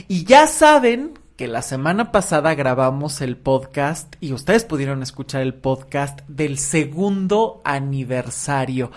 Y 0.06 0.24
ya 0.24 0.48
saben 0.48 1.14
que 1.36 1.48
la 1.48 1.60
semana 1.60 2.12
pasada 2.12 2.54
grabamos 2.54 3.20
el 3.20 3.36
podcast 3.36 4.14
y 4.20 4.32
ustedes 4.32 4.64
pudieron 4.64 5.02
escuchar 5.02 5.42
el 5.42 5.52
podcast 5.52 6.20
del 6.28 6.56
segundo 6.56 7.60
aniversario. 7.62 8.90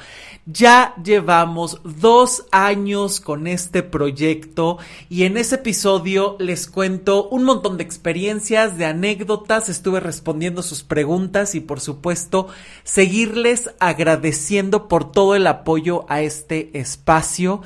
Ya 0.46 0.96
llevamos 1.04 1.82
dos 1.84 2.46
años 2.52 3.20
con 3.20 3.46
este 3.46 3.84
proyecto 3.84 4.78
y 5.10 5.24
en 5.24 5.36
ese 5.36 5.56
episodio 5.56 6.38
les 6.40 6.68
cuento 6.68 7.28
un 7.28 7.44
montón 7.44 7.76
de 7.76 7.84
experiencias, 7.84 8.78
de 8.78 8.86
anécdotas, 8.86 9.68
estuve 9.68 10.00
respondiendo 10.00 10.62
sus 10.62 10.84
preguntas 10.84 11.56
y 11.56 11.60
por 11.60 11.82
supuesto 11.82 12.48
seguirles 12.84 13.72
agradeciendo 13.80 14.88
por 14.88 15.12
todo 15.12 15.36
el 15.36 15.46
apoyo 15.46 16.06
a 16.08 16.22
este 16.22 16.70
espacio 16.80 17.62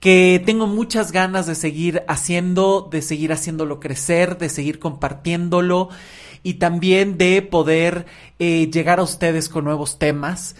que 0.00 0.42
tengo 0.44 0.66
muchas 0.66 1.12
ganas 1.12 1.46
de 1.46 1.54
seguir 1.54 2.02
haciendo, 2.08 2.88
de 2.90 3.02
seguir 3.02 3.32
haciéndolo 3.32 3.80
crecer, 3.80 4.38
de 4.38 4.48
seguir 4.48 4.78
compartiéndolo 4.78 5.90
y 6.42 6.54
también 6.54 7.18
de 7.18 7.42
poder 7.42 8.06
eh, 8.38 8.70
llegar 8.72 8.98
a 8.98 9.02
ustedes 9.02 9.50
con 9.50 9.64
nuevos 9.64 9.98
temas. 9.98 10.56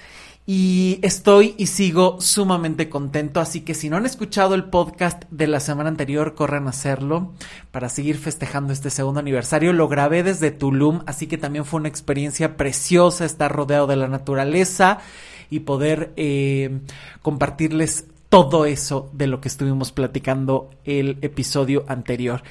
Y 0.47 0.99
estoy 1.03 1.55
y 1.59 1.67
sigo 1.69 2.21
sumamente 2.21 2.89
contento, 2.89 3.41
así 3.41 3.61
que 3.61 3.73
si 3.73 3.89
no 3.89 3.97
han 3.97 4.07
escuchado 4.07 4.55
el 4.55 4.65
podcast 4.65 5.23
de 5.31 5.47
la 5.47 5.61
semana 5.61 5.89
anterior, 5.91 6.35
corran 6.35 6.67
a 6.67 6.71
hacerlo 6.71 7.33
para 7.71 7.89
seguir 7.89 8.19
festejando 8.19 8.73
este 8.73 8.91
segundo 8.91 9.21
aniversario. 9.21 9.73
Lo 9.73 9.87
grabé 9.87 10.23
desde 10.23 10.51
Tulum, 10.51 11.03
así 11.07 11.29
que 11.29 11.39
también 11.39 11.65
fue 11.65 11.79
una 11.79 11.89
experiencia 11.89 12.57
preciosa 12.57 13.25
estar 13.25 13.53
rodeado 13.53 13.87
de 13.87 13.97
la 13.97 14.09
naturaleza 14.09 14.99
y 15.51 15.61
poder 15.61 16.13
eh, 16.17 16.81
compartirles 17.23 18.07
todo 18.31 18.65
eso 18.65 19.11
de 19.13 19.27
lo 19.27 19.41
que 19.41 19.49
estuvimos 19.49 19.93
platicando 19.93 20.71
el 20.85 21.19
episodio 21.21 21.85
anterior. 21.89 22.43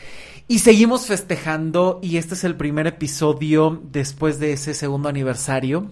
Y 0.47 0.59
seguimos 0.59 1.05
festejando 1.05 1.99
y 2.03 2.17
este 2.17 2.33
es 2.33 2.43
el 2.43 2.55
primer 2.55 2.85
episodio 2.85 3.81
después 3.91 4.39
de 4.39 4.51
ese 4.51 4.73
segundo 4.73 5.07
aniversario. 5.07 5.91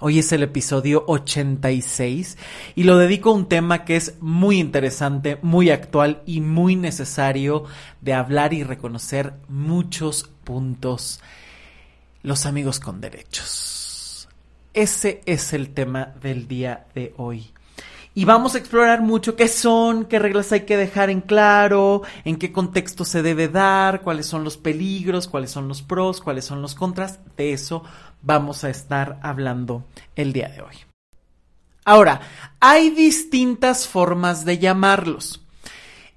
Hoy 0.00 0.18
es 0.18 0.32
el 0.32 0.42
episodio 0.42 1.04
86 1.06 2.38
y 2.74 2.84
lo 2.84 2.96
dedico 2.96 3.30
a 3.30 3.34
un 3.34 3.48
tema 3.48 3.84
que 3.84 3.96
es 3.96 4.14
muy 4.20 4.60
interesante, 4.60 5.38
muy 5.42 5.70
actual 5.70 6.22
y 6.24 6.40
muy 6.40 6.74
necesario 6.74 7.64
de 8.00 8.14
hablar 8.14 8.54
y 8.54 8.62
reconocer 8.62 9.34
muchos 9.48 10.30
puntos. 10.44 11.20
Los 12.22 12.46
amigos 12.46 12.80
con 12.80 13.00
derechos. 13.00 14.28
Ese 14.72 15.20
es 15.26 15.52
el 15.52 15.70
tema 15.70 16.14
del 16.22 16.48
día 16.48 16.86
de 16.94 17.12
hoy 17.18 17.52
y 18.16 18.24
vamos 18.24 18.54
a 18.54 18.58
explorar 18.58 19.02
mucho 19.02 19.36
qué 19.36 19.46
son, 19.46 20.06
qué 20.06 20.18
reglas 20.18 20.50
hay 20.50 20.62
que 20.62 20.78
dejar 20.78 21.10
en 21.10 21.20
claro, 21.20 22.00
en 22.24 22.36
qué 22.36 22.50
contexto 22.50 23.04
se 23.04 23.20
debe 23.20 23.48
dar, 23.48 24.00
cuáles 24.00 24.24
son 24.24 24.42
los 24.42 24.56
peligros, 24.56 25.28
cuáles 25.28 25.50
son 25.50 25.68
los 25.68 25.82
pros, 25.82 26.22
cuáles 26.22 26.46
son 26.46 26.62
los 26.62 26.74
contras. 26.74 27.20
De 27.36 27.52
eso 27.52 27.84
vamos 28.22 28.64
a 28.64 28.70
estar 28.70 29.20
hablando 29.22 29.84
el 30.14 30.32
día 30.32 30.48
de 30.48 30.62
hoy. 30.62 30.76
Ahora, 31.84 32.22
hay 32.58 32.88
distintas 32.88 33.86
formas 33.86 34.46
de 34.46 34.56
llamarlos. 34.56 35.45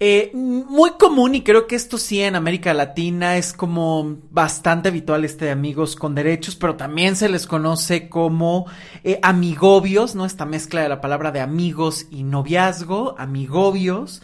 Eh, 0.01 0.31
muy 0.33 0.91
común 0.91 1.35
y 1.35 1.43
creo 1.43 1.67
que 1.67 1.75
esto 1.75 1.97
sí 1.97 2.21
en 2.21 2.37
América 2.37 2.73
Latina 2.73 3.35
es 3.35 3.51
como 3.51 4.17
bastante 4.31 4.87
habitual 4.87 5.25
este 5.25 5.45
de 5.45 5.51
amigos 5.51 5.97
con 5.97 6.15
derechos, 6.15 6.55
pero 6.55 6.77
también 6.77 7.17
se 7.17 7.27
les 7.27 7.45
conoce 7.45 8.07
como 8.07 8.65
eh, 9.03 9.19
amigobios, 9.21 10.15
¿no? 10.15 10.25
Esta 10.25 10.45
mezcla 10.45 10.81
de 10.81 10.87
la 10.87 11.01
palabra 11.01 11.33
de 11.33 11.41
amigos 11.41 12.07
y 12.11 12.23
noviazgo, 12.23 13.15
amigobios. 13.17 14.21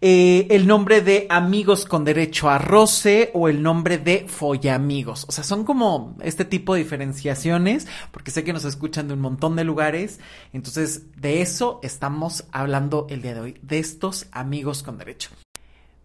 Eh, 0.00 0.46
el 0.50 0.66
nombre 0.66 1.00
de 1.00 1.26
amigos 1.30 1.86
con 1.86 2.04
derecho 2.04 2.50
a 2.50 2.58
roce 2.58 3.30
o 3.34 3.48
el 3.48 3.62
nombre 3.62 3.98
de 3.98 4.26
follamigos. 4.28 5.24
O 5.28 5.32
sea, 5.32 5.42
son 5.42 5.64
como 5.64 6.16
este 6.22 6.44
tipo 6.44 6.74
de 6.74 6.82
diferenciaciones, 6.82 7.86
porque 8.10 8.30
sé 8.30 8.44
que 8.44 8.52
nos 8.52 8.64
escuchan 8.64 9.08
de 9.08 9.14
un 9.14 9.20
montón 9.20 9.56
de 9.56 9.64
lugares. 9.64 10.20
Entonces, 10.52 11.14
de 11.16 11.40
eso 11.40 11.80
estamos 11.82 12.44
hablando 12.52 13.06
el 13.08 13.22
día 13.22 13.34
de 13.34 13.40
hoy, 13.40 13.58
de 13.62 13.78
estos 13.78 14.26
amigos 14.32 14.82
con 14.82 14.98
derecho. 14.98 15.30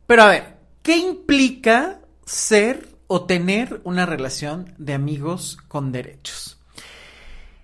Pero 0.08 0.24
a 0.24 0.28
ver, 0.28 0.58
¿qué 0.84 0.98
implica 0.98 2.00
ser 2.26 2.88
o 3.08 3.26
tener 3.26 3.82
una 3.84 4.06
relación 4.06 4.74
de 4.78 4.94
amigos 4.94 5.58
con 5.68 5.92
derechos? 5.92 6.58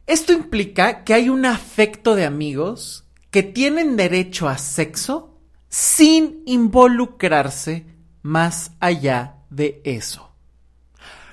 Esto 0.07 0.33
implica 0.33 1.03
que 1.03 1.13
hay 1.13 1.29
un 1.29 1.45
afecto 1.45 2.15
de 2.15 2.25
amigos 2.25 3.05
que 3.31 3.43
tienen 3.43 3.97
derecho 3.97 4.47
a 4.47 4.57
sexo 4.57 5.36
sin 5.69 6.43
involucrarse 6.45 7.85
más 8.21 8.71
allá 8.79 9.35
de 9.49 9.81
eso. 9.83 10.31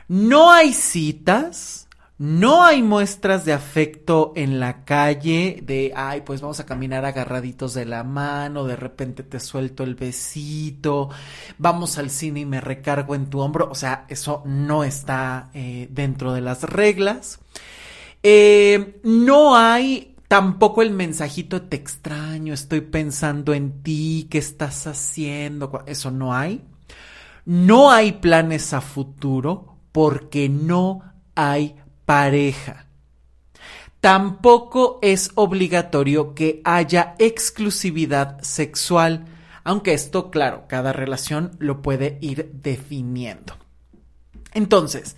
No 0.07 0.53
hay 0.53 0.73
citas, 0.73 1.89
no 2.19 2.63
hay 2.63 2.83
muestras 2.83 3.45
de 3.45 3.53
afecto 3.53 4.33
en 4.37 4.61
la 4.61 4.85
calle 4.85 5.61
de, 5.63 5.93
ay, 5.97 6.21
pues 6.21 6.41
vamos 6.41 6.61
a 6.61 6.67
caminar 6.67 7.05
agarraditos 7.05 7.75
de 7.75 7.87
la 7.87 8.05
mano, 8.05 8.65
de 8.65 8.77
repente 8.77 9.25
te 9.25 9.41
suelto 9.41 9.83
el 9.83 9.97
besito, 9.97 11.11
vamos 11.59 11.99
al 11.99 12.11
cine 12.11 12.41
y 12.41 12.47
me 12.47 12.61
recargo 12.61 13.15
en 13.15 13.31
tu 13.31 13.41
hombro, 13.41 13.69
o 13.71 13.75
sea, 13.75 14.05
eso 14.09 14.43
no 14.45 14.85
está 14.85 15.51
eh, 15.55 15.89
dentro 15.91 16.33
de 16.33 16.41
las 16.41 16.63
reglas. 16.63 17.41
Eh, 18.23 19.01
no 19.03 19.57
hay 19.57 20.14
Tampoco 20.29 20.83
el 20.83 20.91
mensajito 20.91 21.63
te 21.63 21.77
extraño, 21.77 22.55
estoy 22.55 22.81
pensando 22.81 23.53
en 23.53 23.83
ti, 23.83 24.27
qué 24.31 24.39
estás 24.39 24.87
haciendo, 24.87 25.83
eso 25.87 26.11
no 26.11 26.35
hay. 26.35 26.65
No 27.45 27.91
hay 27.91 28.13
planes 28.13 28.73
a 28.73 28.81
futuro 28.81 29.79
porque 29.93 30.49
no 30.49 31.03
hay 31.35 31.77
pareja. 32.07 32.87
Tampoco 34.01 34.99
es 35.03 35.31
obligatorio 35.35 36.35
que 36.35 36.61
haya 36.65 37.15
exclusividad 37.19 38.41
sexual, 38.43 39.27
aunque 39.63 39.95
esto, 39.95 40.31
claro, 40.31 40.65
cada 40.69 40.93
relación 40.93 41.53
lo 41.59 41.81
puede 41.81 42.19
ir 42.21 42.51
definiendo. 42.53 43.55
Entonces, 44.53 45.17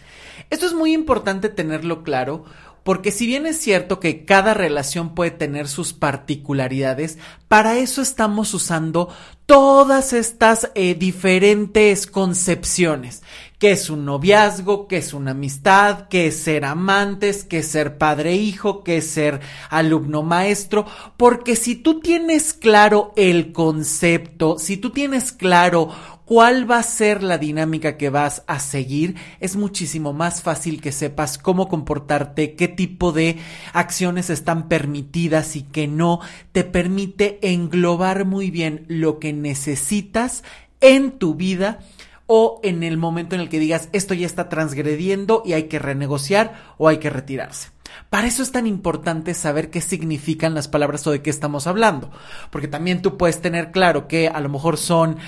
esto 0.50 0.66
es 0.66 0.72
muy 0.72 0.92
importante 0.94 1.48
tenerlo 1.48 2.02
claro 2.02 2.44
porque 2.86 3.10
si 3.10 3.26
bien 3.26 3.46
es 3.46 3.58
cierto 3.58 3.98
que 3.98 4.24
cada 4.24 4.54
relación 4.54 5.16
puede 5.16 5.32
tener 5.32 5.66
sus 5.66 5.92
particularidades, 5.92 7.18
para 7.48 7.78
eso 7.78 8.00
estamos 8.00 8.54
usando 8.54 9.08
todas 9.44 10.12
estas 10.12 10.70
eh, 10.76 10.94
diferentes 10.94 12.06
concepciones. 12.06 13.24
¿Qué 13.58 13.72
es 13.72 13.90
un 13.90 14.04
noviazgo? 14.04 14.86
¿Qué 14.86 14.98
es 14.98 15.14
una 15.14 15.32
amistad? 15.32 16.06
¿Qué 16.08 16.28
es 16.28 16.36
ser 16.38 16.64
amantes? 16.64 17.42
¿Qué 17.42 17.58
es 17.58 17.66
ser 17.66 17.98
padre-hijo? 17.98 18.84
¿Qué 18.84 18.98
es 18.98 19.10
ser 19.10 19.40
alumno-maestro? 19.68 20.86
Porque 21.16 21.56
si 21.56 21.74
tú 21.74 21.98
tienes 21.98 22.54
claro 22.54 23.12
el 23.16 23.50
concepto, 23.50 24.60
si 24.60 24.76
tú 24.76 24.90
tienes 24.90 25.32
claro 25.32 25.88
cuál 26.26 26.68
va 26.68 26.78
a 26.78 26.82
ser 26.82 27.22
la 27.22 27.38
dinámica 27.38 27.96
que 27.96 28.10
vas 28.10 28.42
a 28.46 28.58
seguir, 28.58 29.14
es 29.40 29.56
muchísimo 29.56 30.12
más 30.12 30.42
fácil 30.42 30.82
que 30.82 30.92
sepas 30.92 31.38
cómo 31.38 31.68
comportarte, 31.68 32.54
qué 32.54 32.68
tipo 32.68 33.12
de 33.12 33.38
acciones 33.72 34.28
están 34.28 34.68
permitidas 34.68 35.56
y 35.56 35.62
que 35.62 35.86
no, 35.86 36.20
te 36.52 36.64
permite 36.64 37.38
englobar 37.40 38.26
muy 38.26 38.50
bien 38.50 38.84
lo 38.88 39.18
que 39.18 39.32
necesitas 39.32 40.42
en 40.80 41.12
tu 41.12 41.36
vida 41.36 41.78
o 42.26 42.60
en 42.64 42.82
el 42.82 42.96
momento 42.96 43.36
en 43.36 43.40
el 43.40 43.48
que 43.48 43.60
digas 43.60 43.88
esto 43.92 44.12
ya 44.12 44.26
está 44.26 44.48
transgrediendo 44.48 45.44
y 45.46 45.52
hay 45.52 45.64
que 45.64 45.78
renegociar 45.78 46.74
o 46.76 46.88
hay 46.88 46.98
que 46.98 47.08
retirarse. 47.08 47.75
Para 48.10 48.26
eso 48.26 48.42
es 48.42 48.52
tan 48.52 48.66
importante 48.66 49.34
saber 49.34 49.70
qué 49.70 49.80
significan 49.80 50.54
las 50.54 50.68
palabras 50.68 51.06
o 51.06 51.10
de 51.10 51.22
qué 51.22 51.30
estamos 51.30 51.66
hablando. 51.66 52.10
Porque 52.50 52.68
también 52.68 53.02
tú 53.02 53.16
puedes 53.16 53.40
tener 53.40 53.72
claro 53.72 54.08
que 54.08 54.28
a 54.28 54.40
lo 54.40 54.48
mejor 54.48 54.76
son 54.76 55.18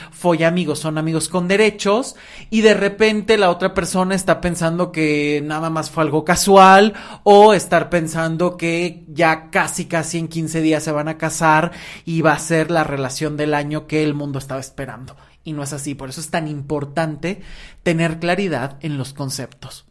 amigos, 0.45 0.79
son 0.79 0.99
amigos 0.99 1.29
con 1.29 1.49
derechos, 1.49 2.17
y 2.51 2.61
de 2.61 2.75
repente 2.75 3.39
la 3.39 3.51
otra 3.51 3.75
persona 3.75 4.15
está 4.15 4.41
pensando 4.41 4.93
que 4.93 5.43
nada 5.45 5.71
más 5.71 5.91
fue 5.91 6.05
algo 6.05 6.25
casual, 6.25 6.95
o 7.25 7.55
estar 7.55 7.91
pensando 7.91 8.57
que 8.57 9.05
ya 9.09 9.51
casi 9.51 9.87
casi 9.87 10.19
en 10.19 10.29
15 10.29 10.61
días 10.61 10.83
se 10.83 10.93
van 10.93 11.09
a 11.09 11.19
casar 11.19 11.73
y 12.05 12.23
va 12.23 12.33
a 12.33 12.39
ser 12.39 12.71
la 12.71 12.85
relación 12.85 13.37
del 13.37 13.55
año 13.55 13.87
que 13.87 14.03
el 14.03 14.15
mundo 14.15 14.39
estaba 14.39 14.61
esperando. 14.61 15.17
Y 15.45 15.53
no 15.53 15.63
es 15.63 15.73
así, 15.73 15.95
por 15.95 16.11
eso 16.11 16.21
es 16.21 16.31
tan 16.31 16.47
importante 16.47 17.41
tener 17.83 18.19
claridad 18.19 18.77
en 18.81 18.99
los 18.99 19.15
conceptos. 19.15 19.88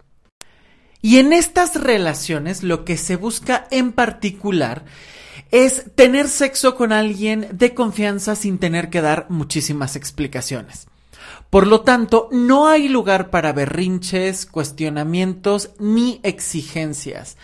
Y 1.02 1.18
en 1.18 1.34
estas 1.34 1.76
relaciones 1.76 2.64
lo 2.64 2.86
que 2.86 2.98
se 2.98 3.16
busca 3.16 3.68
en 3.72 3.92
particular 3.92 4.86
es 5.52 5.86
tener 5.96 6.28
sexo 6.28 6.76
con 6.76 6.92
alguien 6.92 7.48
de 7.52 7.74
confianza 7.74 8.36
sin 8.36 8.58
tener 8.58 8.90
que 8.90 9.02
dar 9.02 9.28
muchísimas 9.30 9.96
explicaciones. 9.96 10.88
Por 11.50 11.68
lo 11.68 11.82
tanto, 11.82 12.28
no 12.32 12.68
hay 12.68 12.90
lugar 12.90 13.30
para 13.30 13.54
berrinches, 13.54 14.46
cuestionamientos 14.46 15.72
ni 15.80 16.20
exigencias. 16.24 17.38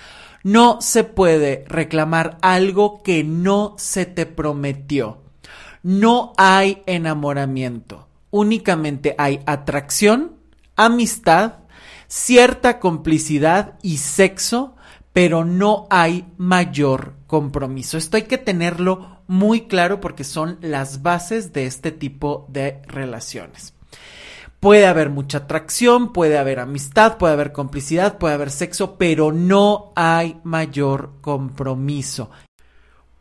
No 0.44 0.82
se 0.82 1.06
puede 1.06 1.64
reclamar 1.68 2.38
algo 2.42 3.02
que 3.02 3.24
no 3.24 3.76
se 3.78 4.06
te 4.06 4.26
prometió. 4.26 5.22
No 5.84 6.34
hay 6.38 6.84
enamoramiento. 6.86 8.08
Únicamente 8.30 9.16
hay 9.18 9.40
atracción, 9.46 10.34
amistad 10.76 11.63
cierta 12.14 12.80
complicidad 12.80 13.80
y 13.82 13.98
sexo, 13.98 14.76
pero 15.14 15.46
no 15.46 15.88
hay 15.90 16.28
mayor 16.38 17.16
compromiso. 17.26 17.98
Esto 17.98 18.18
hay 18.18 18.24
que 18.24 18.38
tenerlo 18.38 19.24
muy 19.26 19.62
claro 19.62 20.00
porque 20.00 20.24
son 20.24 20.60
las 20.62 21.02
bases 21.02 21.54
de 21.54 21.66
este 21.66 21.92
tipo 21.92 22.46
de 22.50 22.84
relaciones. 22.86 23.74
Puede 24.60 24.86
haber 24.86 25.10
mucha 25.10 25.40
atracción, 25.40 26.14
puede 26.14 26.38
haber 26.38 26.60
amistad, 26.60 27.18
puede 27.18 27.34
haber 27.34 27.52
complicidad, 27.52 28.20
puede 28.20 28.36
haber 28.36 28.52
sexo, 28.52 28.96
pero 29.00 29.32
no 29.32 29.92
hay 29.96 30.40
mayor 30.44 31.14
compromiso. 31.20 32.30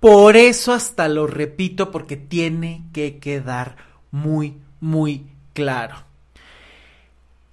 Por 0.00 0.36
eso 0.36 0.74
hasta 0.74 1.08
lo 1.08 1.26
repito 1.26 1.90
porque 1.90 2.18
tiene 2.18 2.84
que 2.92 3.18
quedar 3.18 3.76
muy, 4.10 4.60
muy 4.80 5.28
claro. 5.54 6.11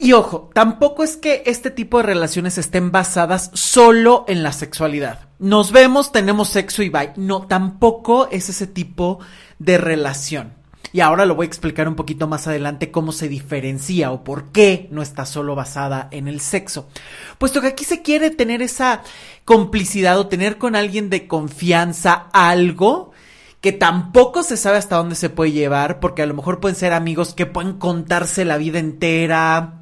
Y 0.01 0.13
ojo, 0.13 0.49
tampoco 0.53 1.03
es 1.03 1.17
que 1.17 1.43
este 1.45 1.71
tipo 1.71 1.97
de 1.97 2.03
relaciones 2.03 2.57
estén 2.57 2.89
basadas 2.89 3.51
solo 3.53 4.23
en 4.29 4.43
la 4.43 4.53
sexualidad. 4.53 5.27
Nos 5.39 5.73
vemos, 5.73 6.13
tenemos 6.13 6.47
sexo 6.47 6.83
y 6.83 6.89
bye. 6.89 7.11
No, 7.17 7.47
tampoco 7.47 8.29
es 8.31 8.47
ese 8.47 8.65
tipo 8.65 9.19
de 9.59 9.77
relación. 9.77 10.53
Y 10.93 11.01
ahora 11.01 11.25
lo 11.25 11.35
voy 11.35 11.43
a 11.43 11.47
explicar 11.47 11.89
un 11.89 11.95
poquito 11.95 12.27
más 12.27 12.47
adelante 12.47 12.91
cómo 12.91 13.11
se 13.11 13.27
diferencia 13.27 14.11
o 14.11 14.23
por 14.23 14.53
qué 14.53 14.87
no 14.89 15.01
está 15.01 15.25
solo 15.25 15.53
basada 15.53 16.07
en 16.11 16.29
el 16.29 16.39
sexo. 16.39 16.87
Puesto 17.37 17.59
que 17.59 17.67
aquí 17.67 17.83
se 17.83 18.01
quiere 18.01 18.31
tener 18.31 18.61
esa 18.61 19.03
complicidad 19.43 20.17
o 20.17 20.27
tener 20.27 20.57
con 20.57 20.77
alguien 20.77 21.09
de 21.09 21.27
confianza 21.27 22.29
algo 22.31 23.11
que 23.61 23.73
tampoco 23.73 24.41
se 24.43 24.55
sabe 24.55 24.77
hasta 24.77 24.95
dónde 24.95 25.15
se 25.15 25.29
puede 25.29 25.51
llevar, 25.51 25.99
porque 25.99 26.21
a 26.21 26.25
lo 26.25 26.33
mejor 26.33 26.61
pueden 26.61 26.77
ser 26.77 26.93
amigos 26.93 27.33
que 27.33 27.45
pueden 27.45 27.73
contarse 27.73 28.45
la 28.45 28.57
vida 28.57 28.79
entera, 28.79 29.78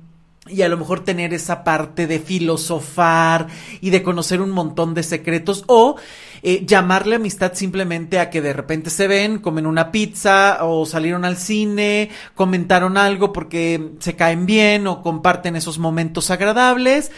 y 0.50 0.62
a 0.62 0.70
lo 0.70 0.78
mejor 0.78 1.04
tener 1.04 1.34
esa 1.34 1.64
parte 1.64 2.08
de 2.08 2.20
filosofar 2.20 3.48
y 3.82 3.90
de 3.90 4.04
conocer 4.04 4.42
un 4.42 4.52
montón 4.52 4.94
de 4.94 5.04
secretos 5.04 5.64
o 5.68 5.96
eh, 6.44 6.64
llamarle 6.66 7.16
amistad 7.16 7.54
simplemente 7.54 8.20
a 8.20 8.30
que 8.30 8.42
de 8.42 8.54
repente 8.54 8.90
se 8.90 9.08
ven, 9.08 9.40
comen 9.40 9.66
una 9.66 9.92
pizza 9.92 10.60
o 10.62 10.86
salieron 10.86 11.26
al 11.26 11.38
cine, 11.38 12.10
comentaron 12.36 12.98
algo 12.98 13.34
porque 13.34 13.92
se 14.00 14.16
caen 14.16 14.46
bien 14.46 14.88
o 14.88 15.02
comparten 15.02 15.56
esos 15.56 15.80
momentos 15.80 16.32
agradables. 16.32 17.12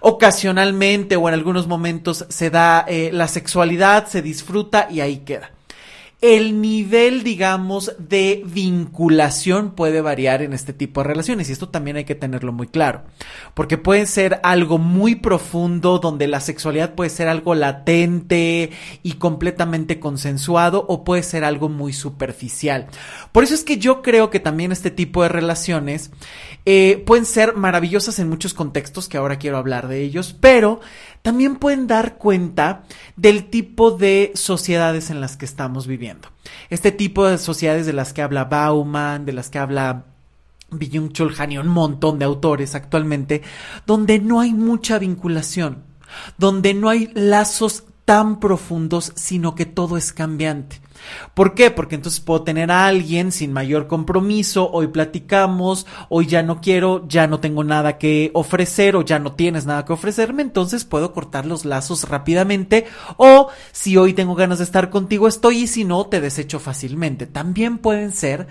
Ocasionalmente 0.00 1.16
o 1.16 1.26
en 1.28 1.34
algunos 1.34 1.66
momentos 1.66 2.26
se 2.28 2.50
da 2.50 2.84
eh, 2.86 3.10
la 3.12 3.28
sexualidad, 3.28 4.06
se 4.06 4.22
disfruta 4.22 4.88
y 4.90 5.00
ahí 5.00 5.18
queda 5.18 5.55
el 6.34 6.60
nivel, 6.60 7.22
digamos, 7.22 7.94
de 7.98 8.42
vinculación 8.44 9.70
puede 9.70 10.00
variar 10.00 10.42
en 10.42 10.54
este 10.54 10.72
tipo 10.72 11.00
de 11.00 11.08
relaciones 11.08 11.48
y 11.48 11.52
esto 11.52 11.68
también 11.68 11.96
hay 11.96 12.04
que 12.04 12.16
tenerlo 12.16 12.52
muy 12.52 12.66
claro, 12.66 13.04
porque 13.54 13.78
puede 13.78 14.06
ser 14.06 14.40
algo 14.42 14.78
muy 14.78 15.14
profundo 15.14 16.00
donde 16.00 16.26
la 16.26 16.40
sexualidad 16.40 16.94
puede 16.94 17.10
ser 17.10 17.28
algo 17.28 17.54
latente 17.54 18.70
y 19.04 19.12
completamente 19.12 20.00
consensuado 20.00 20.84
o 20.88 21.04
puede 21.04 21.22
ser 21.22 21.44
algo 21.44 21.68
muy 21.68 21.92
superficial. 21.92 22.88
Por 23.30 23.44
eso 23.44 23.54
es 23.54 23.62
que 23.62 23.78
yo 23.78 24.02
creo 24.02 24.28
que 24.28 24.40
también 24.40 24.72
este 24.72 24.90
tipo 24.90 25.22
de 25.22 25.28
relaciones 25.28 26.10
eh, 26.64 27.04
pueden 27.06 27.26
ser 27.26 27.54
maravillosas 27.54 28.18
en 28.18 28.28
muchos 28.28 28.52
contextos, 28.52 29.08
que 29.08 29.16
ahora 29.16 29.38
quiero 29.38 29.58
hablar 29.58 29.86
de 29.86 30.02
ellos, 30.02 30.34
pero 30.40 30.80
también 31.26 31.56
pueden 31.56 31.88
dar 31.88 32.18
cuenta 32.18 32.84
del 33.16 33.50
tipo 33.50 33.90
de 33.90 34.30
sociedades 34.36 35.10
en 35.10 35.20
las 35.20 35.36
que 35.36 35.44
estamos 35.44 35.88
viviendo. 35.88 36.28
Este 36.70 36.92
tipo 36.92 37.26
de 37.26 37.36
sociedades 37.36 37.84
de 37.84 37.92
las 37.92 38.12
que 38.12 38.22
habla 38.22 38.44
Bauman, 38.44 39.26
de 39.26 39.32
las 39.32 39.50
que 39.50 39.58
habla 39.58 40.04
Byung 40.70 41.10
Chul 41.10 41.34
Han 41.36 41.50
y 41.50 41.58
un 41.58 41.66
montón 41.66 42.20
de 42.20 42.26
autores 42.26 42.76
actualmente, 42.76 43.42
donde 43.88 44.20
no 44.20 44.38
hay 44.38 44.52
mucha 44.52 45.00
vinculación, 45.00 45.82
donde 46.38 46.74
no 46.74 46.90
hay 46.90 47.10
lazos 47.14 47.82
tan 48.06 48.38
profundos, 48.38 49.12
sino 49.16 49.56
que 49.56 49.66
todo 49.66 49.96
es 49.96 50.12
cambiante. 50.12 50.80
¿Por 51.34 51.54
qué? 51.54 51.72
Porque 51.72 51.96
entonces 51.96 52.20
puedo 52.20 52.42
tener 52.42 52.70
a 52.70 52.86
alguien 52.86 53.32
sin 53.32 53.52
mayor 53.52 53.88
compromiso, 53.88 54.70
hoy 54.70 54.86
platicamos, 54.86 55.86
hoy 56.08 56.26
ya 56.26 56.42
no 56.44 56.60
quiero, 56.60 57.06
ya 57.08 57.26
no 57.26 57.40
tengo 57.40 57.64
nada 57.64 57.98
que 57.98 58.30
ofrecer 58.32 58.94
o 58.94 59.02
ya 59.02 59.18
no 59.18 59.32
tienes 59.32 59.66
nada 59.66 59.84
que 59.84 59.92
ofrecerme, 59.92 60.42
entonces 60.42 60.84
puedo 60.84 61.12
cortar 61.12 61.46
los 61.46 61.64
lazos 61.64 62.08
rápidamente 62.08 62.86
o 63.16 63.50
si 63.72 63.96
hoy 63.96 64.14
tengo 64.14 64.36
ganas 64.36 64.58
de 64.58 64.64
estar 64.64 64.88
contigo 64.88 65.26
estoy 65.26 65.64
y 65.64 65.66
si 65.66 65.84
no 65.84 66.06
te 66.06 66.20
desecho 66.20 66.60
fácilmente. 66.60 67.26
También 67.26 67.78
pueden 67.78 68.12
ser 68.12 68.46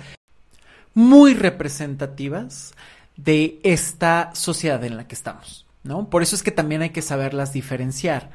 muy 0.93 1.33
representativas 1.33 2.73
de 3.15 3.61
esta 3.63 4.31
sociedad 4.33 4.83
en 4.83 4.97
la 4.97 5.07
que 5.07 5.15
estamos, 5.15 5.65
¿no? 5.83 6.09
Por 6.09 6.23
eso 6.23 6.35
es 6.35 6.43
que 6.43 6.51
también 6.51 6.81
hay 6.81 6.89
que 6.89 7.01
saberlas 7.01 7.53
diferenciar 7.53 8.31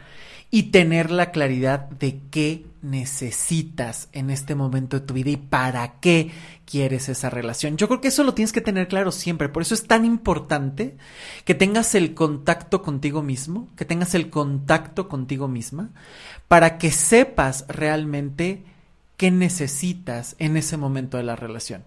y 0.50 0.64
tener 0.64 1.10
la 1.10 1.30
claridad 1.30 1.88
de 1.90 2.20
qué 2.30 2.66
necesitas 2.82 4.08
en 4.12 4.30
este 4.30 4.54
momento 4.54 4.98
de 4.98 5.06
tu 5.06 5.14
vida 5.14 5.30
y 5.30 5.36
para 5.36 6.00
qué 6.00 6.30
quieres 6.64 7.08
esa 7.08 7.30
relación. 7.30 7.76
Yo 7.76 7.88
creo 7.88 8.00
que 8.00 8.08
eso 8.08 8.24
lo 8.24 8.34
tienes 8.34 8.52
que 8.52 8.60
tener 8.60 8.88
claro 8.88 9.12
siempre, 9.12 9.48
por 9.48 9.62
eso 9.62 9.74
es 9.74 9.86
tan 9.86 10.04
importante 10.04 10.96
que 11.44 11.54
tengas 11.54 11.94
el 11.94 12.14
contacto 12.14 12.82
contigo 12.82 13.22
mismo, 13.22 13.68
que 13.76 13.84
tengas 13.84 14.14
el 14.14 14.30
contacto 14.30 15.08
contigo 15.08 15.46
misma, 15.46 15.90
para 16.48 16.78
que 16.78 16.90
sepas 16.90 17.64
realmente 17.68 18.64
qué 19.16 19.30
necesitas 19.30 20.34
en 20.38 20.56
ese 20.56 20.76
momento 20.76 21.16
de 21.16 21.24
la 21.24 21.36
relación. 21.36 21.84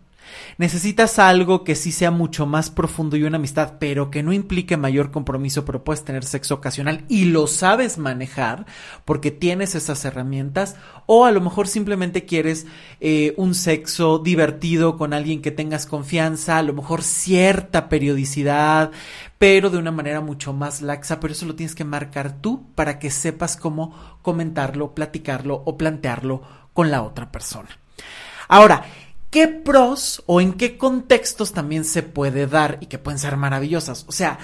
Necesitas 0.58 1.20
algo 1.20 1.64
que 1.64 1.76
sí 1.76 1.92
sea 1.92 2.12
mucho 2.12 2.46
más 2.46 2.70
profundo 2.70 3.18
y 3.18 3.24
una 3.24 3.38
amistad, 3.38 3.74
pero 3.80 4.12
que 4.12 4.24
no 4.24 4.34
implique 4.34 4.78
mayor 4.78 5.12
compromiso, 5.12 5.66
pero 5.66 5.84
puedes 5.84 6.06
tener 6.06 6.24
sexo 6.24 6.56
ocasional 6.56 7.06
y 7.08 7.26
lo 7.26 7.48
sabes 7.48 7.98
manejar 7.98 8.66
porque 9.06 9.32
tienes 9.32 9.76
esas 9.76 10.06
herramientas, 10.06 10.76
o 11.06 11.26
a 11.26 11.32
lo 11.32 11.42
mejor 11.42 11.68
simplemente 11.68 12.26
quieres 12.26 12.66
eh, 13.00 13.34
un 13.38 13.56
sexo 13.56 14.20
divertido 14.20 14.98
con 14.98 15.14
alguien 15.14 15.42
que 15.42 15.52
tengas 15.52 15.86
confianza, 15.86 16.58
a 16.58 16.64
lo 16.64 16.74
mejor 16.74 17.02
cierta 17.02 17.90
periodicidad, 17.90 18.92
pero 19.38 19.70
de 19.70 19.78
una 19.78 19.92
manera 19.92 20.22
mucho 20.22 20.54
más 20.54 20.82
laxa, 20.82 21.20
pero 21.20 21.34
eso 21.34 21.46
lo 21.46 21.56
tienes 21.56 21.76
que 21.76 21.84
marcar 21.84 22.42
tú 22.42 22.68
para 22.76 23.00
que 23.00 23.12
sepas 23.12 23.58
cómo 23.58 24.18
comentarlo, 24.22 24.94
platicarlo 24.94 25.64
o 25.66 25.78
plantearlo 25.78 26.42
con 26.74 26.92
la 26.92 27.02
otra 27.02 27.32
persona. 27.32 27.70
Ahora, 28.48 28.86
qué 29.34 29.48
pros 29.48 30.22
o 30.28 30.42
en 30.42 30.54
qué 30.54 30.78
contextos 30.78 31.54
también 31.54 31.86
se 31.86 32.04
puede 32.04 32.46
dar 32.46 32.78
y 32.82 32.86
que 32.86 33.00
pueden 33.00 33.18
ser 33.18 33.36
maravillosas. 33.36 34.06
O 34.08 34.12
sea, 34.12 34.38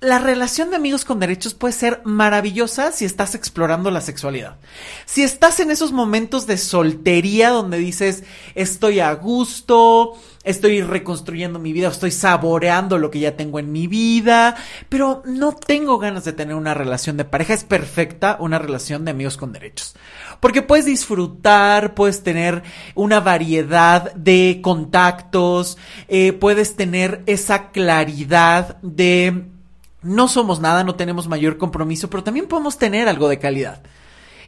la 0.00 0.18
relación 0.18 0.70
de 0.70 0.76
amigos 0.76 1.04
con 1.04 1.20
derechos 1.20 1.52
puede 1.52 1.74
ser 1.74 2.00
maravillosa 2.04 2.90
si 2.90 3.04
estás 3.04 3.34
explorando 3.34 3.90
la 3.90 4.00
sexualidad. 4.00 4.56
Si 5.04 5.22
estás 5.22 5.60
en 5.60 5.70
esos 5.70 5.92
momentos 5.92 6.46
de 6.46 6.56
soltería 6.56 7.50
donde 7.50 7.76
dices, 7.76 8.24
estoy 8.54 9.00
a 9.00 9.12
gusto, 9.12 10.14
estoy 10.42 10.80
reconstruyendo 10.80 11.58
mi 11.58 11.74
vida, 11.74 11.88
estoy 11.88 12.12
saboreando 12.12 12.96
lo 12.96 13.10
que 13.10 13.20
ya 13.20 13.36
tengo 13.36 13.58
en 13.58 13.72
mi 13.72 13.88
vida, 13.88 14.56
pero 14.88 15.22
no 15.26 15.52
tengo 15.54 15.98
ganas 15.98 16.24
de 16.24 16.32
tener 16.32 16.54
una 16.54 16.72
relación 16.72 17.18
de 17.18 17.26
pareja, 17.26 17.52
es 17.52 17.64
perfecta 17.64 18.38
una 18.40 18.58
relación 18.58 19.04
de 19.04 19.10
amigos 19.10 19.36
con 19.36 19.52
derechos. 19.52 19.94
Porque 20.40 20.62
puedes 20.62 20.86
disfrutar, 20.86 21.94
puedes 21.94 22.22
tener 22.22 22.62
una 22.94 23.20
variedad 23.20 24.14
de 24.14 24.60
contactos, 24.62 25.76
eh, 26.08 26.32
puedes 26.32 26.74
tener 26.74 27.22
esa 27.26 27.70
claridad 27.70 28.80
de 28.80 29.59
no 30.02 30.28
somos 30.28 30.60
nada, 30.60 30.84
no 30.84 30.94
tenemos 30.94 31.28
mayor 31.28 31.58
compromiso, 31.58 32.10
pero 32.10 32.24
también 32.24 32.46
podemos 32.46 32.78
tener 32.78 33.08
algo 33.08 33.28
de 33.28 33.38
calidad 33.38 33.82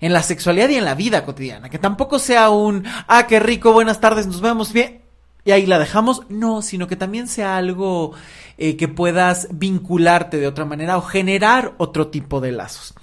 en 0.01 0.13
la 0.13 0.23
sexualidad 0.23 0.69
y 0.69 0.77
en 0.77 0.85
la 0.85 0.97
vida 0.97 1.25
cotidiana, 1.25 1.71
que 1.71 1.79
tampoco 1.79 2.19
sea 2.19 2.51
un, 2.51 2.85
ah, 3.07 3.27
qué 3.29 3.39
rico, 3.39 3.73
buenas 3.73 4.01
tardes, 4.01 4.27
nos 4.27 4.41
vemos 4.41 4.73
bien, 4.73 5.03
y 5.45 5.53
ahí 5.53 5.67
la 5.67 5.79
dejamos, 5.79 6.23
no, 6.29 6.63
sino 6.63 6.87
que 6.87 6.97
también 6.97 7.29
sea 7.29 7.57
algo 7.57 8.13
eh, 8.59 8.77
que 8.77 8.89
puedas 8.89 9.49
vincularte 9.53 10.39
de 10.39 10.47
otra 10.47 10.65
manera 10.65 10.97
o 10.97 11.03
generar 11.03 11.75
otro 11.79 12.09
tipo 12.09 12.41
de 12.41 12.53
lazos. 12.53 12.95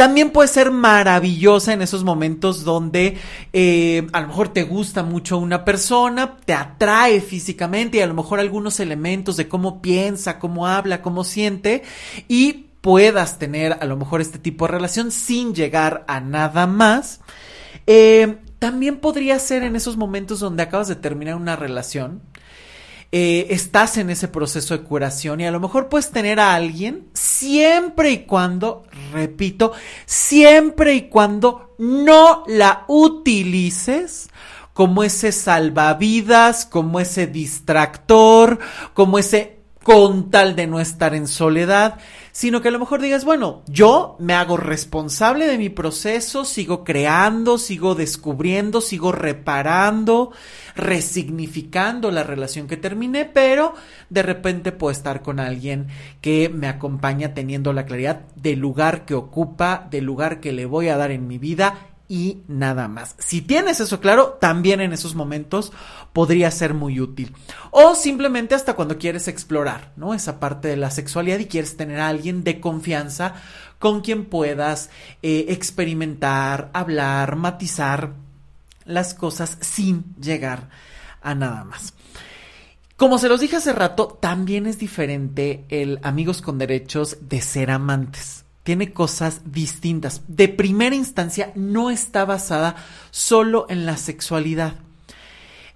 También 0.00 0.30
puede 0.30 0.48
ser 0.48 0.70
maravillosa 0.70 1.74
en 1.74 1.82
esos 1.82 2.04
momentos 2.04 2.64
donde 2.64 3.18
eh, 3.52 4.06
a 4.14 4.22
lo 4.22 4.28
mejor 4.28 4.48
te 4.48 4.62
gusta 4.62 5.02
mucho 5.02 5.36
una 5.36 5.62
persona, 5.62 6.38
te 6.42 6.54
atrae 6.54 7.20
físicamente 7.20 7.98
y 7.98 8.00
a 8.00 8.06
lo 8.06 8.14
mejor 8.14 8.40
algunos 8.40 8.80
elementos 8.80 9.36
de 9.36 9.46
cómo 9.46 9.82
piensa, 9.82 10.38
cómo 10.38 10.66
habla, 10.66 11.02
cómo 11.02 11.22
siente 11.22 11.82
y 12.28 12.68
puedas 12.80 13.38
tener 13.38 13.76
a 13.78 13.84
lo 13.84 13.98
mejor 13.98 14.22
este 14.22 14.38
tipo 14.38 14.66
de 14.66 14.72
relación 14.72 15.10
sin 15.10 15.54
llegar 15.54 16.02
a 16.08 16.18
nada 16.20 16.66
más. 16.66 17.20
Eh, 17.86 18.38
también 18.58 19.00
podría 19.00 19.38
ser 19.38 19.62
en 19.64 19.76
esos 19.76 19.98
momentos 19.98 20.40
donde 20.40 20.62
acabas 20.62 20.88
de 20.88 20.96
terminar 20.96 21.34
una 21.34 21.56
relación 21.56 22.22
eh, 23.12 23.48
estás 23.50 23.96
en 23.96 24.10
ese 24.10 24.28
proceso 24.28 24.76
de 24.76 24.84
curación 24.84 25.40
y 25.40 25.46
a 25.46 25.50
lo 25.50 25.58
mejor 25.58 25.88
puedes 25.88 26.10
tener 26.10 26.38
a 26.38 26.54
alguien 26.54 27.08
siempre 27.12 28.10
y 28.10 28.18
cuando, 28.18 28.84
repito, 29.12 29.72
siempre 30.06 30.94
y 30.94 31.02
cuando 31.08 31.74
no 31.78 32.44
la 32.46 32.84
utilices 32.86 34.30
como 34.72 35.02
ese 35.02 35.32
salvavidas, 35.32 36.66
como 36.66 37.00
ese 37.00 37.26
distractor, 37.26 38.60
como 38.94 39.18
ese 39.18 39.59
con 39.82 40.30
tal 40.30 40.56
de 40.56 40.66
no 40.66 40.78
estar 40.78 41.14
en 41.14 41.26
soledad, 41.26 41.98
sino 42.32 42.60
que 42.60 42.68
a 42.68 42.70
lo 42.70 42.78
mejor 42.78 43.00
digas, 43.00 43.24
bueno, 43.24 43.62
yo 43.66 44.16
me 44.18 44.34
hago 44.34 44.56
responsable 44.56 45.46
de 45.46 45.58
mi 45.58 45.70
proceso, 45.70 46.44
sigo 46.44 46.84
creando, 46.84 47.56
sigo 47.56 47.94
descubriendo, 47.94 48.80
sigo 48.80 49.10
reparando, 49.10 50.32
resignificando 50.76 52.10
la 52.10 52.22
relación 52.22 52.66
que 52.66 52.76
terminé, 52.76 53.24
pero 53.24 53.74
de 54.10 54.22
repente 54.22 54.70
puedo 54.70 54.92
estar 54.92 55.22
con 55.22 55.40
alguien 55.40 55.88
que 56.20 56.50
me 56.50 56.68
acompaña 56.68 57.32
teniendo 57.32 57.72
la 57.72 57.86
claridad 57.86 58.20
del 58.36 58.58
lugar 58.58 59.06
que 59.06 59.14
ocupa, 59.14 59.88
del 59.90 60.04
lugar 60.04 60.40
que 60.40 60.52
le 60.52 60.66
voy 60.66 60.88
a 60.88 60.96
dar 60.96 61.10
en 61.10 61.26
mi 61.26 61.38
vida 61.38 61.89
y 62.10 62.42
nada 62.48 62.88
más. 62.88 63.14
Si 63.18 63.40
tienes 63.40 63.78
eso 63.78 64.00
claro, 64.00 64.36
también 64.40 64.80
en 64.80 64.92
esos 64.92 65.14
momentos 65.14 65.72
podría 66.12 66.50
ser 66.50 66.74
muy 66.74 66.98
útil. 67.00 67.32
O 67.70 67.94
simplemente 67.94 68.56
hasta 68.56 68.74
cuando 68.74 68.98
quieres 68.98 69.28
explorar, 69.28 69.92
¿no? 69.94 70.12
Esa 70.12 70.40
parte 70.40 70.66
de 70.66 70.76
la 70.76 70.90
sexualidad 70.90 71.38
y 71.38 71.46
quieres 71.46 71.76
tener 71.76 72.00
a 72.00 72.08
alguien 72.08 72.42
de 72.42 72.58
confianza 72.58 73.34
con 73.78 74.00
quien 74.00 74.24
puedas 74.24 74.90
eh, 75.22 75.46
experimentar, 75.50 76.70
hablar, 76.72 77.36
matizar 77.36 78.14
las 78.84 79.14
cosas 79.14 79.56
sin 79.60 80.04
llegar 80.20 80.68
a 81.22 81.36
nada 81.36 81.62
más. 81.62 81.94
Como 82.96 83.18
se 83.18 83.28
los 83.28 83.40
dije 83.40 83.54
hace 83.54 83.72
rato, 83.72 84.18
también 84.20 84.66
es 84.66 84.78
diferente 84.78 85.64
el 85.68 86.00
amigos 86.02 86.42
con 86.42 86.58
derechos 86.58 87.18
de 87.20 87.40
ser 87.40 87.70
amantes. 87.70 88.39
Tiene 88.62 88.92
cosas 88.92 89.40
distintas. 89.44 90.22
De 90.28 90.48
primera 90.48 90.94
instancia, 90.94 91.52
no 91.54 91.90
está 91.90 92.24
basada 92.24 92.76
solo 93.10 93.66
en 93.68 93.86
la 93.86 93.96
sexualidad. 93.96 94.74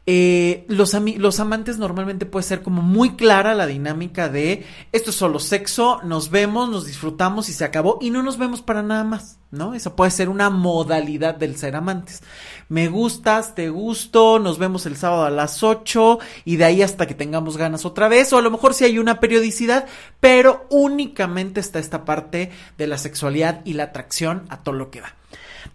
Eh, 0.07 0.67
los, 0.69 0.93
amantes 0.95 1.79
normalmente 1.79 2.27
puede 2.27 2.43
ser 2.43 2.61
como 2.61 2.83
muy 2.83 3.17
clara 3.17 3.55
la 3.55 3.67
dinámica 3.67 4.29
de 4.29 4.67
esto 4.93 5.09
es 5.09 5.17
solo 5.17 5.39
sexo, 5.39 5.99
nos 6.05 6.29
vemos, 6.29 6.69
nos 6.69 6.85
disfrutamos 6.85 7.49
y 7.49 7.55
se 7.55 7.65
acabó 7.65 7.97
y 8.03 8.11
no 8.11 8.23
nos 8.23 8.37
vemos 8.37 8.61
para 8.61 8.83
nada 8.83 9.03
más, 9.03 9.39
¿no? 9.51 9.73
Esa 9.73 9.97
puede 9.97 10.11
ser 10.11 10.29
una 10.29 10.51
modalidad 10.51 11.37
del 11.37 11.57
ser 11.57 11.75
amantes. 11.75 12.23
Me 12.69 12.89
gustas, 12.89 13.55
te 13.55 13.71
gusto, 13.71 14.39
nos 14.39 14.59
vemos 14.59 14.85
el 14.85 14.99
sábado 14.99 15.25
a 15.25 15.31
las 15.31 15.63
8 15.63 16.19
y 16.45 16.57
de 16.57 16.65
ahí 16.67 16.83
hasta 16.83 17.07
que 17.07 17.15
tengamos 17.15 17.57
ganas 17.57 17.87
otra 17.87 18.09
vez 18.09 18.31
o 18.35 18.37
a 18.37 18.43
lo 18.43 18.51
mejor 18.51 18.75
si 18.75 18.85
hay 18.85 18.99
una 18.99 19.21
periodicidad, 19.21 19.87
pero 20.21 20.67
únicamente 20.69 21.61
está 21.61 21.79
esta 21.79 22.05
parte 22.05 22.51
de 22.77 22.87
la 22.87 22.99
sexualidad 22.99 23.63
y 23.65 23.73
la 23.73 23.85
atracción 23.85 24.45
a 24.51 24.63
todo 24.63 24.75
lo 24.75 24.91
que 24.91 25.01
da. 25.01 25.15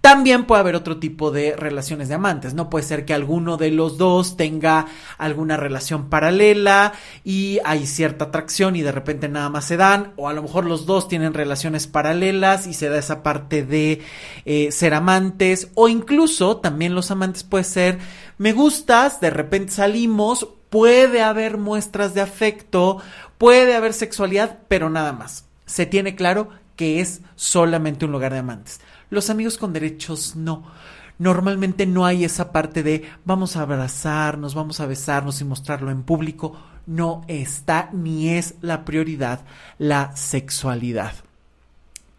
También 0.01 0.46
puede 0.46 0.62
haber 0.62 0.75
otro 0.75 0.98
tipo 0.98 1.31
de 1.31 1.55
relaciones 1.55 2.10
de 2.10 2.15
amantes, 2.15 2.53
no 2.53 2.69
puede 2.69 2.86
ser 2.86 3.05
que 3.05 3.13
alguno 3.13 3.58
de 3.58 3.72
los 3.72 3.98
dos 3.98 4.38
tenga 4.38 4.88
alguna 5.17 5.58
relación 5.58 6.10
paralela 6.10 6.93
y 7.24 7.60
hay 7.65 7.86
cierta 7.86 8.25
atracción 8.25 8.75
y 8.75 8.81
de 8.81 8.91
repente 8.91 9.29
nada 9.29 9.50
más 9.50 9.65
se 9.65 9.77
dan, 9.77 10.13
o 10.15 10.29
a 10.29 10.34
lo 10.34 10.43
mejor 10.43 10.65
los 10.65 10.86
dos 10.86 11.08
tienen 11.08 11.34
relaciones 11.34 11.88
paralelas 11.88 12.67
y 12.67 12.74
se 12.74 12.89
da 12.89 12.98
esa 12.98 13.24
parte 13.24 13.63
de 13.63 14.01
eh, 14.46 14.72
ser 14.72 14.93
amantes, 14.93 15.69
o 15.75 15.89
incluso 15.89 16.58
también 16.58 16.96
los 16.96 17.12
amantes 17.12 17.43
puede 17.43 17.63
ser 17.63 18.00
me 18.39 18.53
gustas, 18.53 19.19
de 19.19 19.31
repente 19.31 19.74
salimos, 19.74 20.48
puede 20.69 21.22
haber 21.22 21.58
muestras 21.58 22.13
de 22.13 22.22
afecto, 22.22 23.01
puede 23.38 23.75
haber 23.75 23.93
sexualidad, 23.93 24.60
pero 24.69 24.89
nada 24.89 25.12
más. 25.12 25.43
Se 25.65 25.86
tiene 25.86 26.15
claro 26.15 26.48
que 26.79 27.01
es 27.01 27.19
solamente 27.36 28.05
un 28.05 28.13
lugar 28.13 28.31
de 28.31 28.39
amantes. 28.39 28.79
Los 29.09 29.29
amigos 29.29 29.57
con 29.57 29.74
derechos 29.74 30.38
no. 30.38 30.63
Normalmente 31.17 31.86
no 31.86 32.05
hay 32.05 32.24
esa 32.24 32.53
parte 32.53 32.83
de 32.83 33.03
vamos 33.25 33.57
a 33.57 33.63
abrazarnos, 33.63 34.55
vamos 34.55 34.79
a 34.79 34.86
besarnos 34.86 35.41
y 35.41 35.43
mostrarlo 35.43 35.91
en 35.91 36.03
público. 36.03 36.57
No 36.86 37.25
está 37.27 37.89
ni 37.91 38.29
es 38.29 38.55
la 38.62 38.86
prioridad 38.86 39.41
la 39.77 40.15
sexualidad 40.15 41.15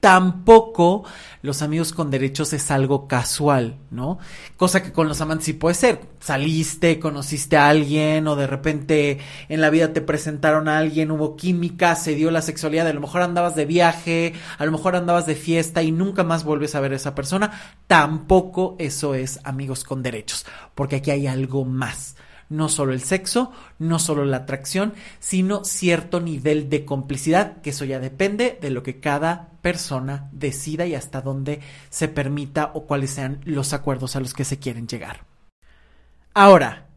tampoco 0.01 1.05
los 1.43 1.63
amigos 1.63 1.93
con 1.93 2.11
derechos 2.11 2.53
es 2.53 2.71
algo 2.71 3.07
casual, 3.07 3.79
¿no? 3.91 4.19
Cosa 4.57 4.83
que 4.83 4.93
con 4.93 5.09
los 5.09 5.21
amantes 5.21 5.47
sí 5.47 5.53
puede 5.53 5.75
ser. 5.75 6.01
Saliste, 6.21 6.99
conociste 6.99 7.57
a 7.57 7.69
alguien 7.69 8.27
o 8.27 8.37
de 8.37 8.47
repente 8.47 9.19
en 9.49 9.61
la 9.61 9.71
vida 9.71 9.93
te 9.93 10.01
presentaron 10.01 10.69
a 10.69 10.79
alguien, 10.79 11.11
hubo 11.11 11.37
química, 11.37 11.95
se 11.97 12.15
dio 12.15 12.31
la 12.31 12.43
sexualidad, 12.43 12.89
a 12.89 12.93
lo 12.93 13.01
mejor 13.01 13.23
andabas 13.23 13.55
de 13.55 13.67
viaje, 13.67 14.35
a 14.59 14.65
lo 14.65 14.73
mejor 14.73 14.97
andabas 14.97 15.27
de 15.27 15.35
fiesta 15.35 15.83
y 15.83 15.93
nunca 15.93 16.25
más 16.25 16.45
vuelves 16.45 16.75
a 16.75 16.81
ver 16.81 16.93
a 16.93 16.97
esa 16.97 17.15
persona. 17.15 17.53
Tampoco 17.87 18.77
eso 18.79 19.15
es 19.15 19.41
amigos 19.45 19.85
con 19.85 20.03
derechos, 20.03 20.47
porque 20.75 20.97
aquí 20.97 21.11
hay 21.11 21.27
algo 21.27 21.65
más 21.65 22.17
no 22.51 22.69
solo 22.69 22.93
el 22.93 23.01
sexo, 23.01 23.53
no 23.79 23.99
solo 23.99 24.27
la 24.27 24.39
atracción, 24.39 24.93
sino 25.21 25.65
cierto 25.65 26.21
nivel 26.21 26.69
de 26.69 26.85
complicidad, 26.85 27.63
que 27.63 27.71
eso 27.71 27.87
ya 27.87 27.99
depende 28.01 28.59
de 28.61 28.71
lo 28.71 28.83
que 28.83 29.01
cada 29.01 29.53
persona 29.63 30.29
decida 30.33 30.85
y 30.85 30.95
hasta 30.95 31.23
dónde 31.23 31.61
se 31.89 32.09
permita 32.09 32.73
o 32.75 32.87
cuáles 32.87 33.11
sean 33.11 33.41
los 33.45 33.73
acuerdos 33.73 34.17
a 34.17 34.21
los 34.21 34.35
que 34.35 34.45
se 34.45 34.59
quieren 34.59 34.87
llegar. 34.87 35.25
Ahora, 36.35 36.89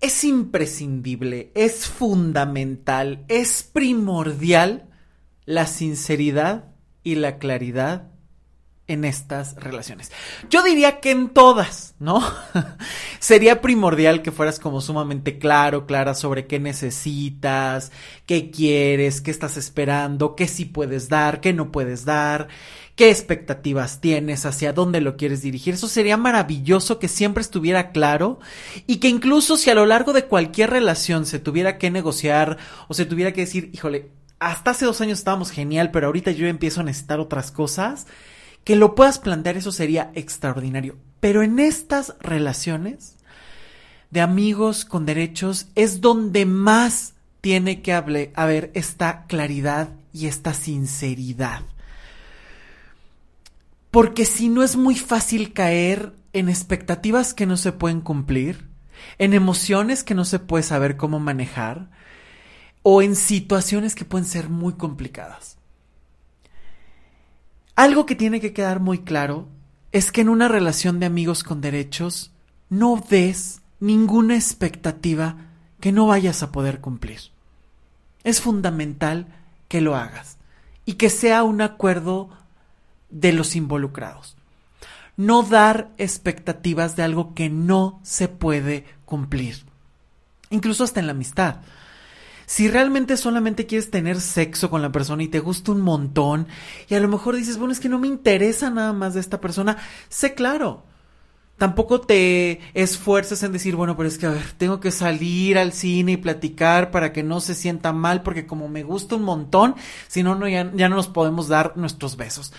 es 0.00 0.24
imprescindible, 0.24 1.52
es 1.54 1.86
fundamental, 1.86 3.24
es 3.28 3.62
primordial 3.62 4.88
la 5.44 5.66
sinceridad 5.66 6.72
y 7.02 7.16
la 7.16 7.38
claridad 7.38 8.10
en 8.88 9.04
estas 9.04 9.54
relaciones. 9.56 10.10
Yo 10.48 10.62
diría 10.62 10.98
que 10.98 11.10
en 11.10 11.28
todas, 11.28 11.94
¿no? 11.98 12.22
Sería 13.20 13.60
primordial 13.60 14.22
que 14.22 14.32
fueras 14.32 14.58
como 14.58 14.80
sumamente 14.80 15.38
claro, 15.38 15.86
clara 15.86 16.14
sobre 16.14 16.46
qué 16.46 16.58
necesitas, 16.58 17.92
qué 18.24 18.50
quieres, 18.50 19.20
qué 19.20 19.30
estás 19.30 19.58
esperando, 19.58 20.34
qué 20.34 20.48
sí 20.48 20.64
puedes 20.64 21.10
dar, 21.10 21.40
qué 21.40 21.52
no 21.52 21.70
puedes 21.70 22.06
dar, 22.06 22.48
qué 22.96 23.10
expectativas 23.10 24.00
tienes, 24.00 24.46
hacia 24.46 24.72
dónde 24.72 25.02
lo 25.02 25.18
quieres 25.18 25.42
dirigir. 25.42 25.74
Eso 25.74 25.86
sería 25.86 26.16
maravilloso 26.16 26.98
que 26.98 27.08
siempre 27.08 27.42
estuviera 27.42 27.92
claro 27.92 28.40
y 28.86 28.96
que 28.96 29.08
incluso 29.08 29.58
si 29.58 29.68
a 29.68 29.74
lo 29.74 29.84
largo 29.84 30.14
de 30.14 30.24
cualquier 30.24 30.70
relación 30.70 31.26
se 31.26 31.38
tuviera 31.38 31.76
que 31.76 31.90
negociar 31.90 32.56
o 32.88 32.94
se 32.94 33.04
tuviera 33.04 33.34
que 33.34 33.42
decir, 33.42 33.70
híjole, 33.74 34.08
hasta 34.38 34.70
hace 34.70 34.86
dos 34.86 35.00
años 35.02 35.18
estábamos 35.18 35.50
genial, 35.50 35.90
pero 35.90 36.06
ahorita 36.06 36.30
yo 36.30 36.46
empiezo 36.46 36.80
a 36.80 36.84
necesitar 36.84 37.20
otras 37.20 37.50
cosas 37.50 38.06
que 38.68 38.76
lo 38.76 38.94
puedas 38.94 39.18
plantear, 39.18 39.56
eso 39.56 39.72
sería 39.72 40.10
extraordinario. 40.14 40.98
Pero 41.20 41.42
en 41.42 41.58
estas 41.58 42.14
relaciones 42.20 43.16
de 44.10 44.20
amigos 44.20 44.84
con 44.84 45.06
derechos 45.06 45.68
es 45.74 46.02
donde 46.02 46.44
más 46.44 47.14
tiene 47.40 47.80
que 47.80 47.94
haber 47.94 48.70
esta 48.74 49.24
claridad 49.24 49.88
y 50.12 50.26
esta 50.26 50.52
sinceridad. 50.52 51.62
Porque 53.90 54.26
si 54.26 54.50
no 54.50 54.62
es 54.62 54.76
muy 54.76 54.96
fácil 54.96 55.54
caer 55.54 56.12
en 56.34 56.50
expectativas 56.50 57.32
que 57.32 57.46
no 57.46 57.56
se 57.56 57.72
pueden 57.72 58.02
cumplir, 58.02 58.68
en 59.16 59.32
emociones 59.32 60.04
que 60.04 60.14
no 60.14 60.26
se 60.26 60.40
puede 60.40 60.62
saber 60.62 60.98
cómo 60.98 61.18
manejar, 61.18 61.88
o 62.82 63.00
en 63.00 63.16
situaciones 63.16 63.94
que 63.94 64.04
pueden 64.04 64.26
ser 64.26 64.50
muy 64.50 64.74
complicadas. 64.74 65.57
Algo 67.78 68.06
que 68.06 68.16
tiene 68.16 68.40
que 68.40 68.52
quedar 68.52 68.80
muy 68.80 68.98
claro 68.98 69.46
es 69.92 70.10
que 70.10 70.22
en 70.22 70.30
una 70.30 70.48
relación 70.48 70.98
de 70.98 71.06
amigos 71.06 71.44
con 71.44 71.60
derechos 71.60 72.32
no 72.68 73.00
des 73.08 73.60
ninguna 73.78 74.34
expectativa 74.34 75.36
que 75.78 75.92
no 75.92 76.08
vayas 76.08 76.42
a 76.42 76.50
poder 76.50 76.80
cumplir. 76.80 77.20
Es 78.24 78.40
fundamental 78.40 79.28
que 79.68 79.80
lo 79.80 79.94
hagas. 79.94 80.38
y 80.86 80.94
que 80.94 81.08
sea 81.08 81.44
un 81.44 81.60
acuerdo 81.60 82.30
de 83.10 83.32
los 83.32 83.54
involucrados. 83.54 84.36
No 85.16 85.44
dar 85.44 85.90
expectativas 85.98 86.96
de 86.96 87.04
algo 87.04 87.32
que 87.34 87.48
no 87.48 88.00
se 88.02 88.26
puede 88.26 88.86
cumplir. 89.04 89.66
Incluso 90.50 90.82
hasta 90.82 90.98
en 90.98 91.06
la 91.06 91.12
amistad. 91.12 91.60
Si 92.48 92.66
realmente 92.66 93.18
solamente 93.18 93.66
quieres 93.66 93.90
tener 93.90 94.22
sexo 94.22 94.70
con 94.70 94.80
la 94.80 94.90
persona 94.90 95.22
y 95.22 95.28
te 95.28 95.38
gusta 95.38 95.72
un 95.72 95.82
montón 95.82 96.48
y 96.88 96.94
a 96.94 97.00
lo 97.00 97.06
mejor 97.06 97.36
dices, 97.36 97.58
bueno, 97.58 97.74
es 97.74 97.78
que 97.78 97.90
no 97.90 97.98
me 97.98 98.08
interesa 98.08 98.70
nada 98.70 98.94
más 98.94 99.12
de 99.12 99.20
esta 99.20 99.38
persona, 99.38 99.76
sé 100.08 100.32
claro. 100.32 100.86
Tampoco 101.58 102.00
te 102.00 102.60
esfuerces 102.72 103.42
en 103.42 103.52
decir, 103.52 103.76
bueno, 103.76 103.98
pero 103.98 104.08
es 104.08 104.16
que, 104.16 104.24
a 104.24 104.30
ver, 104.30 104.52
tengo 104.56 104.80
que 104.80 104.92
salir 104.92 105.58
al 105.58 105.74
cine 105.74 106.12
y 106.12 106.16
platicar 106.16 106.90
para 106.90 107.12
que 107.12 107.22
no 107.22 107.40
se 107.40 107.54
sienta 107.54 107.92
mal, 107.92 108.22
porque 108.22 108.46
como 108.46 108.66
me 108.68 108.82
gusta 108.82 109.16
un 109.16 109.24
montón, 109.24 109.74
si 110.06 110.22
no, 110.22 110.34
no 110.34 110.48
ya, 110.48 110.72
ya 110.72 110.88
no 110.88 110.96
nos 110.96 111.08
podemos 111.08 111.48
dar 111.48 111.76
nuestros 111.76 112.16
besos 112.16 112.54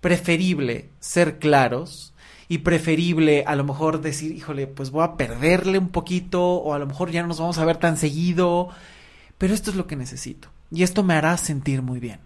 preferible 0.00 0.90
ser 1.00 1.40
claros 1.40 2.14
y 2.48 2.58
preferible 2.58 3.44
a 3.46 3.56
lo 3.56 3.64
mejor 3.64 4.00
decir, 4.00 4.30
híjole, 4.30 4.68
pues 4.68 4.90
voy 4.90 5.02
a 5.02 5.16
perderle 5.16 5.78
un 5.78 5.88
poquito 5.88 6.42
o 6.42 6.72
a 6.72 6.78
lo 6.78 6.86
mejor 6.86 7.10
ya 7.10 7.22
no 7.22 7.28
nos 7.28 7.40
vamos 7.40 7.58
a 7.58 7.64
ver 7.64 7.78
tan 7.78 7.96
seguido, 7.96 8.68
pero 9.38 9.54
esto 9.54 9.70
es 9.70 9.76
lo 9.76 9.86
que 9.86 9.96
necesito 9.96 10.48
y 10.70 10.82
esto 10.82 11.02
me 11.02 11.14
hará 11.14 11.36
sentir 11.36 11.82
muy 11.82 12.00
bien. 12.00 12.20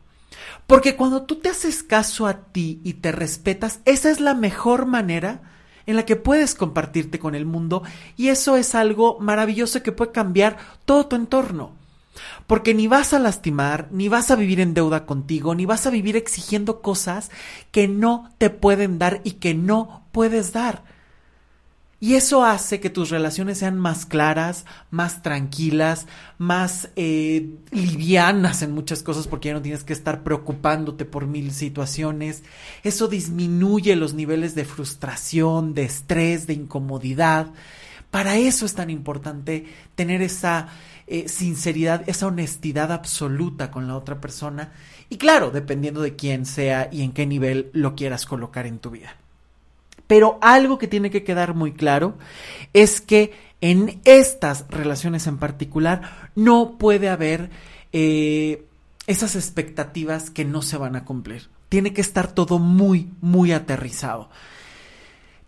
Porque 0.67 0.97
cuando 0.97 1.23
tú 1.23 1.37
te 1.37 1.51
haces 1.51 1.83
caso 1.83 2.27
a 2.27 2.45
ti 2.47 2.81
y 2.85 2.95
te 2.95 3.13
respetas, 3.13 3.81
esa 3.85 4.11
es 4.11 4.21
la 4.21 4.35
mejor 4.35 4.87
manera 4.87 5.43
en 5.87 5.97
la 5.97 6.05
que 6.05 6.17
puedes 6.17 6.55
compartirte 6.55 7.19
con 7.19 7.35
el 7.35 7.47
mundo 7.47 7.83
y 8.17 8.29
eso 8.29 8.57
es 8.57 8.75
algo 8.75 9.19
maravilloso 9.21 9.83
que 9.83 9.93
puede 9.93 10.13
cambiar 10.13 10.57
todo 10.85 11.07
tu 11.07 11.17
entorno. 11.17 11.73
Porque 12.47 12.75
ni 12.75 12.89
vas 12.89 13.15
a 13.15 13.19
lastimar, 13.19 13.89
ni 13.91 14.09
vas 14.09 14.31
a 14.31 14.37
vivir 14.37 14.61
en 14.61 14.75
deuda 14.75 15.07
contigo, 15.07 15.55
ni 15.55 15.65
vas 15.65 15.87
a 15.87 15.91
vivir 15.91 16.17
exigiendo 16.17 16.83
cosas 16.83 17.31
que 17.71 17.89
no 17.89 18.31
te 18.39 18.51
pueden 18.51 18.99
dar 18.99 19.21
y 19.25 19.33
que 19.33 19.55
no 19.55 20.05
puedes 20.13 20.53
dar. 20.53 20.85
Y 22.03 22.17
eso 22.17 22.45
hace 22.45 22.81
que 22.81 22.91
tus 22.91 23.11
relaciones 23.11 23.59
sean 23.59 23.79
más 23.79 24.07
claras, 24.07 24.65
más 24.91 25.23
tranquilas, 25.23 26.09
más 26.37 26.89
eh, 26.97 27.51
livianas 27.71 28.63
en 28.63 28.73
muchas 28.73 29.05
cosas 29.05 29.29
porque 29.29 29.51
ya 29.51 29.55
no 29.55 29.63
tienes 29.63 29.85
que 29.85 29.93
estar 29.93 30.25
preocupándote 30.25 31.05
por 31.05 31.29
mil 31.29 31.53
situaciones. 31.53 32.43
Eso 32.83 33.07
disminuye 33.07 33.95
los 33.95 34.15
niveles 34.15 34.57
de 34.57 34.65
frustración, 34.65 35.75
de 35.75 35.85
estrés, 35.85 36.49
de 36.49 36.55
incomodidad. 36.55 37.53
Para 38.11 38.37
eso 38.37 38.67
es 38.67 38.75
tan 38.75 38.91
importante 38.91 39.67
tener 39.95 40.23
esa 40.23 40.71
eh, 41.07 41.29
sinceridad, 41.29 42.03
esa 42.09 42.27
honestidad 42.27 42.91
absoluta 42.91 43.71
con 43.71 43.87
la 43.87 43.97
otra 43.97 44.21
persona. 44.21 44.73
Y 45.09 45.19
claro, 45.19 45.53
dependiendo 45.53 46.03
de 46.03 46.17
quién 46.17 46.47
sea 46.47 46.89
y 46.91 47.03
en 47.03 47.13
qué 47.13 47.27
nivel 47.27 47.71
lo 47.73 47.95
quieras 47.95 48.27
colocar 48.27 48.67
en 48.67 48.81
tu 48.81 48.91
vida. 48.91 49.22
Pero 50.13 50.37
algo 50.43 50.77
que 50.77 50.89
tiene 50.89 51.09
que 51.09 51.25
quedar 51.25 51.55
muy 51.55 51.73
claro 51.73 52.19
es 52.75 53.01
que 53.01 53.33
en 53.63 53.99
estas 54.05 54.67
relaciones 54.69 55.27
en 55.27 55.39
particular 55.39 56.31
no 56.35 56.77
puede 56.77 57.09
haber 57.09 57.49
eh, 57.95 58.67
esas 59.07 59.37
expectativas 59.37 60.29
que 60.29 60.45
no 60.45 60.61
se 60.61 60.77
van 60.77 60.97
a 60.97 61.07
cumplir. 61.07 61.49
Tiene 61.71 61.95
que 61.95 62.03
estar 62.03 62.31
todo 62.31 62.59
muy, 62.59 63.09
muy 63.23 63.53
aterrizado. 63.53 64.29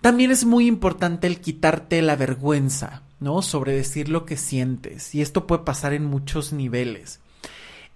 También 0.01 0.31
es 0.31 0.47
muy 0.47 0.67
importante 0.67 1.27
el 1.27 1.43
quitarte 1.43 2.01
la 2.01 2.17
vergüenza. 2.17 3.03
¿no? 3.21 3.43
Sobre 3.43 3.75
decir 3.75 4.09
lo 4.09 4.25
que 4.25 4.39
sientes. 4.39 5.15
Y 5.15 5.21
esto 5.21 5.47
puede 5.47 5.65
pasar 5.65 5.93
en 5.93 6.07
muchos 6.07 6.55
niveles. 6.55 7.21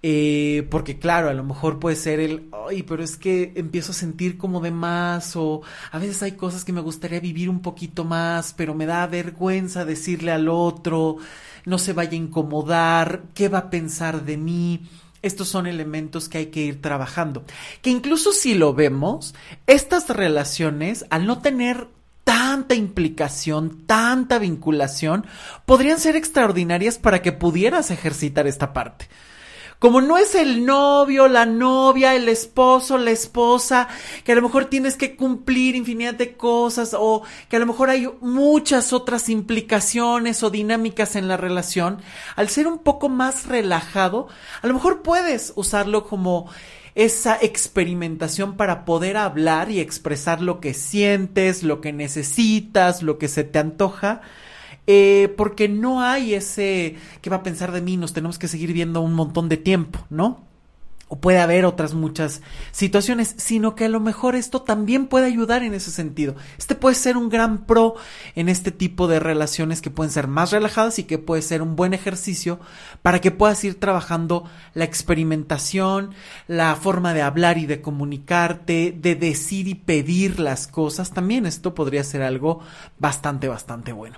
Eh, 0.01 0.65
porque 0.71 0.97
claro, 0.97 1.29
a 1.29 1.33
lo 1.33 1.43
mejor 1.43 1.79
puede 1.79 1.97
ser 1.97 2.21
el, 2.21 2.49
ay, 2.69 2.83
pero 2.83 3.03
es 3.03 3.17
que 3.17 3.51
empiezo 3.55 3.91
a 3.91 3.95
sentir 3.95 4.37
como 4.37 4.61
de 4.61 4.71
más 4.71 5.35
o 5.35 5.61
a 5.91 5.99
veces 5.99 6.23
hay 6.23 6.33
cosas 6.33 6.63
que 6.63 6.71
me 6.71 6.79
gustaría 6.79 7.19
vivir 7.19 7.49
un 7.49 7.61
poquito 7.61 8.05
más, 8.05 8.53
pero 8.53 8.73
me 8.73 8.85
da 8.85 9.05
vergüenza 9.07 9.83
decirle 9.83 10.31
al 10.31 10.47
otro, 10.47 11.17
no 11.65 11.77
se 11.77 11.91
vaya 11.91 12.11
a 12.11 12.15
incomodar, 12.15 13.23
¿qué 13.33 13.49
va 13.49 13.57
a 13.57 13.69
pensar 13.69 14.23
de 14.23 14.37
mí? 14.37 14.87
Estos 15.21 15.49
son 15.49 15.67
elementos 15.67 16.29
que 16.29 16.37
hay 16.37 16.45
que 16.45 16.61
ir 16.61 16.81
trabajando. 16.81 17.43
Que 17.81 17.89
incluso 17.89 18.31
si 18.31 18.55
lo 18.55 18.73
vemos, 18.73 19.35
estas 19.67 20.09
relaciones, 20.09 21.05
al 21.09 21.25
no 21.25 21.39
tener 21.39 21.89
tanta 22.23 22.73
implicación, 22.73 23.85
tanta 23.85 24.39
vinculación, 24.39 25.25
podrían 25.65 25.99
ser 25.99 26.15
extraordinarias 26.15 26.97
para 26.97 27.21
que 27.21 27.33
pudieras 27.33 27.91
ejercitar 27.91 28.47
esta 28.47 28.71
parte. 28.71 29.09
Como 29.79 30.01
no 30.01 30.17
es 30.17 30.35
el 30.35 30.65
novio, 30.65 31.29
la 31.29 31.45
novia, 31.45 32.13
el 32.13 32.27
esposo, 32.27 32.97
la 32.97 33.11
esposa, 33.11 33.87
que 34.25 34.33
a 34.33 34.35
lo 34.35 34.41
mejor 34.41 34.65
tienes 34.65 34.97
que 34.97 35.15
cumplir 35.15 35.73
infinidad 35.73 36.15
de 36.15 36.35
cosas 36.35 36.93
o 36.99 37.23
que 37.47 37.55
a 37.55 37.59
lo 37.59 37.65
mejor 37.65 37.89
hay 37.89 38.09
muchas 38.19 38.91
otras 38.91 39.29
implicaciones 39.29 40.43
o 40.43 40.49
dinámicas 40.49 41.15
en 41.15 41.29
la 41.29 41.37
relación, 41.37 42.01
al 42.35 42.49
ser 42.49 42.67
un 42.67 42.79
poco 42.79 43.07
más 43.07 43.45
relajado, 43.45 44.27
a 44.61 44.67
lo 44.67 44.73
mejor 44.73 45.01
puedes 45.01 45.53
usarlo 45.55 46.05
como 46.05 46.49
esa 46.95 47.37
experimentación 47.41 48.57
para 48.57 48.83
poder 48.83 49.15
hablar 49.15 49.71
y 49.71 49.79
expresar 49.79 50.41
lo 50.41 50.59
que 50.59 50.73
sientes, 50.73 51.63
lo 51.63 51.79
que 51.79 51.93
necesitas, 51.93 53.01
lo 53.01 53.17
que 53.17 53.29
se 53.29 53.45
te 53.45 53.59
antoja. 53.59 54.19
Eh, 54.91 55.31
porque 55.37 55.69
no 55.69 56.01
hay 56.01 56.33
ese 56.33 56.95
que 57.21 57.29
va 57.29 57.35
a 57.35 57.43
pensar 57.43 57.71
de 57.71 57.79
mí, 57.79 57.95
nos 57.95 58.11
tenemos 58.11 58.39
que 58.39 58.47
seguir 58.47 58.73
viendo 58.73 59.01
un 59.01 59.13
montón 59.13 59.47
de 59.47 59.55
tiempo, 59.55 59.99
¿no? 60.09 60.48
O 61.09 61.19
puede 61.19 61.39
haber 61.39 61.65
otras 61.65 61.95
muchas 61.95 62.41
situaciones, 62.71 63.33
sino 63.37 63.73
que 63.73 63.85
a 63.85 63.89
lo 63.89 63.99
mejor 63.99 64.35
esto 64.35 64.61
también 64.61 65.07
puede 65.07 65.25
ayudar 65.25 65.63
en 65.63 65.73
ese 65.73 65.89
sentido. 65.89 66.35
Este 66.57 66.75
puede 66.75 66.95
ser 66.95 67.17
un 67.17 67.29
gran 67.29 67.65
pro 67.65 67.95
en 68.35 68.47
este 68.47 68.71
tipo 68.71 69.07
de 69.07 69.19
relaciones 69.19 69.81
que 69.81 69.89
pueden 69.89 70.11
ser 70.11 70.27
más 70.27 70.51
relajadas 70.51 70.99
y 70.99 71.05
que 71.05 71.17
puede 71.17 71.41
ser 71.41 71.63
un 71.63 71.75
buen 71.75 71.95
ejercicio 71.95 72.59
para 73.01 73.19
que 73.21 73.31
puedas 73.31 73.63
ir 73.63 73.79
trabajando 73.79 74.43
la 74.75 74.83
experimentación, 74.83 76.13
la 76.47 76.75
forma 76.75 77.15
de 77.15 77.23
hablar 77.23 77.57
y 77.57 77.65
de 77.65 77.81
comunicarte, 77.81 78.95
de 78.95 79.15
decir 79.15 79.67
y 79.67 79.73
pedir 79.73 80.39
las 80.39 80.67
cosas. 80.67 81.09
También 81.09 81.47
esto 81.47 81.73
podría 81.73 82.03
ser 82.03 82.21
algo 82.21 82.59
bastante, 82.99 83.47
bastante 83.47 83.93
bueno. 83.93 84.17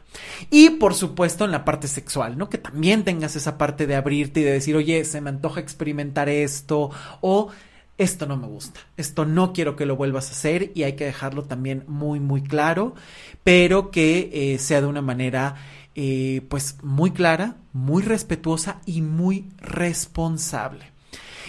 Y 0.49 0.71
por 0.71 0.93
supuesto 0.93 1.45
en 1.45 1.51
la 1.51 1.63
parte 1.63 1.87
sexual, 1.87 2.37
¿no? 2.37 2.49
Que 2.49 2.57
también 2.57 3.05
tengas 3.05 3.37
esa 3.37 3.57
parte 3.57 3.87
de 3.87 3.95
abrirte 3.95 4.41
y 4.41 4.43
de 4.43 4.51
decir, 4.51 4.75
oye, 4.75 5.05
se 5.05 5.21
me 5.21 5.29
antoja 5.29 5.61
experimentar 5.61 6.27
esto 6.27 6.80
o 7.21 7.49
esto 7.97 8.25
no 8.25 8.35
me 8.35 8.47
gusta, 8.47 8.79
esto 8.97 9.25
no 9.25 9.53
quiero 9.53 9.75
que 9.75 9.85
lo 9.85 9.95
vuelvas 9.95 10.29
a 10.29 10.31
hacer 10.31 10.71
y 10.73 10.83
hay 10.83 10.93
que 10.93 11.05
dejarlo 11.05 11.43
también 11.43 11.83
muy 11.87 12.19
muy 12.19 12.41
claro, 12.41 12.95
pero 13.43 13.91
que 13.91 14.29
eh, 14.33 14.57
sea 14.57 14.81
de 14.81 14.87
una 14.87 15.03
manera 15.03 15.55
eh, 15.93 16.41
pues 16.49 16.77
muy 16.81 17.11
clara, 17.11 17.57
muy 17.73 18.01
respetuosa 18.01 18.79
y 18.85 19.01
muy 19.01 19.49
responsable. 19.57 20.85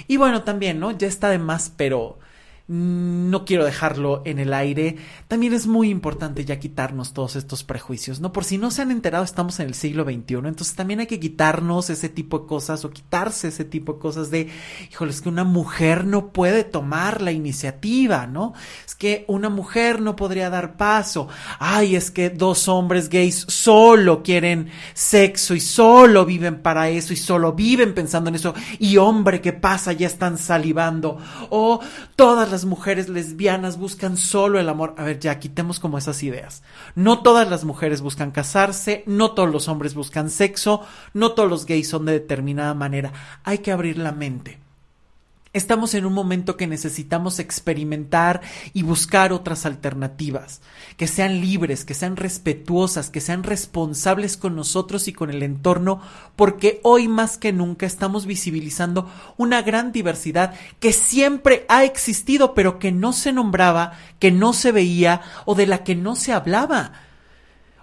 Y 0.08 0.16
bueno, 0.16 0.42
también, 0.42 0.80
¿no? 0.80 0.90
Ya 0.90 1.06
está 1.06 1.28
de 1.30 1.38
más, 1.38 1.72
pero 1.76 2.18
no 2.68 3.44
quiero 3.44 3.64
dejarlo 3.64 4.22
en 4.24 4.38
el 4.38 4.54
aire. 4.54 4.96
También 5.28 5.52
es 5.52 5.66
muy 5.66 5.90
importante 5.90 6.44
ya 6.44 6.58
quitarnos 6.58 7.12
todos 7.12 7.36
estos 7.36 7.64
prejuicios, 7.64 8.20
¿no? 8.20 8.32
Por 8.32 8.44
si 8.44 8.58
no 8.58 8.70
se 8.70 8.82
han 8.82 8.90
enterado, 8.90 9.24
estamos 9.24 9.60
en 9.60 9.66
el 9.66 9.74
siglo 9.74 10.04
XXI, 10.04 10.34
entonces 10.34 10.74
también 10.74 11.00
hay 11.00 11.06
que 11.06 11.20
quitarnos 11.20 11.90
ese 11.90 12.08
tipo 12.08 12.40
de 12.40 12.46
cosas 12.46 12.84
o 12.84 12.90
quitarse 12.90 13.48
ese 13.48 13.64
tipo 13.64 13.94
de 13.94 13.98
cosas 13.98 14.30
de, 14.30 14.48
híjole, 14.90 15.10
es 15.10 15.20
que 15.20 15.28
una 15.28 15.44
mujer 15.44 16.06
no 16.06 16.28
puede 16.32 16.64
tomar 16.64 17.20
la 17.20 17.32
iniciativa, 17.32 18.26
¿no? 18.26 18.54
Es 18.86 18.94
que 18.94 19.24
una 19.28 19.48
mujer 19.48 20.00
no 20.00 20.16
podría 20.16 20.50
dar 20.50 20.76
paso. 20.76 21.28
Ay, 21.58 21.96
es 21.96 22.10
que 22.10 22.30
dos 22.30 22.68
hombres 22.68 23.08
gays 23.08 23.44
solo 23.48 24.22
quieren 24.22 24.70
sexo 24.94 25.54
y 25.54 25.60
solo 25.60 26.24
viven 26.24 26.62
para 26.62 26.88
eso 26.88 27.12
y 27.12 27.16
solo 27.16 27.52
viven 27.52 27.94
pensando 27.94 28.28
en 28.28 28.36
eso. 28.36 28.54
Y 28.78 28.96
hombre, 28.96 29.40
¿qué 29.40 29.52
pasa? 29.52 29.92
Ya 29.92 30.06
están 30.06 30.38
salivando. 30.38 31.18
O 31.50 31.80
todas 32.16 32.51
las 32.52 32.64
mujeres 32.64 33.08
lesbianas 33.08 33.76
buscan 33.76 34.16
solo 34.16 34.60
el 34.60 34.68
amor. 34.68 34.94
A 34.96 35.02
ver, 35.02 35.18
ya 35.18 35.40
quitemos 35.40 35.80
como 35.80 35.98
esas 35.98 36.22
ideas. 36.22 36.62
No 36.94 37.22
todas 37.22 37.50
las 37.50 37.64
mujeres 37.64 38.00
buscan 38.00 38.30
casarse, 38.30 39.02
no 39.06 39.32
todos 39.32 39.50
los 39.50 39.66
hombres 39.66 39.94
buscan 39.94 40.30
sexo, 40.30 40.82
no 41.12 41.32
todos 41.32 41.50
los 41.50 41.66
gays 41.66 41.88
son 41.88 42.06
de 42.06 42.12
determinada 42.12 42.74
manera. 42.74 43.12
Hay 43.42 43.58
que 43.58 43.72
abrir 43.72 43.98
la 43.98 44.12
mente. 44.12 44.61
Estamos 45.54 45.92
en 45.92 46.06
un 46.06 46.14
momento 46.14 46.56
que 46.56 46.66
necesitamos 46.66 47.38
experimentar 47.38 48.40
y 48.72 48.84
buscar 48.84 49.34
otras 49.34 49.66
alternativas, 49.66 50.62
que 50.96 51.06
sean 51.06 51.42
libres, 51.42 51.84
que 51.84 51.92
sean 51.92 52.16
respetuosas, 52.16 53.10
que 53.10 53.20
sean 53.20 53.42
responsables 53.42 54.38
con 54.38 54.56
nosotros 54.56 55.08
y 55.08 55.12
con 55.12 55.28
el 55.28 55.42
entorno, 55.42 56.00
porque 56.36 56.80
hoy 56.84 57.06
más 57.06 57.36
que 57.36 57.52
nunca 57.52 57.84
estamos 57.84 58.24
visibilizando 58.24 59.12
una 59.36 59.60
gran 59.60 59.92
diversidad 59.92 60.54
que 60.80 60.94
siempre 60.94 61.66
ha 61.68 61.84
existido, 61.84 62.54
pero 62.54 62.78
que 62.78 62.90
no 62.90 63.12
se 63.12 63.34
nombraba, 63.34 63.92
que 64.18 64.30
no 64.30 64.54
se 64.54 64.72
veía 64.72 65.20
o 65.44 65.54
de 65.54 65.66
la 65.66 65.84
que 65.84 65.94
no 65.94 66.16
se 66.16 66.32
hablaba. 66.32 66.92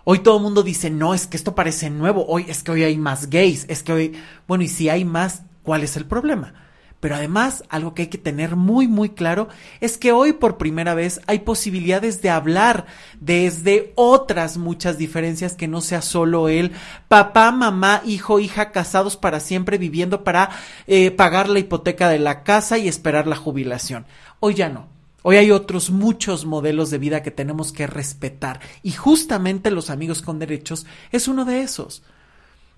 Hoy 0.05 0.19
todo 0.19 0.37
el 0.37 0.43
mundo 0.43 0.63
dice, 0.63 0.89
no, 0.89 1.13
es 1.13 1.27
que 1.27 1.37
esto 1.37 1.53
parece 1.53 1.91
nuevo, 1.91 2.25
hoy 2.27 2.45
es 2.47 2.63
que 2.63 2.71
hoy 2.71 2.83
hay 2.83 2.97
más 2.97 3.29
gays, 3.29 3.65
es 3.69 3.83
que 3.83 3.93
hoy, 3.93 4.13
bueno, 4.47 4.63
y 4.63 4.69
si 4.69 4.89
hay 4.89 5.05
más, 5.05 5.43
¿cuál 5.61 5.83
es 5.83 5.95
el 5.97 6.05
problema? 6.05 6.68
Pero 6.99 7.15
además, 7.15 7.63
algo 7.69 7.93
que 7.93 8.03
hay 8.03 8.07
que 8.09 8.17
tener 8.17 8.55
muy, 8.55 8.87
muy 8.87 9.09
claro 9.09 9.47
es 9.79 9.97
que 9.97 10.11
hoy 10.11 10.33
por 10.33 10.57
primera 10.57 10.93
vez 10.93 11.21
hay 11.27 11.39
posibilidades 11.39 12.21
de 12.21 12.29
hablar 12.29 12.85
desde 13.21 13.93
otras 13.95 14.57
muchas 14.57 14.97
diferencias 14.97 15.53
que 15.53 15.67
no 15.67 15.79
sea 15.79 16.01
solo 16.01 16.49
el 16.49 16.71
papá, 17.07 17.51
mamá, 17.51 18.01
hijo, 18.05 18.39
hija 18.39 18.71
casados 18.71 19.15
para 19.15 19.39
siempre 19.39 19.77
viviendo 19.77 20.23
para 20.23 20.49
eh, 20.87 21.11
pagar 21.11 21.47
la 21.47 21.59
hipoteca 21.59 22.09
de 22.09 22.19
la 22.19 22.43
casa 22.43 22.77
y 22.77 22.87
esperar 22.89 23.27
la 23.27 23.37
jubilación. 23.37 24.05
Hoy 24.41 24.55
ya 24.55 24.69
no. 24.69 24.87
Hoy 25.21 25.35
hay 25.35 25.51
otros 25.51 25.91
muchos 25.91 26.45
modelos 26.45 26.89
de 26.89 26.97
vida 26.97 27.23
que 27.23 27.31
tenemos 27.31 27.73
que 27.73 27.87
respetar 27.87 28.61
y 28.83 28.91
justamente 28.91 29.69
los 29.69 29.89
amigos 29.89 30.21
con 30.21 30.39
derechos 30.39 30.85
es 31.11 31.27
uno 31.27 31.43
de 31.43 31.61
esos. 31.61 32.03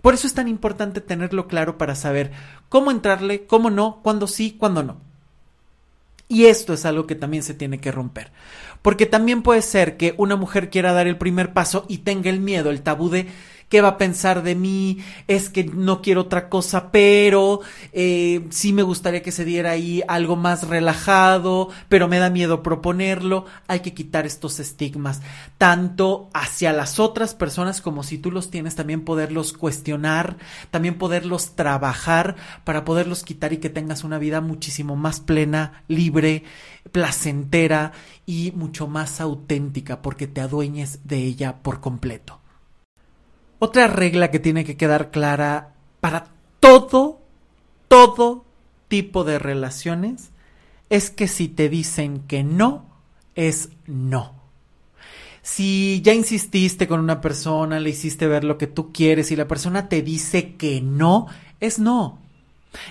Por 0.02 0.14
eso 0.14 0.28
es 0.28 0.34
tan 0.34 0.48
importante 0.48 1.02
tenerlo 1.02 1.48
claro 1.48 1.78
para 1.78 1.96
saber 1.96 2.32
cómo 2.70 2.92
entrarle, 2.92 3.46
cómo 3.46 3.70
no, 3.70 4.00
cuándo 4.02 4.28
sí, 4.28 4.56
cuándo 4.58 4.84
no. 4.84 4.98
Y 6.28 6.46
esto 6.46 6.74
es 6.74 6.86
algo 6.86 7.08
que 7.08 7.16
también 7.16 7.44
se 7.44 7.54
tiene 7.54 7.80
que 7.80 7.92
romper. 7.92 8.32
Porque 8.82 9.06
también 9.06 9.44
puede 9.44 9.62
ser 9.62 9.98
que 9.98 10.16
una 10.18 10.38
mujer 10.38 10.70
quiera 10.70 10.94
dar 10.94 11.06
el 11.06 11.18
primer 11.18 11.52
paso 11.52 11.86
y 11.90 12.00
tenga 12.00 12.30
el 12.30 12.40
miedo, 12.40 12.70
el 12.70 12.82
tabú 12.82 13.10
de 13.10 13.28
qué 13.72 13.80
va 13.80 13.88
a 13.88 13.98
pensar 13.98 14.44
de 14.44 14.54
mí, 14.54 14.98
es 15.30 15.50
que 15.50 15.64
no 15.64 16.02
quiero 16.02 16.22
otra 16.22 16.50
cosa, 16.50 16.92
pero 16.92 17.62
eh, 17.94 18.46
sí 18.50 18.74
me 18.74 18.84
gustaría 18.84 19.24
que 19.24 19.32
se 19.32 19.46
diera 19.46 19.72
ahí 19.72 20.04
algo 20.10 20.36
más 20.36 20.68
relajado, 20.68 21.70
pero 21.88 22.10
me 22.10 22.20
da 22.20 22.30
miedo 22.30 22.64
proponerlo. 22.64 23.46
Hay 23.70 23.80
que 23.80 23.94
quitar 23.94 24.26
estos 24.26 24.60
estigmas, 24.60 25.22
tanto 25.58 26.30
hacia 26.34 26.74
las 26.74 27.00
otras 27.00 27.34
personas 27.34 27.80
como 27.80 28.04
si 28.04 28.18
tú 28.18 28.30
los 28.30 28.52
tienes, 28.52 28.76
también 28.76 29.06
poderlos 29.06 29.54
cuestionar, 29.54 30.36
también 30.70 30.98
poderlos 30.98 31.56
trabajar 31.56 32.36
para 32.66 32.84
poderlos 32.84 33.24
quitar 33.24 33.54
y 33.54 33.58
que 33.60 33.70
tengas 33.70 34.04
una 34.04 34.20
vida 34.20 34.42
muchísimo 34.42 34.98
más 34.98 35.22
plena, 35.22 35.84
libre, 35.88 36.44
placentera 36.92 37.94
y 38.26 38.52
mucho 38.54 38.88
más 38.88 39.22
auténtica 39.22 40.02
porque 40.02 40.28
te 40.28 40.42
adueñes 40.42 41.08
de 41.08 41.20
ella 41.20 41.64
por 41.64 41.80
completo. 41.80 42.41
Otra 43.64 43.86
regla 43.86 44.32
que 44.32 44.40
tiene 44.40 44.66
que 44.66 44.76
quedar 44.76 45.12
clara 45.12 45.76
para 46.00 46.30
todo, 46.60 47.22
todo 47.88 48.44
tipo 48.88 49.24
de 49.24 49.38
relaciones 49.38 50.32
es 50.90 51.12
que 51.12 51.28
si 51.28 51.48
te 51.48 51.70
dicen 51.70 52.22
que 52.22 52.44
no, 52.44 52.90
es 53.36 53.70
no. 53.86 54.34
Si 55.44 56.02
ya 56.04 56.12
insististe 56.12 56.88
con 56.88 57.02
una 57.02 57.22
persona, 57.22 57.80
le 57.80 57.92
hiciste 57.92 58.26
ver 58.26 58.44
lo 58.44 58.58
que 58.58 58.66
tú 58.66 58.92
quieres 58.92 59.30
y 59.30 59.36
la 59.36 59.48
persona 59.48 59.90
te 59.90 60.02
dice 60.02 60.56
que 60.56 60.82
no, 60.82 61.28
es 61.60 61.78
no. 61.78 62.18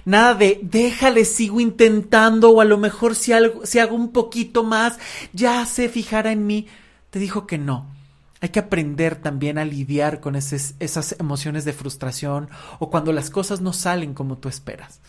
Nada 0.04 0.34
de 0.34 0.60
déjale, 0.62 1.24
sigo 1.24 1.58
intentando 1.58 2.50
o 2.50 2.60
a 2.60 2.64
lo 2.64 2.78
mejor 2.78 3.16
si, 3.16 3.32
algo, 3.32 3.66
si 3.66 3.80
hago 3.80 3.96
un 3.96 4.12
poquito 4.12 4.62
más, 4.62 5.00
ya 5.32 5.66
se 5.66 5.88
fijará 5.88 6.30
en 6.30 6.46
mí. 6.46 6.68
Te 7.10 7.18
dijo 7.18 7.48
que 7.48 7.58
no. 7.58 7.98
Hay 8.40 8.48
que 8.48 8.58
aprender 8.58 9.16
también 9.16 9.58
a 9.58 9.64
lidiar 9.64 10.20
con 10.20 10.34
esas 10.34 11.16
emociones 11.18 11.64
de 11.64 11.74
frustración 11.74 12.48
o 12.78 12.90
cuando 12.90 13.12
las 13.12 13.28
cosas 13.28 13.60
no 13.60 13.72
salen 13.72 14.14
como 14.14 14.38
tú 14.38 14.48
esperas. 14.48 15.00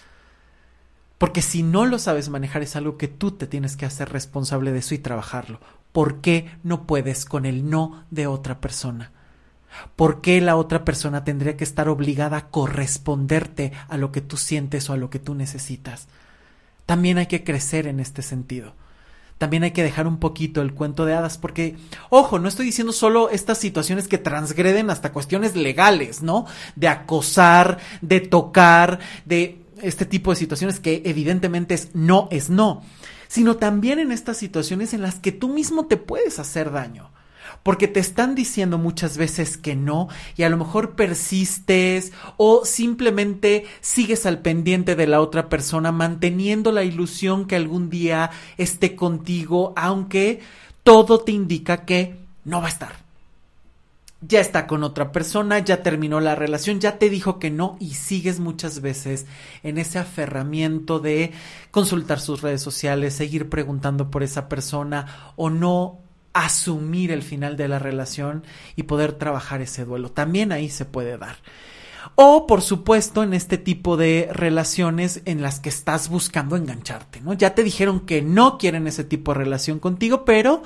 Porque 1.17 1.41
si 1.41 1.63
no 1.63 1.85
lo 1.85 1.99
sabes 1.99 2.29
manejar 2.29 2.61
es 2.61 2.75
algo 2.75 2.97
que 2.97 3.07
tú 3.07 3.31
te 3.31 3.47
tienes 3.47 3.77
que 3.77 3.85
hacer 3.85 4.09
responsable 4.09 4.71
de 4.71 4.79
eso 4.79 4.95
y 4.95 4.97
trabajarlo. 4.97 5.61
¿Por 5.91 6.19
qué 6.19 6.51
no 6.63 6.87
puedes 6.87 7.25
con 7.25 7.45
el 7.45 7.69
no 7.69 8.05
de 8.09 8.27
otra 8.27 8.59
persona? 8.59 9.11
¿Por 9.95 10.19
qué 10.19 10.41
la 10.41 10.57
otra 10.57 10.83
persona 10.83 11.23
tendría 11.23 11.55
que 11.55 11.63
estar 11.63 11.87
obligada 11.87 12.37
a 12.37 12.49
corresponderte 12.49 13.71
a 13.87 13.97
lo 13.97 14.11
que 14.11 14.21
tú 14.21 14.35
sientes 14.35 14.89
o 14.89 14.93
a 14.93 14.97
lo 14.97 15.09
que 15.09 15.19
tú 15.19 15.35
necesitas? 15.35 16.07
También 16.85 17.17
hay 17.17 17.27
que 17.27 17.43
crecer 17.43 17.87
en 17.87 17.99
este 18.01 18.21
sentido 18.21 18.73
también 19.41 19.63
hay 19.63 19.71
que 19.71 19.81
dejar 19.81 20.05
un 20.05 20.19
poquito 20.19 20.61
el 20.61 20.75
cuento 20.75 21.03
de 21.03 21.15
hadas, 21.15 21.39
porque, 21.39 21.75
ojo, 22.11 22.37
no 22.37 22.47
estoy 22.47 22.67
diciendo 22.67 22.93
solo 22.93 23.31
estas 23.31 23.57
situaciones 23.57 24.07
que 24.07 24.19
transgreden 24.19 24.91
hasta 24.91 25.11
cuestiones 25.11 25.55
legales, 25.55 26.21
¿no? 26.21 26.45
De 26.75 26.87
acosar, 26.87 27.79
de 28.01 28.19
tocar, 28.19 28.99
de 29.25 29.63
este 29.81 30.05
tipo 30.05 30.29
de 30.29 30.35
situaciones 30.35 30.79
que 30.79 31.01
evidentemente 31.05 31.73
es 31.73 31.89
no, 31.95 32.27
es 32.29 32.51
no, 32.51 32.83
sino 33.27 33.57
también 33.57 33.97
en 33.97 34.11
estas 34.11 34.37
situaciones 34.37 34.93
en 34.93 35.01
las 35.01 35.15
que 35.15 35.31
tú 35.31 35.49
mismo 35.49 35.87
te 35.87 35.97
puedes 35.97 36.37
hacer 36.37 36.71
daño 36.71 37.09
porque 37.63 37.87
te 37.87 37.99
están 37.99 38.35
diciendo 38.35 38.77
muchas 38.77 39.17
veces 39.17 39.57
que 39.57 39.75
no 39.75 40.07
y 40.35 40.43
a 40.43 40.49
lo 40.49 40.57
mejor 40.57 40.95
persistes 40.95 42.11
o 42.37 42.65
simplemente 42.65 43.65
sigues 43.81 44.25
al 44.25 44.39
pendiente 44.39 44.95
de 44.95 45.07
la 45.07 45.21
otra 45.21 45.49
persona 45.49 45.91
manteniendo 45.91 46.71
la 46.71 46.83
ilusión 46.83 47.45
que 47.45 47.55
algún 47.55 47.89
día 47.89 48.31
esté 48.57 48.95
contigo, 48.95 49.73
aunque 49.75 50.41
todo 50.83 51.19
te 51.19 51.31
indica 51.31 51.85
que 51.85 52.17
no 52.43 52.61
va 52.61 52.67
a 52.67 52.71
estar. 52.71 53.11
Ya 54.23 54.39
está 54.39 54.67
con 54.67 54.83
otra 54.83 55.11
persona, 55.11 55.57
ya 55.57 55.81
terminó 55.81 56.19
la 56.19 56.35
relación, 56.35 56.79
ya 56.79 56.99
te 56.99 57.09
dijo 57.09 57.39
que 57.39 57.49
no 57.49 57.75
y 57.79 57.95
sigues 57.95 58.39
muchas 58.39 58.79
veces 58.79 59.25
en 59.63 59.79
ese 59.79 59.97
aferramiento 59.97 60.99
de 60.99 61.31
consultar 61.71 62.19
sus 62.19 62.43
redes 62.43 62.61
sociales, 62.61 63.15
seguir 63.15 63.49
preguntando 63.49 64.11
por 64.11 64.21
esa 64.21 64.47
persona 64.47 65.33
o 65.37 65.49
no 65.49 66.00
asumir 66.33 67.11
el 67.11 67.23
final 67.23 67.57
de 67.57 67.67
la 67.67 67.79
relación 67.79 68.43
y 68.75 68.83
poder 68.83 69.13
trabajar 69.13 69.61
ese 69.61 69.85
duelo. 69.85 70.11
También 70.11 70.51
ahí 70.51 70.69
se 70.69 70.85
puede 70.85 71.17
dar. 71.17 71.37
O, 72.15 72.47
por 72.47 72.61
supuesto, 72.61 73.23
en 73.23 73.33
este 73.33 73.57
tipo 73.57 73.95
de 73.97 74.29
relaciones 74.31 75.21
en 75.25 75.41
las 75.41 75.59
que 75.59 75.69
estás 75.69 76.09
buscando 76.09 76.55
engancharte, 76.55 77.21
¿no? 77.21 77.33
Ya 77.33 77.53
te 77.55 77.63
dijeron 77.63 78.01
que 78.01 78.21
no 78.21 78.57
quieren 78.57 78.87
ese 78.87 79.03
tipo 79.03 79.33
de 79.33 79.39
relación 79.39 79.79
contigo, 79.79 80.25
pero 80.25 80.63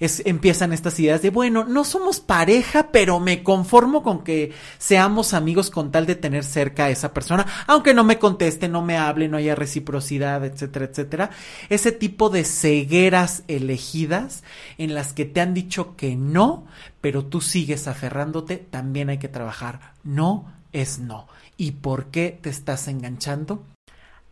empiezan 0.00 0.72
estas 0.72 0.98
ideas 1.00 1.22
de, 1.22 1.30
bueno, 1.30 1.64
no 1.64 1.84
somos 1.84 2.20
pareja, 2.20 2.88
pero 2.92 3.20
me 3.20 3.42
conformo 3.42 4.02
con 4.02 4.22
que 4.22 4.52
seamos 4.78 5.34
amigos 5.34 5.70
con 5.70 5.90
tal 5.90 6.06
de 6.06 6.14
tener 6.14 6.44
cerca 6.44 6.84
a 6.84 6.90
esa 6.90 7.12
persona, 7.12 7.46
aunque 7.66 7.94
no 7.94 8.04
me 8.04 8.18
conteste, 8.18 8.68
no 8.68 8.82
me 8.82 8.96
hable, 8.96 9.28
no 9.28 9.36
haya 9.36 9.54
reciprocidad, 9.54 10.44
etcétera, 10.44 10.86
etcétera. 10.86 11.30
Ese 11.68 11.92
tipo 11.92 12.30
de 12.30 12.44
cegueras 12.44 13.42
elegidas 13.48 14.44
en 14.78 14.94
las 14.94 15.12
que 15.12 15.24
te 15.24 15.40
han 15.40 15.54
dicho 15.54 15.96
que 15.96 16.16
no, 16.16 16.66
pero 17.00 17.24
tú 17.24 17.40
sigues 17.40 17.88
aferrándote, 17.88 18.56
también 18.56 19.10
hay 19.10 19.18
que 19.18 19.28
trabajar. 19.28 19.92
No 20.04 20.52
es 20.72 20.98
no. 20.98 21.26
¿Y 21.56 21.72
por 21.72 22.06
qué 22.06 22.38
te 22.40 22.50
estás 22.50 22.88
enganchando? 22.88 23.64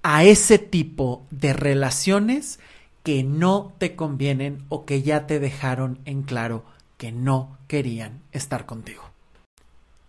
A 0.03 0.25
ese 0.25 0.59
tipo 0.59 1.27
de 1.31 1.53
relaciones 1.53 2.61
que 3.07 3.23
no 3.23 3.73
te 3.79 3.95
convienen 3.95 4.64
o 4.69 4.85
que 4.85 5.01
ya 5.01 5.29
te 5.29 5.38
dejaron 5.38 6.01
en 6.07 6.25
claro 6.25 6.64
que 6.97 7.12
no 7.12 7.57
querían 7.69 8.21
estar 8.33 8.66
contigo. 8.66 9.05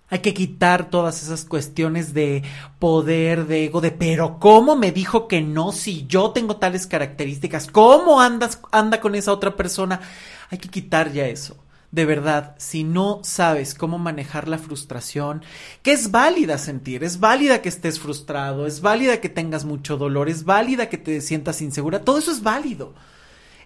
Hay 0.09 0.17
que 0.17 0.33
quitar 0.33 0.89
todas 0.89 1.21
esas 1.21 1.45
cuestiones 1.45 2.15
de 2.15 2.41
poder, 2.79 3.45
de 3.45 3.65
ego, 3.65 3.81
de 3.81 3.91
pero 3.91 4.39
¿cómo 4.39 4.75
me 4.75 4.91
dijo 4.91 5.27
que 5.27 5.41
no 5.41 5.73
si 5.73 6.07
yo 6.07 6.31
tengo 6.31 6.55
tales 6.55 6.87
características? 6.87 7.67
¿Cómo 7.67 8.19
andas 8.19 8.61
anda 8.71 8.99
con 8.99 9.13
esa 9.13 9.31
otra 9.31 9.55
persona? 9.55 10.01
Hay 10.49 10.57
que 10.57 10.69
quitar 10.69 11.13
ya 11.13 11.27
eso 11.27 11.55
de 11.91 12.05
verdad, 12.05 12.55
si 12.57 12.83
no 12.83 13.21
sabes 13.23 13.73
cómo 13.73 13.97
manejar 13.97 14.47
la 14.47 14.57
frustración, 14.57 15.43
que 15.83 15.93
es 15.93 16.11
válida 16.11 16.57
sentir, 16.57 17.03
es 17.03 17.19
válida 17.19 17.61
que 17.61 17.69
estés 17.69 17.99
frustrado, 17.99 18.67
es 18.67 18.81
válida 18.81 19.21
que 19.21 19.29
tengas 19.29 19.63
mucho 19.63 19.97
dolor, 19.97 20.29
es 20.29 20.43
válida 20.43 20.89
que 20.89 20.97
te 20.97 21.21
sientas 21.21 21.61
insegura, 21.61 22.03
todo 22.03 22.17
eso 22.17 22.31
es 22.31 22.43
válido. 22.43 22.93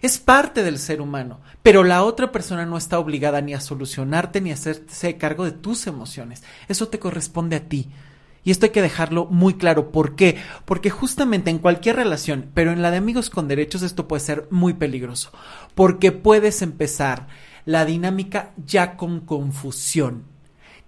Es 0.02 0.18
parte 0.18 0.64
del 0.64 0.78
ser 0.78 1.00
humano, 1.00 1.40
pero 1.62 1.84
la 1.84 2.02
otra 2.02 2.32
persona 2.32 2.66
no 2.66 2.76
está 2.76 2.98
obligada 2.98 3.40
ni 3.40 3.54
a 3.54 3.60
solucionarte 3.60 4.40
ni 4.40 4.50
a 4.50 4.54
hacerse 4.54 5.16
cargo 5.16 5.44
de 5.44 5.52
tus 5.52 5.86
emociones. 5.86 6.42
Eso 6.68 6.88
te 6.88 6.98
corresponde 6.98 7.54
a 7.54 7.68
ti. 7.68 7.88
Y 8.44 8.50
esto 8.50 8.66
hay 8.66 8.72
que 8.72 8.82
dejarlo 8.82 9.26
muy 9.26 9.54
claro. 9.54 9.92
¿Por 9.92 10.16
qué? 10.16 10.38
Porque 10.64 10.90
justamente 10.90 11.50
en 11.50 11.58
cualquier 11.58 11.94
relación, 11.94 12.50
pero 12.52 12.72
en 12.72 12.82
la 12.82 12.90
de 12.90 12.96
amigos 12.96 13.30
con 13.30 13.46
derechos, 13.46 13.82
esto 13.82 14.08
puede 14.08 14.20
ser 14.20 14.48
muy 14.50 14.74
peligroso. 14.74 15.30
Porque 15.76 16.10
puedes 16.10 16.62
empezar 16.62 17.28
la 17.64 17.84
dinámica 17.84 18.52
ya 18.64 18.96
con 18.96 19.20
confusión, 19.20 20.24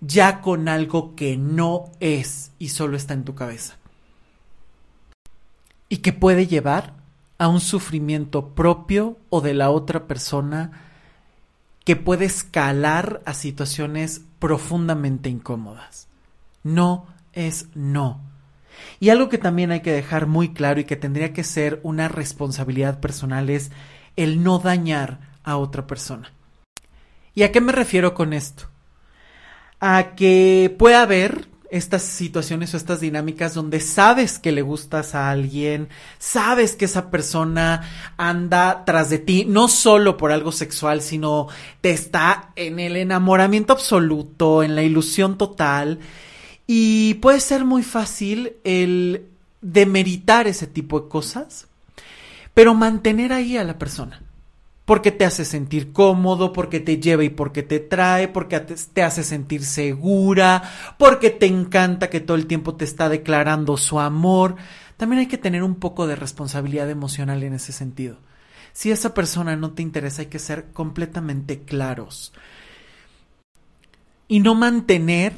ya 0.00 0.40
con 0.40 0.68
algo 0.68 1.14
que 1.14 1.36
no 1.36 1.90
es 2.00 2.52
y 2.58 2.68
solo 2.68 2.96
está 2.96 3.14
en 3.14 3.24
tu 3.24 3.34
cabeza. 3.34 3.76
Y 5.88 5.98
que 5.98 6.12
puede 6.12 6.46
llevar 6.46 6.94
a 7.38 7.48
un 7.48 7.60
sufrimiento 7.60 8.54
propio 8.54 9.18
o 9.30 9.40
de 9.40 9.54
la 9.54 9.70
otra 9.70 10.06
persona 10.06 10.72
que 11.84 11.96
puede 11.96 12.24
escalar 12.24 13.22
a 13.26 13.34
situaciones 13.34 14.22
profundamente 14.38 15.28
incómodas. 15.28 16.08
No 16.62 17.06
es 17.32 17.68
no. 17.74 18.20
Y 19.00 19.10
algo 19.10 19.28
que 19.28 19.38
también 19.38 19.70
hay 19.70 19.80
que 19.80 19.92
dejar 19.92 20.26
muy 20.26 20.54
claro 20.54 20.80
y 20.80 20.84
que 20.84 20.96
tendría 20.96 21.32
que 21.32 21.44
ser 21.44 21.80
una 21.82 22.08
responsabilidad 22.08 23.00
personal 23.00 23.50
es 23.50 23.70
el 24.16 24.42
no 24.42 24.58
dañar 24.58 25.20
a 25.44 25.56
otra 25.56 25.86
persona. 25.86 26.32
¿Y 27.34 27.42
a 27.42 27.52
qué 27.52 27.60
me 27.60 27.72
refiero 27.72 28.14
con 28.14 28.32
esto? 28.32 28.64
A 29.80 30.14
que 30.14 30.74
puede 30.78 30.94
haber 30.94 31.48
estas 31.70 32.02
situaciones 32.02 32.72
o 32.72 32.76
estas 32.76 33.00
dinámicas 33.00 33.54
donde 33.54 33.80
sabes 33.80 34.38
que 34.38 34.52
le 34.52 34.62
gustas 34.62 35.16
a 35.16 35.30
alguien, 35.30 35.88
sabes 36.20 36.76
que 36.76 36.84
esa 36.84 37.10
persona 37.10 37.82
anda 38.16 38.84
tras 38.84 39.10
de 39.10 39.18
ti, 39.18 39.44
no 39.44 39.66
solo 39.66 40.16
por 40.16 40.30
algo 40.30 40.52
sexual, 40.52 41.02
sino 41.02 41.48
te 41.80 41.90
está 41.90 42.52
en 42.54 42.78
el 42.78 42.96
enamoramiento 42.96 43.72
absoluto, 43.72 44.62
en 44.62 44.76
la 44.76 44.84
ilusión 44.84 45.36
total. 45.36 45.98
Y 46.68 47.14
puede 47.14 47.40
ser 47.40 47.64
muy 47.64 47.82
fácil 47.82 48.52
el 48.62 49.26
demeritar 49.60 50.46
ese 50.46 50.68
tipo 50.68 51.00
de 51.00 51.08
cosas, 51.08 51.66
pero 52.54 52.74
mantener 52.74 53.32
ahí 53.32 53.56
a 53.56 53.64
la 53.64 53.78
persona 53.78 54.23
porque 54.84 55.10
te 55.10 55.24
hace 55.24 55.44
sentir 55.44 55.92
cómodo, 55.92 56.52
porque 56.52 56.80
te 56.80 56.98
lleva 56.98 57.24
y 57.24 57.30
porque 57.30 57.62
te 57.62 57.80
trae, 57.80 58.28
porque 58.28 58.60
te 58.60 59.02
hace 59.02 59.24
sentir 59.24 59.64
segura, 59.64 60.62
porque 60.98 61.30
te 61.30 61.46
encanta 61.46 62.10
que 62.10 62.20
todo 62.20 62.36
el 62.36 62.46
tiempo 62.46 62.74
te 62.74 62.84
está 62.84 63.08
declarando 63.08 63.76
su 63.76 63.98
amor. 63.98 64.56
También 64.96 65.20
hay 65.20 65.26
que 65.26 65.38
tener 65.38 65.62
un 65.62 65.76
poco 65.76 66.06
de 66.06 66.16
responsabilidad 66.16 66.90
emocional 66.90 67.42
en 67.42 67.54
ese 67.54 67.72
sentido. 67.72 68.18
Si 68.72 68.90
esa 68.90 69.14
persona 69.14 69.56
no 69.56 69.72
te 69.72 69.82
interesa, 69.82 70.22
hay 70.22 70.28
que 70.28 70.38
ser 70.38 70.66
completamente 70.72 71.60
claros. 71.60 72.32
Y 74.28 74.40
no 74.40 74.54
mantener 74.54 75.32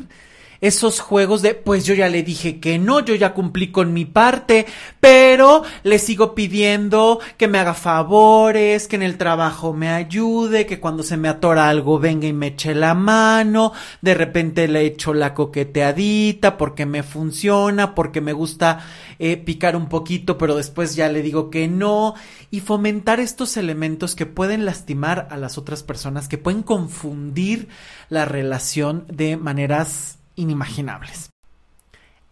esos 0.61 1.01
juegos 1.01 1.43
de, 1.43 1.55
pues 1.55 1.85
yo 1.85 1.95
ya 1.95 2.09
le 2.09 2.23
dije 2.23 2.61
que 2.61 2.79
no, 2.79 3.01
yo 3.01 3.15
ya 3.15 3.35
cumplí 3.35 3.71
con 3.71 3.93
mi 3.93 4.05
parte, 4.05 4.67
pero 5.01 5.63
le 5.83 5.99
sigo 5.99 6.35
pidiendo 6.35 7.21
que 7.37 7.49
me 7.49 7.59
haga 7.59 7.75
favores, 7.75 8.89
que 8.89 8.97
en 8.97 9.03
el 9.03 9.19
trabajo 9.19 9.73
me 9.73 9.89
ayude, 9.89 10.67
que 10.67 10.81
cuando 10.81 11.03
se 11.03 11.17
me 11.17 11.29
atora 11.29 11.69
algo 11.69 11.99
venga 11.99 12.27
y 12.27 12.33
me 12.33 12.49
eche 12.49 12.75
la 12.75 12.95
mano, 12.95 13.73
de 14.01 14.15
repente 14.15 14.69
le 14.69 14.85
echo 14.87 15.15
la 15.15 15.35
coqueteadita 15.35 16.57
porque 16.57 16.87
me 16.87 17.03
funciona, 17.03 17.95
porque 17.95 18.21
me 18.21 18.33
gusta 18.33 18.85
eh, 19.19 19.37
picar 19.37 19.77
un 19.77 19.89
poquito, 19.89 20.39
pero 20.39 20.57
después 20.57 20.95
ya 20.95 21.09
le 21.09 21.23
digo 21.23 21.51
que 21.51 21.69
no, 21.69 22.15
y 22.51 22.61
fomentar 22.61 23.21
estos 23.21 23.57
elementos 23.57 24.15
que 24.15 24.27
pueden 24.27 24.65
lastimar 24.65 25.29
a 25.31 25.37
las 25.37 25.59
otras 25.59 25.83
personas, 25.83 26.29
que 26.29 26.39
pueden 26.39 26.63
confundir 26.63 27.69
la 28.09 28.25
relación 28.25 29.05
de 29.09 29.37
maneras 29.37 30.19
inimaginables. 30.37 31.31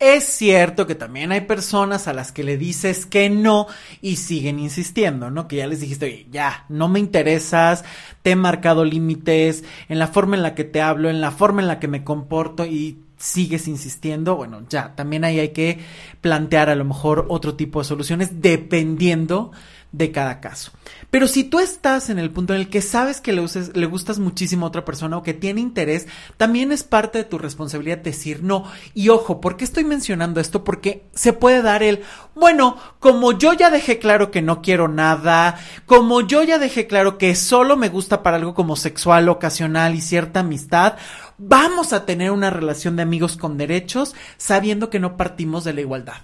Es 0.01 0.25
cierto 0.25 0.87
que 0.87 0.95
también 0.95 1.33
hay 1.33 1.43
personas 1.43 2.09
a 2.09 2.13
las 2.13 2.33
que 2.33 2.43
le 2.43 2.59
dices 2.59 3.07
que 3.07 3.31
no 3.31 3.69
y 4.03 4.17
siguen 4.17 4.59
insistiendo, 4.59 5.31
¿no? 5.31 5.49
Que 5.49 5.57
ya 5.57 5.67
les 5.67 5.81
dijiste, 5.81 6.07
oye, 6.07 6.27
ya, 6.31 6.67
no 6.69 6.89
me 6.89 6.99
interesas, 6.99 7.85
te 8.23 8.33
he 8.33 8.37
marcado 8.37 8.85
límites 8.85 9.65
en 9.89 9.99
la 9.99 10.09
forma 10.09 10.37
en 10.37 10.43
la 10.43 10.55
que 10.55 10.65
te 10.65 10.83
hablo, 10.83 11.09
en 11.09 11.21
la 11.21 11.31
forma 11.31 11.63
en 11.63 11.69
la 11.69 11.79
que 11.79 11.89
me 11.89 12.05
comporto 12.05 12.67
y 12.67 12.99
sigues 13.17 13.69
insistiendo, 13.69 14.37
bueno, 14.37 14.67
ya, 14.69 14.95
también 14.95 15.25
ahí 15.25 15.39
hay 15.39 15.51
que 15.51 15.79
plantear 16.21 16.69
a 16.69 16.75
lo 16.75 16.85
mejor 16.85 17.27
otro 17.29 17.55
tipo 17.55 17.79
de 17.79 17.87
soluciones 17.87 18.43
dependiendo 18.43 19.53
de 19.97 20.11
cada 20.11 20.41
caso. 20.41 20.73
Pero 21.11 21.29
si 21.29 21.45
tú 21.45 21.61
estás 21.61 22.11
en 22.11 22.19
el 22.19 22.33
punto 22.33 22.53
en 22.53 22.61
el 22.61 22.69
que 22.69 22.83
sabes 22.83 23.21
que 23.21 23.33
le, 23.33 23.41
uses, 23.41 23.77
le 23.77 23.87
gustas 23.87 24.19
muchísimo 24.19 24.67
a 24.67 24.69
otra 24.69 24.85
persona 24.85 25.17
o 25.17 25.23
que 25.23 25.35
tiene 25.35 25.61
interés, 25.61 26.09
también 26.37 26.73
es 26.73 26.83
parte 26.83 27.19
de 27.19 27.25
tu 27.25 27.39
responsabilidad 27.39 27.99
decir 27.99 28.43
no. 28.43 28.65
Y 28.93 29.11
ojo, 29.11 29.41
¿por 29.41 29.57
qué 29.57 29.63
estoy 29.65 29.85
mencionando 29.85 30.41
esto? 30.41 30.65
Porque 30.65 31.07
se 31.15 31.33
puede 31.33 31.63
dar 31.63 31.85
el, 31.85 32.03
bueno, 32.35 32.77
como 32.99 33.39
yo 33.39 33.53
ya 33.53 33.71
dejé 33.71 34.01
claro 34.01 34.33
que 34.33 34.43
no 34.43 34.63
quiero 34.63 34.89
nada, 34.89 35.61
como 35.87 36.23
yo 36.23 36.43
ya 36.43 36.59
dejé 36.59 36.89
claro 36.89 37.17
que 37.17 37.37
solo 37.37 37.77
me 37.77 37.89
gusta 37.89 38.25
para 38.25 38.39
algo 38.39 38.55
como 38.55 38.75
sexual, 38.75 39.29
ocasional 39.29 39.95
y 39.95 40.01
cierta 40.01 40.41
amistad, 40.41 40.97
vamos 41.39 41.93
a 41.93 42.05
tener 42.05 42.33
una 42.33 42.51
relación 42.51 42.97
de 42.97 43.03
amigos 43.03 43.37
con 43.37 43.57
derechos 43.57 44.17
sabiendo 44.39 44.91
que 44.91 44.99
no 44.99 45.17
partimos 45.17 45.63
de 45.63 45.75
la 45.75 45.83
igualdad 45.83 46.17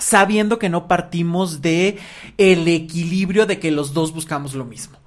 sabiendo 0.00 0.58
que 0.58 0.68
no 0.68 0.88
partimos 0.88 1.62
de 1.62 1.98
el 2.38 2.66
equilibrio 2.66 3.46
de 3.46 3.60
que 3.60 3.70
los 3.70 3.94
dos 3.94 4.12
buscamos 4.12 4.54
lo 4.54 4.64
mismo. 4.64 4.98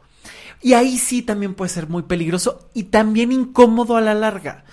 Y 0.62 0.74
ahí 0.74 0.98
sí 0.98 1.22
también 1.22 1.56
puede 1.56 1.70
ser 1.70 1.90
muy 1.90 2.04
peligroso 2.04 2.70
y 2.74 2.84
también 2.84 3.34
incómodo 3.34 3.98
a 3.98 4.02
la 4.02 4.14
larga. 4.14 4.64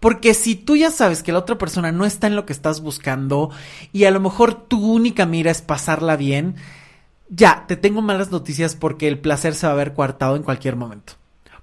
Porque 0.00 0.34
si 0.34 0.54
tú 0.54 0.76
ya 0.76 0.90
sabes 0.90 1.22
que 1.22 1.32
la 1.32 1.38
otra 1.38 1.58
persona 1.58 1.90
no 1.90 2.04
está 2.04 2.26
en 2.26 2.36
lo 2.36 2.44
que 2.44 2.52
estás 2.52 2.82
buscando 2.82 3.50
y 3.92 4.04
a 4.04 4.10
lo 4.10 4.20
mejor 4.20 4.54
tu 4.54 4.78
única 4.78 5.26
mira 5.26 5.50
es 5.50 5.62
pasarla 5.62 6.16
bien, 6.16 6.56
ya, 7.30 7.64
te 7.66 7.76
tengo 7.76 8.02
malas 8.02 8.30
noticias 8.30 8.74
porque 8.74 9.08
el 9.08 9.18
placer 9.18 9.54
se 9.54 9.66
va 9.66 9.72
a 9.72 9.76
ver 9.76 9.94
coartado 9.94 10.36
en 10.36 10.42
cualquier 10.42 10.76
momento 10.76 11.14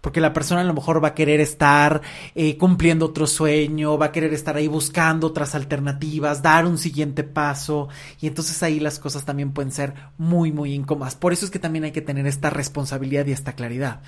porque 0.06 0.22
la 0.22 0.34
persona 0.34 0.62
a 0.62 0.66
lo 0.66 0.76
mejor 0.76 1.04
va 1.04 1.08
a 1.08 1.14
querer 1.16 1.40
estar 1.40 2.00
eh, 2.36 2.58
cumpliendo 2.58 3.08
otro 3.08 3.26
sueño, 3.26 3.98
va 3.98 4.06
a 4.06 4.12
querer 4.12 4.36
estar 4.36 4.56
ahí 4.56 4.68
buscando 4.68 5.26
otras 5.26 5.56
alternativas, 5.56 6.44
dar 6.44 6.68
un 6.68 6.78
siguiente 6.78 7.24
paso, 7.24 7.90
y 8.22 8.28
entonces 8.28 8.62
ahí 8.62 8.80
las 8.80 9.00
cosas 9.00 9.26
también 9.26 9.52
pueden 9.52 9.72
ser 9.72 9.96
muy, 10.20 10.52
muy 10.52 10.76
incómodas. 10.76 11.16
Por 11.16 11.34
eso 11.34 11.44
es 11.44 11.50
que 11.50 11.58
también 11.58 11.86
hay 11.86 11.92
que 11.92 12.04
tener 12.04 12.28
esta 12.28 12.52
responsabilidad 12.52 13.26
y 13.26 13.32
esta 13.32 13.54
claridad. 13.54 14.04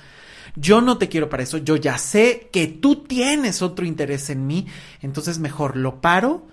Yo 0.56 0.82
no 0.82 1.00
te 1.00 1.10
quiero 1.10 1.30
para 1.30 1.42
eso, 1.42 1.58
yo 1.58 1.78
ya 1.78 1.98
sé 1.98 2.50
que 2.52 2.68
tú 2.68 2.98
tienes 2.98 3.64
otro 3.64 3.84
interés 3.84 4.30
en 4.30 4.46
mí, 4.46 4.68
entonces 5.02 5.40
mejor 5.40 5.76
lo 5.76 6.00
paro 6.00 6.46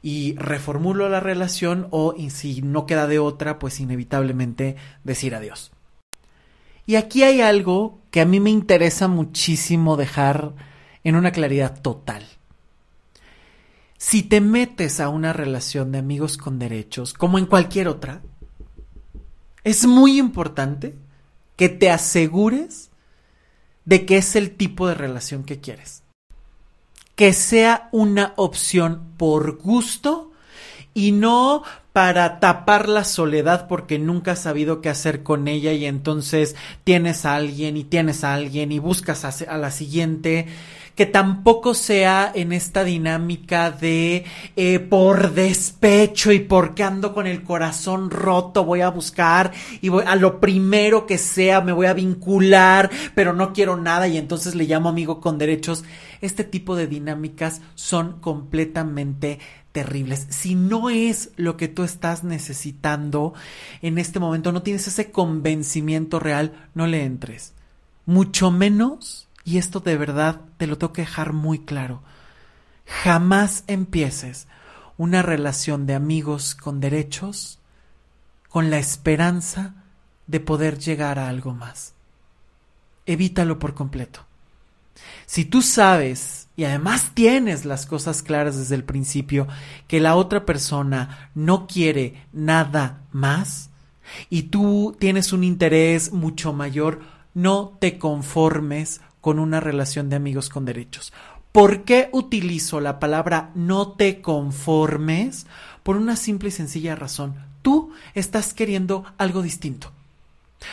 y 0.00 0.36
reformulo 0.36 1.08
la 1.08 1.18
relación 1.18 1.88
o 1.90 2.14
si 2.30 2.62
no 2.62 2.86
queda 2.86 3.08
de 3.08 3.18
otra, 3.18 3.58
pues 3.58 3.80
inevitablemente 3.80 4.76
decir 5.02 5.34
adiós. 5.34 5.72
Y 6.86 6.94
aquí 6.94 7.24
hay 7.24 7.40
algo 7.40 8.00
que 8.10 8.20
a 8.20 8.24
mí 8.24 8.40
me 8.40 8.50
interesa 8.50 9.08
muchísimo 9.08 9.96
dejar 9.96 10.54
en 11.02 11.16
una 11.16 11.32
claridad 11.32 11.80
total. 11.82 12.24
Si 13.98 14.22
te 14.22 14.40
metes 14.40 15.00
a 15.00 15.08
una 15.08 15.32
relación 15.32 15.90
de 15.90 15.98
amigos 15.98 16.36
con 16.36 16.58
derechos, 16.58 17.12
como 17.12 17.38
en 17.38 17.46
cualquier 17.46 17.88
otra, 17.88 18.22
es 19.64 19.86
muy 19.86 20.18
importante 20.18 20.96
que 21.56 21.68
te 21.68 21.90
asegures 21.90 22.90
de 23.84 24.06
que 24.06 24.18
es 24.18 24.36
el 24.36 24.56
tipo 24.56 24.86
de 24.86 24.94
relación 24.94 25.44
que 25.44 25.60
quieres. 25.60 26.02
Que 27.16 27.32
sea 27.32 27.88
una 27.92 28.34
opción 28.36 29.14
por 29.16 29.58
gusto 29.58 30.25
y 30.96 31.12
no 31.12 31.62
para 31.92 32.40
tapar 32.40 32.88
la 32.88 33.04
soledad 33.04 33.68
porque 33.68 33.98
nunca 33.98 34.32
has 34.32 34.40
sabido 34.40 34.80
qué 34.80 34.88
hacer 34.88 35.22
con 35.22 35.46
ella 35.46 35.72
y 35.72 35.84
entonces 35.84 36.56
tienes 36.84 37.26
a 37.26 37.34
alguien 37.34 37.76
y 37.76 37.84
tienes 37.84 38.24
a 38.24 38.32
alguien 38.32 38.72
y 38.72 38.78
buscas 38.78 39.42
a, 39.42 39.58
la 39.58 39.70
siguiente 39.70 40.46
que 40.94 41.04
tampoco 41.04 41.74
sea 41.74 42.32
en 42.34 42.54
esta 42.54 42.82
dinámica 42.82 43.70
de 43.70 44.24
eh, 44.56 44.78
por 44.78 45.32
despecho 45.32 46.32
y 46.32 46.40
porque 46.40 46.82
ando 46.82 47.12
con 47.12 47.26
el 47.26 47.42
corazón 47.42 48.08
roto 48.08 48.64
voy 48.64 48.80
a 48.80 48.88
buscar 48.88 49.52
y 49.82 49.90
voy 49.90 50.04
a 50.06 50.16
lo 50.16 50.40
primero 50.40 51.04
que 51.04 51.18
sea 51.18 51.60
me 51.60 51.72
voy 51.72 51.86
a 51.86 51.92
vincular 51.92 52.88
pero 53.14 53.34
no 53.34 53.52
quiero 53.52 53.76
nada 53.76 54.08
y 54.08 54.16
entonces 54.16 54.54
le 54.54 54.64
llamo 54.64 54.88
amigo 54.88 55.20
con 55.20 55.36
derechos. 55.36 55.84
Este 56.22 56.44
tipo 56.44 56.74
de 56.74 56.86
dinámicas 56.86 57.60
son 57.74 58.20
completamente 58.20 59.38
terribles. 59.76 60.26
Si 60.30 60.54
no 60.54 60.88
es 60.88 61.32
lo 61.36 61.58
que 61.58 61.68
tú 61.68 61.84
estás 61.84 62.24
necesitando 62.24 63.34
en 63.82 63.98
este 63.98 64.18
momento, 64.18 64.50
no 64.50 64.62
tienes 64.62 64.88
ese 64.88 65.10
convencimiento 65.10 66.18
real, 66.18 66.70
no 66.72 66.86
le 66.86 67.04
entres. 67.04 67.52
Mucho 68.06 68.50
menos, 68.50 69.28
y 69.44 69.58
esto 69.58 69.80
de 69.80 69.98
verdad 69.98 70.40
te 70.56 70.66
lo 70.66 70.78
tengo 70.78 70.94
que 70.94 71.02
dejar 71.02 71.34
muy 71.34 71.58
claro, 71.58 72.02
jamás 72.86 73.64
empieces 73.66 74.48
una 74.96 75.20
relación 75.20 75.84
de 75.84 75.94
amigos 75.94 76.54
con 76.54 76.80
derechos 76.80 77.58
con 78.48 78.70
la 78.70 78.78
esperanza 78.78 79.74
de 80.26 80.40
poder 80.40 80.78
llegar 80.78 81.18
a 81.18 81.28
algo 81.28 81.52
más. 81.52 81.92
Evítalo 83.04 83.58
por 83.58 83.74
completo. 83.74 84.24
Si 85.26 85.44
tú 85.44 85.60
sabes 85.60 86.45
y 86.56 86.64
además 86.64 87.12
tienes 87.14 87.64
las 87.64 87.86
cosas 87.86 88.22
claras 88.22 88.56
desde 88.56 88.74
el 88.74 88.84
principio 88.84 89.46
que 89.86 90.00
la 90.00 90.16
otra 90.16 90.46
persona 90.46 91.30
no 91.34 91.66
quiere 91.66 92.26
nada 92.32 93.02
más 93.12 93.70
y 94.30 94.44
tú 94.44 94.96
tienes 94.98 95.32
un 95.32 95.44
interés 95.44 96.12
mucho 96.12 96.52
mayor, 96.52 97.00
no 97.34 97.76
te 97.80 97.98
conformes 97.98 99.00
con 99.20 99.38
una 99.38 99.60
relación 99.60 100.08
de 100.08 100.16
amigos 100.16 100.48
con 100.48 100.64
derechos. 100.64 101.12
¿Por 101.52 101.84
qué 101.84 102.08
utilizo 102.12 102.80
la 102.80 102.98
palabra 102.98 103.50
no 103.54 103.92
te 103.92 104.20
conformes? 104.20 105.46
Por 105.82 105.96
una 105.96 106.16
simple 106.16 106.50
y 106.50 106.52
sencilla 106.52 106.94
razón. 106.94 107.34
Tú 107.62 107.92
estás 108.14 108.54
queriendo 108.54 109.04
algo 109.18 109.42
distinto. 109.42 109.92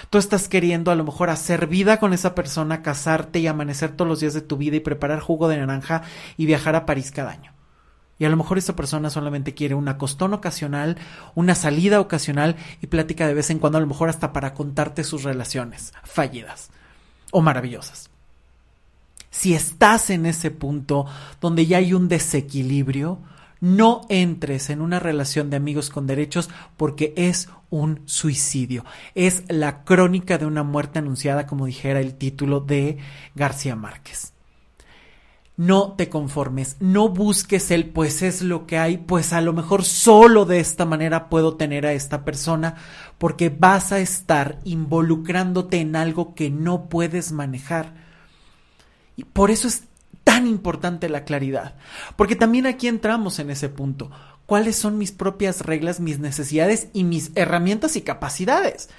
Tú 0.10 0.17
estás 0.17 0.48
queriendo 0.48 0.91
a 0.91 0.96
lo 0.96 1.04
mejor 1.04 1.30
hacer 1.30 1.67
vida 1.67 2.00
con 2.00 2.13
esa 2.13 2.36
persona, 2.36 2.82
casarte 2.82 3.39
y 3.39 3.48
amanecer 3.48 3.91
todos 3.91 4.08
los 4.08 4.19
días 4.19 4.34
de 4.34 4.41
tu 4.41 4.58
vida 4.58 4.78
y 4.78 4.82
preparar 4.82 5.19
jugo 5.19 5.48
de 5.48 5.58
naranja 5.58 6.04
y 6.38 6.46
viajar 6.46 6.76
a 6.76 6.86
París 6.86 7.12
cada 7.12 7.32
año. 7.32 7.54
Y 8.19 8.26
a 8.26 8.30
lo 8.30 8.38
mejor 8.38 8.58
esa 8.58 8.76
persona 8.76 9.10
solamente 9.10 9.54
quiere 9.54 9.76
una 9.76 9.98
costón 9.98 10.34
ocasional, 10.34 10.98
una 11.36 11.56
salida 11.56 12.00
ocasional 12.00 12.56
y 12.82 12.88
plática 12.88 13.28
de 13.28 13.34
vez 13.34 13.50
en 13.50 13.60
cuando, 13.60 13.78
a 13.78 13.82
lo 13.82 13.88
mejor 13.88 14.10
hasta 14.10 14.32
para 14.32 14.54
contarte 14.54 15.04
sus 15.04 15.24
relaciones 15.24 15.93
fallidas 16.04 16.69
o 17.32 17.41
maravillosas. 17.41 18.10
Si 19.32 19.56
estás 19.56 20.12
en 20.12 20.28
ese 20.28 20.52
punto 20.52 21.08
donde 21.41 21.65
ya 21.65 21.80
hay 21.80 21.93
un 21.93 22.08
desequilibrio, 22.08 23.19
no 23.63 24.02
entres 24.10 24.69
en 24.69 24.82
una 24.82 24.99
relación 24.99 25.49
de 25.49 25.56
amigos 25.56 25.89
con 25.89 26.06
derechos 26.06 26.49
porque 26.76 27.13
es 27.15 27.47
un 27.69 28.02
suicidio. 28.04 28.84
Es 29.15 29.45
la 29.47 29.86
crónica 29.86 30.38
de 30.38 30.45
una 30.45 30.63
muerte 30.63 30.99
anunciada, 30.99 31.47
como 31.47 31.65
dijera 31.65 32.02
el 32.02 32.15
título 32.15 32.60
de 32.60 32.97
García 33.36 33.78
Márquez. 33.78 34.34
No 35.56 35.93
te 35.93 36.10
conformes, 36.10 36.76
no 36.82 37.08
busques 37.08 37.71
el 37.71 37.86
pues 37.86 38.21
es 38.21 38.41
lo 38.41 38.67
que 38.67 38.78
hay, 38.80 38.97
pues 38.97 39.32
a 39.32 39.39
lo 39.39 39.54
mejor 39.54 39.86
solo 39.86 40.43
de 40.43 40.60
esta 40.60 40.84
manera 40.84 41.30
puedo 41.30 41.56
tener 41.56 41.86
a 41.86 41.93
esta 41.93 42.26
persona, 42.26 42.76
porque 43.17 43.47
vas 43.47 43.93
a 43.93 43.99
estar 43.99 44.60
involucrándote 44.65 45.80
en 45.80 45.95
algo 45.95 46.36
que 46.36 46.49
no 46.49 46.89
puedes 46.89 47.32
manejar. 47.32 47.93
Y 49.15 49.23
por 49.23 49.52
eso 49.52 49.69
es 49.69 49.84
tan 50.24 50.48
importante 50.48 51.10
la 51.10 51.26
claridad, 51.26 51.76
porque 52.16 52.36
también 52.36 52.66
aquí 52.66 52.88
entramos 52.88 53.40
en 53.40 53.50
ese 53.50 53.70
punto. 53.70 54.12
¿Cuáles 54.46 54.76
son 54.76 54.98
mis 54.98 55.12
propias 55.12 55.62
reglas, 55.62 56.00
mis 56.00 56.20
necesidades 56.20 56.88
y 56.94 57.04
mis 57.04 57.32
herramientas 57.36 57.96
y 57.96 58.02
capacidades? 58.02 58.90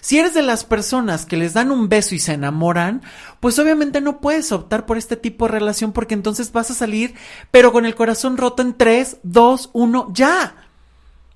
Si 0.00 0.18
eres 0.18 0.34
de 0.34 0.42
las 0.42 0.64
personas 0.64 1.26
que 1.26 1.36
les 1.36 1.54
dan 1.54 1.70
un 1.70 1.88
beso 1.88 2.14
y 2.14 2.18
se 2.18 2.32
enamoran, 2.32 3.02
pues 3.40 3.58
obviamente 3.58 4.00
no 4.00 4.20
puedes 4.20 4.52
optar 4.52 4.86
por 4.86 4.96
este 4.96 5.16
tipo 5.16 5.46
de 5.46 5.52
relación 5.52 5.92
porque 5.92 6.14
entonces 6.14 6.52
vas 6.52 6.70
a 6.70 6.74
salir, 6.74 7.14
pero 7.50 7.72
con 7.72 7.84
el 7.84 7.94
corazón 7.94 8.36
roto 8.36 8.62
en 8.62 8.74
3, 8.74 9.18
2, 9.22 9.70
1, 9.72 10.10
ya. 10.12 10.56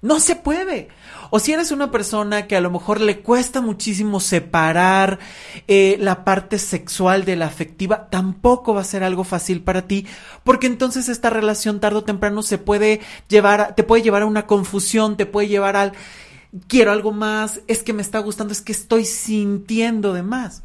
No 0.00 0.20
se 0.20 0.36
puede. 0.36 0.88
O 1.34 1.38
si 1.38 1.50
eres 1.50 1.72
una 1.72 1.90
persona 1.90 2.46
que 2.46 2.56
a 2.56 2.60
lo 2.60 2.70
mejor 2.70 3.00
le 3.00 3.20
cuesta 3.20 3.62
muchísimo 3.62 4.20
separar 4.20 5.18
eh, 5.66 5.96
la 5.98 6.24
parte 6.24 6.58
sexual 6.58 7.24
de 7.24 7.36
la 7.36 7.46
afectiva, 7.46 8.10
tampoco 8.10 8.74
va 8.74 8.82
a 8.82 8.84
ser 8.84 9.02
algo 9.02 9.24
fácil 9.24 9.62
para 9.62 9.88
ti, 9.88 10.06
porque 10.44 10.66
entonces 10.66 11.08
esta 11.08 11.30
relación 11.30 11.80
tarde 11.80 12.00
o 12.00 12.04
temprano 12.04 12.42
se 12.42 12.58
puede 12.58 13.00
llevar, 13.28 13.74
te 13.74 13.82
puede 13.82 14.02
llevar 14.02 14.20
a 14.20 14.26
una 14.26 14.46
confusión, 14.46 15.16
te 15.16 15.24
puede 15.24 15.48
llevar 15.48 15.74
al 15.74 15.94
quiero 16.68 16.92
algo 16.92 17.12
más, 17.12 17.62
es 17.66 17.82
que 17.82 17.94
me 17.94 18.02
está 18.02 18.18
gustando, 18.18 18.52
es 18.52 18.60
que 18.60 18.72
estoy 18.72 19.06
sintiendo 19.06 20.12
de 20.12 20.22
más. 20.22 20.62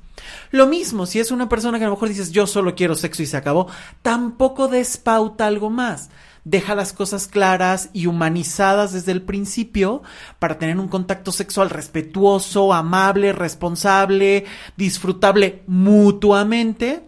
Lo 0.52 0.68
mismo, 0.68 1.06
si 1.06 1.20
es 1.20 1.32
una 1.32 1.50
persona 1.50 1.78
que 1.78 1.86
a 1.86 1.88
lo 1.88 1.94
mejor 1.94 2.10
dices 2.10 2.32
yo 2.32 2.48
solo 2.48 2.76
quiero 2.76 2.96
sexo 2.96 3.24
y 3.24 3.26
se 3.26 3.38
acabó, 3.38 3.68
tampoco 4.02 4.68
despauta 4.68 5.48
algo 5.48 5.70
más 5.70 6.10
deja 6.50 6.76
las 6.76 6.94
cosas 6.94 7.28
claras 7.28 7.90
y 7.92 8.06
humanizadas 8.06 8.94
desde 8.94 9.12
el 9.12 9.22
principio 9.22 10.02
para 10.40 10.58
tener 10.58 10.80
un 10.80 10.88
contacto 10.88 11.34
sexual 11.34 11.70
respetuoso, 11.70 12.74
amable, 12.74 13.34
responsable, 13.34 14.46
disfrutable 14.78 15.64
mutuamente 15.68 17.04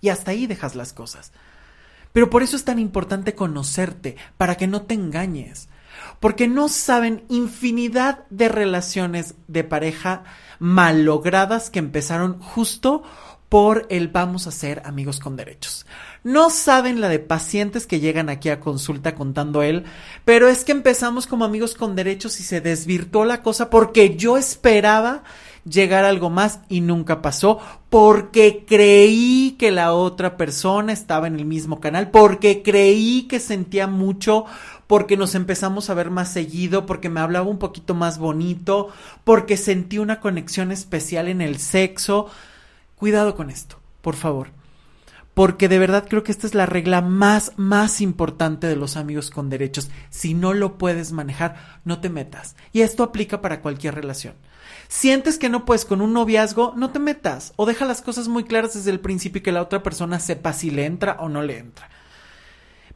y 0.00 0.10
hasta 0.10 0.30
ahí 0.30 0.46
dejas 0.46 0.76
las 0.76 0.92
cosas. 0.92 1.32
Pero 2.12 2.30
por 2.30 2.44
eso 2.44 2.54
es 2.54 2.64
tan 2.64 2.78
importante 2.78 3.34
conocerte, 3.34 4.16
para 4.36 4.56
que 4.56 4.68
no 4.68 4.82
te 4.82 4.94
engañes, 4.94 5.68
porque 6.22 6.46
no 6.46 6.68
saben 6.68 7.24
infinidad 7.28 8.20
de 8.30 8.48
relaciones 8.48 9.34
de 9.48 9.64
pareja 9.64 10.22
malogradas 10.60 11.68
que 11.68 11.80
empezaron 11.80 12.38
justo 12.40 13.02
por 13.48 13.88
el 13.90 14.06
vamos 14.06 14.46
a 14.46 14.52
ser 14.52 14.82
amigos 14.84 15.18
con 15.18 15.34
derechos. 15.34 15.84
No 16.22 16.50
saben 16.50 17.00
la 17.00 17.08
de 17.08 17.18
pacientes 17.18 17.88
que 17.88 17.98
llegan 17.98 18.28
aquí 18.28 18.50
a 18.50 18.60
consulta 18.60 19.16
contando 19.16 19.64
él, 19.64 19.82
pero 20.24 20.48
es 20.48 20.62
que 20.64 20.70
empezamos 20.70 21.26
como 21.26 21.44
amigos 21.44 21.74
con 21.74 21.96
derechos 21.96 22.38
y 22.38 22.44
se 22.44 22.60
desvirtuó 22.60 23.24
la 23.24 23.42
cosa 23.42 23.68
porque 23.68 24.14
yo 24.14 24.38
esperaba 24.38 25.24
llegar 25.64 26.04
a 26.04 26.08
algo 26.08 26.30
más 26.30 26.60
y 26.68 26.80
nunca 26.80 27.22
pasó 27.22 27.58
porque 27.90 28.64
creí 28.66 29.56
que 29.58 29.70
la 29.70 29.92
otra 29.92 30.36
persona 30.36 30.92
estaba 30.92 31.26
en 31.26 31.36
el 31.36 31.44
mismo 31.44 31.78
canal, 31.78 32.10
porque 32.10 32.62
creí 32.62 33.24
que 33.24 33.38
sentía 33.38 33.86
mucho, 33.86 34.46
porque 34.92 35.16
nos 35.16 35.34
empezamos 35.34 35.88
a 35.88 35.94
ver 35.94 36.10
más 36.10 36.30
seguido, 36.30 36.84
porque 36.84 37.08
me 37.08 37.20
hablaba 37.20 37.48
un 37.48 37.58
poquito 37.58 37.94
más 37.94 38.18
bonito, 38.18 38.90
porque 39.24 39.56
sentí 39.56 39.96
una 39.96 40.20
conexión 40.20 40.70
especial 40.70 41.28
en 41.28 41.40
el 41.40 41.56
sexo. 41.56 42.28
Cuidado 42.94 43.34
con 43.34 43.48
esto, 43.48 43.80
por 44.02 44.16
favor. 44.16 44.48
Porque 45.32 45.70
de 45.70 45.78
verdad 45.78 46.04
creo 46.06 46.22
que 46.22 46.30
esta 46.30 46.46
es 46.46 46.54
la 46.54 46.66
regla 46.66 47.00
más, 47.00 47.52
más 47.56 48.02
importante 48.02 48.66
de 48.66 48.76
los 48.76 48.98
amigos 48.98 49.30
con 49.30 49.48
derechos. 49.48 49.90
Si 50.10 50.34
no 50.34 50.52
lo 50.52 50.76
puedes 50.76 51.12
manejar, 51.12 51.80
no 51.86 52.00
te 52.02 52.10
metas. 52.10 52.54
Y 52.74 52.82
esto 52.82 53.02
aplica 53.02 53.40
para 53.40 53.62
cualquier 53.62 53.94
relación. 53.94 54.34
Sientes 54.88 55.38
que 55.38 55.48
no 55.48 55.64
puedes 55.64 55.86
con 55.86 56.02
un 56.02 56.12
noviazgo, 56.12 56.74
no 56.76 56.90
te 56.90 56.98
metas. 56.98 57.54
O 57.56 57.64
deja 57.64 57.86
las 57.86 58.02
cosas 58.02 58.28
muy 58.28 58.44
claras 58.44 58.74
desde 58.74 58.90
el 58.90 59.00
principio 59.00 59.38
y 59.38 59.42
que 59.42 59.52
la 59.52 59.62
otra 59.62 59.82
persona 59.82 60.20
sepa 60.20 60.52
si 60.52 60.70
le 60.70 60.84
entra 60.84 61.16
o 61.18 61.30
no 61.30 61.40
le 61.42 61.56
entra. 61.56 61.88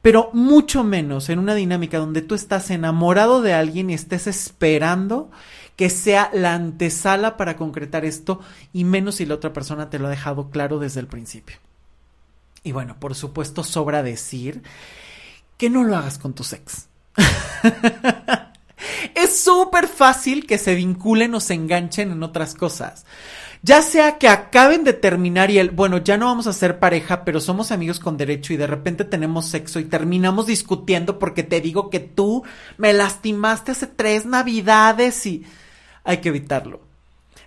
Pero 0.07 0.31
mucho 0.33 0.85
menos 0.85 1.31
en 1.31 1.41
una 1.41 1.57
dinámica 1.57 1.99
donde 1.99 2.23
tú 2.23 2.37
estás 2.37 2.71
enamorado 2.71 3.43
de 3.43 3.55
alguien 3.55 3.91
y 3.91 3.95
estés 3.95 4.29
esperando 4.29 5.33
que 5.75 5.91
sea 5.91 6.31
la 6.33 6.55
antesala 6.55 7.37
para 7.37 7.57
concretar 7.57 8.05
esto 8.05 8.39
y 8.73 8.85
menos 8.85 9.17
si 9.17 9.27
la 9.27 9.35
otra 9.35 9.53
persona 9.53 9.91
te 9.91 9.99
lo 9.99 10.07
ha 10.07 10.11
dejado 10.11 10.49
claro 10.51 10.79
desde 10.79 11.01
el 11.01 11.09
principio. 11.09 11.57
Y 12.63 12.71
bueno, 12.71 12.95
por 13.01 13.17
supuesto, 13.17 13.65
sobra 13.65 14.05
decir 14.05 14.63
que 15.59 15.71
no 15.71 15.83
lo 15.83 15.97
hagas 15.97 16.19
con 16.19 16.35
tu 16.35 16.45
ex. 16.53 16.87
es 19.27 19.39
súper 19.39 19.87
fácil 19.89 20.47
que 20.47 20.59
se 20.59 20.75
vinculen 20.75 21.35
o 21.35 21.41
se 21.41 21.55
enganchen 21.55 22.11
en 22.11 22.23
otras 22.23 22.55
cosas. 22.55 23.05
Ya 23.63 23.83
sea 23.83 24.19
que 24.19 24.29
acaben 24.29 24.85
de 24.85 24.93
terminar 24.93 25.51
y 25.51 25.59
el, 25.59 25.71
bueno, 25.71 25.99
ya 25.99 26.17
no 26.17 26.27
vamos 26.27 26.47
a 26.47 26.53
ser 26.53 26.79
pareja, 26.79 27.25
pero 27.25 27.41
somos 27.41 27.73
amigos 27.73 27.99
con 27.99 28.17
derecho 28.17 28.53
y 28.53 28.57
de 28.57 28.67
repente 28.67 29.05
tenemos 29.05 29.47
sexo 29.47 29.81
y 29.81 29.85
terminamos 29.85 30.47
discutiendo 30.47 31.19
porque 31.19 31.43
te 31.43 31.61
digo 31.61 31.91
que 31.91 32.01
tú 32.01 32.45
me 32.79 32.93
lastimaste 32.93 33.73
hace 33.73 33.87
tres 33.87 34.25
navidades 34.25 35.27
y 35.27 35.45
hay 36.05 36.19
que 36.19 36.29
evitarlo. 36.29 36.81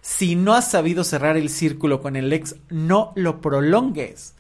Si 0.01 0.35
no 0.35 0.55
has 0.55 0.69
sabido 0.69 1.03
cerrar 1.03 1.37
el 1.37 1.49
círculo 1.49 2.01
con 2.01 2.15
el 2.15 2.33
ex, 2.33 2.55
no 2.69 3.13
lo 3.15 3.41
prolongues. 3.41 4.33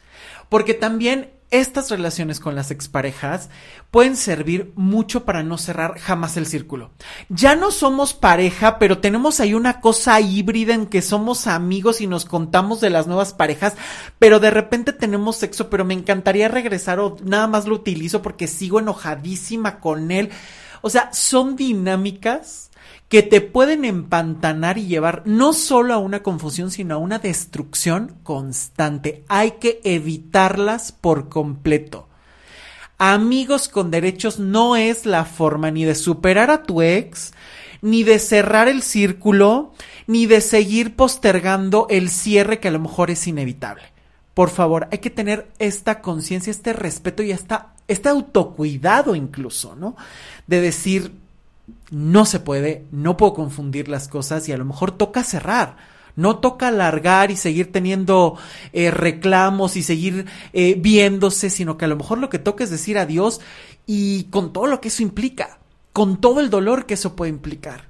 Porque 0.49 0.73
también 0.73 1.29
estas 1.51 1.89
relaciones 1.89 2.39
con 2.39 2.55
las 2.55 2.71
exparejas 2.71 3.49
pueden 3.91 4.15
servir 4.15 4.71
mucho 4.75 5.25
para 5.25 5.41
no 5.41 5.57
cerrar 5.57 5.97
jamás 5.97 6.37
el 6.37 6.45
círculo. 6.45 6.91
Ya 7.29 7.55
no 7.55 7.71
somos 7.71 8.13
pareja, 8.13 8.77
pero 8.77 8.99
tenemos 8.99 9.39
ahí 9.39 9.53
una 9.53 9.81
cosa 9.81 10.19
híbrida 10.21 10.73
en 10.73 10.85
que 10.85 11.01
somos 11.01 11.47
amigos 11.47 12.01
y 12.01 12.07
nos 12.07 12.25
contamos 12.25 12.81
de 12.81 12.91
las 12.91 13.07
nuevas 13.07 13.33
parejas, 13.33 13.73
pero 14.19 14.39
de 14.39 14.51
repente 14.51 14.93
tenemos 14.93 15.37
sexo, 15.37 15.69
pero 15.69 15.85
me 15.85 15.93
encantaría 15.93 16.47
regresar 16.47 16.99
o 16.99 17.17
nada 17.23 17.47
más 17.47 17.65
lo 17.65 17.75
utilizo 17.75 18.21
porque 18.21 18.47
sigo 18.47 18.79
enojadísima 18.79 19.79
con 19.79 20.11
él. 20.11 20.29
O 20.81 20.89
sea, 20.89 21.11
son 21.13 21.55
dinámicas 21.55 22.68
que 23.09 23.23
te 23.23 23.41
pueden 23.41 23.85
empantanar 23.85 24.77
y 24.77 24.85
llevar 24.85 25.23
no 25.25 25.51
solo 25.53 25.95
a 25.95 25.97
una 25.97 26.21
confusión, 26.21 26.69
sino 26.69 26.95
a 26.95 26.99
una 26.99 27.17
destrucción 27.17 28.15
constante. 28.21 29.23
Hay 29.27 29.53
que 29.59 29.81
evitarlas 29.83 30.91
por 30.91 31.27
completo. 31.27 32.07
Amigos 32.99 33.67
con 33.67 33.89
derechos 33.89 34.39
no 34.39 34.75
es 34.75 35.07
la 35.07 35.25
forma 35.25 35.71
ni 35.71 35.85
de 35.85 35.95
superar 35.95 36.51
a 36.51 36.63
tu 36.63 36.83
ex, 36.83 37.33
ni 37.81 38.03
de 38.03 38.19
cerrar 38.19 38.67
el 38.67 38.83
círculo, 38.83 39.73
ni 40.05 40.27
de 40.27 40.41
seguir 40.41 40.95
postergando 40.95 41.87
el 41.89 42.09
cierre 42.09 42.59
que 42.59 42.67
a 42.67 42.71
lo 42.71 42.79
mejor 42.79 43.09
es 43.09 43.25
inevitable. 43.25 43.83
Por 44.35 44.49
favor, 44.49 44.87
hay 44.91 44.99
que 44.99 45.09
tener 45.09 45.49
esta 45.57 46.01
conciencia, 46.01 46.51
este 46.51 46.73
respeto 46.73 47.23
y 47.23 47.31
esta, 47.31 47.73
este 47.87 48.09
autocuidado 48.09 49.15
incluso, 49.15 49.75
¿no? 49.75 49.95
De 50.45 50.61
decir, 50.61 51.13
no 51.91 52.25
se 52.25 52.39
puede, 52.39 52.85
no 52.91 53.17
puedo 53.17 53.33
confundir 53.33 53.87
las 53.87 54.07
cosas 54.07 54.47
y 54.47 54.51
a 54.51 54.57
lo 54.57 54.65
mejor 54.65 54.91
toca 54.91 55.23
cerrar. 55.23 55.77
No 56.15 56.39
toca 56.39 56.67
alargar 56.67 57.31
y 57.31 57.37
seguir 57.37 57.71
teniendo 57.71 58.37
eh, 58.73 58.91
reclamos 58.91 59.77
y 59.77 59.83
seguir 59.83 60.25
eh, 60.51 60.75
viéndose, 60.77 61.49
sino 61.49 61.77
que 61.77 61.85
a 61.85 61.87
lo 61.87 61.95
mejor 61.95 62.17
lo 62.17 62.29
que 62.29 62.39
toca 62.39 62.63
es 62.63 62.69
decir 62.69 62.97
adiós 62.97 63.39
y 63.85 64.25
con 64.25 64.51
todo 64.51 64.67
lo 64.67 64.81
que 64.81 64.89
eso 64.89 65.01
implica, 65.01 65.59
con 65.93 66.19
todo 66.19 66.41
el 66.41 66.49
dolor 66.49 66.85
que 66.85 66.95
eso 66.95 67.15
puede 67.15 67.29
implicar. 67.29 67.85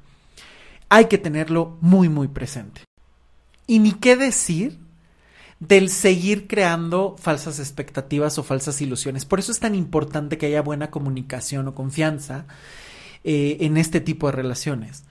Hay 0.89 1.05
que 1.05 1.17
tenerlo 1.17 1.77
muy, 1.81 2.07
muy 2.07 2.27
presente. 2.27 2.81
Y 3.65 3.79
ni 3.79 3.93
qué 3.93 4.15
decir 4.15 4.77
del 5.59 5.89
seguir 5.89 6.47
creando 6.47 7.15
falsas 7.17 7.59
expectativas 7.59 8.37
o 8.37 8.43
falsas 8.43 8.81
ilusiones. 8.81 9.25
Por 9.25 9.39
eso 9.39 9.51
es 9.51 9.59
tan 9.59 9.75
importante 9.75 10.37
que 10.37 10.45
haya 10.45 10.61
buena 10.61 10.89
comunicación 10.89 11.67
o 11.67 11.75
confianza 11.75 12.45
eh, 13.23 13.57
en 13.61 13.77
este 13.77 14.01
tipo 14.01 14.27
de 14.27 14.33
relaciones. 14.33 15.03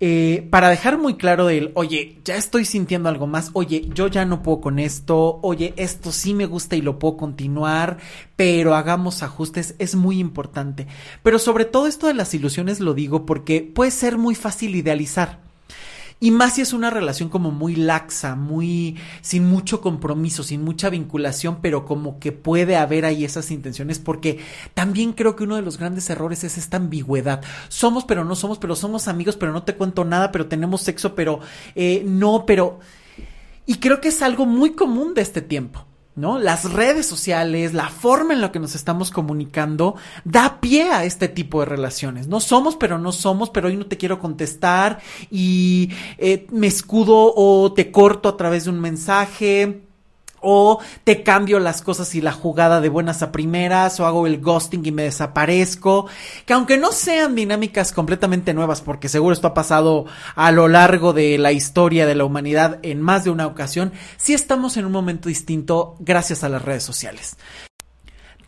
Eh, 0.00 0.46
para 0.50 0.68
dejar 0.68 0.96
muy 0.96 1.16
claro 1.16 1.48
el, 1.48 1.72
oye, 1.74 2.20
ya 2.24 2.36
estoy 2.36 2.64
sintiendo 2.64 3.08
algo 3.08 3.26
más, 3.26 3.50
oye, 3.54 3.88
yo 3.92 4.06
ya 4.06 4.24
no 4.24 4.44
puedo 4.44 4.60
con 4.60 4.78
esto, 4.78 5.40
oye, 5.42 5.74
esto 5.76 6.12
sí 6.12 6.34
me 6.34 6.46
gusta 6.46 6.76
y 6.76 6.82
lo 6.82 7.00
puedo 7.00 7.16
continuar, 7.16 7.98
pero 8.36 8.76
hagamos 8.76 9.24
ajustes, 9.24 9.74
es 9.80 9.96
muy 9.96 10.20
importante. 10.20 10.86
Pero 11.24 11.40
sobre 11.40 11.64
todo 11.64 11.88
esto 11.88 12.06
de 12.06 12.14
las 12.14 12.32
ilusiones 12.32 12.78
lo 12.78 12.94
digo 12.94 13.26
porque 13.26 13.60
puede 13.60 13.90
ser 13.90 14.18
muy 14.18 14.36
fácil 14.36 14.76
idealizar. 14.76 15.47
Y 16.20 16.32
más 16.32 16.54
si 16.54 16.62
es 16.62 16.72
una 16.72 16.90
relación 16.90 17.28
como 17.28 17.52
muy 17.52 17.76
laxa, 17.76 18.34
muy 18.34 18.96
sin 19.20 19.48
mucho 19.48 19.80
compromiso, 19.80 20.42
sin 20.42 20.62
mucha 20.62 20.90
vinculación, 20.90 21.60
pero 21.62 21.84
como 21.84 22.18
que 22.18 22.32
puede 22.32 22.76
haber 22.76 23.04
ahí 23.04 23.24
esas 23.24 23.52
intenciones, 23.52 24.00
porque 24.00 24.40
también 24.74 25.12
creo 25.12 25.36
que 25.36 25.44
uno 25.44 25.54
de 25.54 25.62
los 25.62 25.78
grandes 25.78 26.10
errores 26.10 26.42
es 26.42 26.58
esta 26.58 26.78
ambigüedad. 26.78 27.42
Somos, 27.68 28.04
pero 28.04 28.24
no 28.24 28.34
somos, 28.34 28.58
pero 28.58 28.74
somos 28.74 29.06
amigos, 29.06 29.36
pero 29.36 29.52
no 29.52 29.62
te 29.62 29.76
cuento 29.76 30.04
nada, 30.04 30.32
pero 30.32 30.46
tenemos 30.46 30.80
sexo, 30.80 31.14
pero 31.14 31.40
eh, 31.74 32.02
no, 32.04 32.44
pero... 32.46 32.80
Y 33.64 33.76
creo 33.76 34.00
que 34.00 34.08
es 34.08 34.22
algo 34.22 34.46
muy 34.46 34.70
común 34.72 35.14
de 35.14 35.20
este 35.20 35.42
tiempo. 35.42 35.87
¿No? 36.18 36.38
Las 36.38 36.70
redes 36.72 37.06
sociales, 37.06 37.74
la 37.74 37.88
forma 37.88 38.34
en 38.34 38.40
la 38.40 38.52
que 38.52 38.58
nos 38.58 38.74
estamos 38.74 39.10
comunicando, 39.10 39.96
da 40.24 40.60
pie 40.60 40.90
a 40.90 41.04
este 41.04 41.28
tipo 41.28 41.60
de 41.60 41.66
relaciones. 41.66 42.28
No 42.28 42.40
somos, 42.40 42.76
pero 42.76 42.98
no 42.98 43.12
somos, 43.12 43.50
pero 43.50 43.68
hoy 43.68 43.76
no 43.76 43.86
te 43.86 43.96
quiero 43.96 44.18
contestar 44.18 45.00
y 45.30 45.90
eh, 46.18 46.46
me 46.50 46.66
escudo 46.66 47.32
o 47.34 47.72
te 47.72 47.90
corto 47.90 48.28
a 48.28 48.36
través 48.36 48.64
de 48.64 48.70
un 48.70 48.80
mensaje 48.80 49.87
o 50.40 50.80
te 51.04 51.22
cambio 51.22 51.58
las 51.58 51.82
cosas 51.82 52.14
y 52.14 52.20
la 52.20 52.32
jugada 52.32 52.80
de 52.80 52.88
buenas 52.88 53.22
a 53.22 53.32
primeras, 53.32 53.98
o 54.00 54.06
hago 54.06 54.26
el 54.26 54.40
ghosting 54.40 54.84
y 54.84 54.92
me 54.92 55.04
desaparezco. 55.04 56.06
Que 56.46 56.52
aunque 56.52 56.78
no 56.78 56.92
sean 56.92 57.34
dinámicas 57.34 57.92
completamente 57.92 58.54
nuevas, 58.54 58.80
porque 58.80 59.08
seguro 59.08 59.32
esto 59.32 59.48
ha 59.48 59.54
pasado 59.54 60.06
a 60.34 60.52
lo 60.52 60.68
largo 60.68 61.12
de 61.12 61.38
la 61.38 61.52
historia 61.52 62.06
de 62.06 62.14
la 62.14 62.24
humanidad 62.24 62.78
en 62.82 63.00
más 63.00 63.24
de 63.24 63.30
una 63.30 63.46
ocasión, 63.46 63.92
sí 64.16 64.34
estamos 64.34 64.76
en 64.76 64.86
un 64.86 64.92
momento 64.92 65.28
distinto 65.28 65.96
gracias 66.00 66.44
a 66.44 66.48
las 66.48 66.62
redes 66.62 66.82
sociales. 66.82 67.36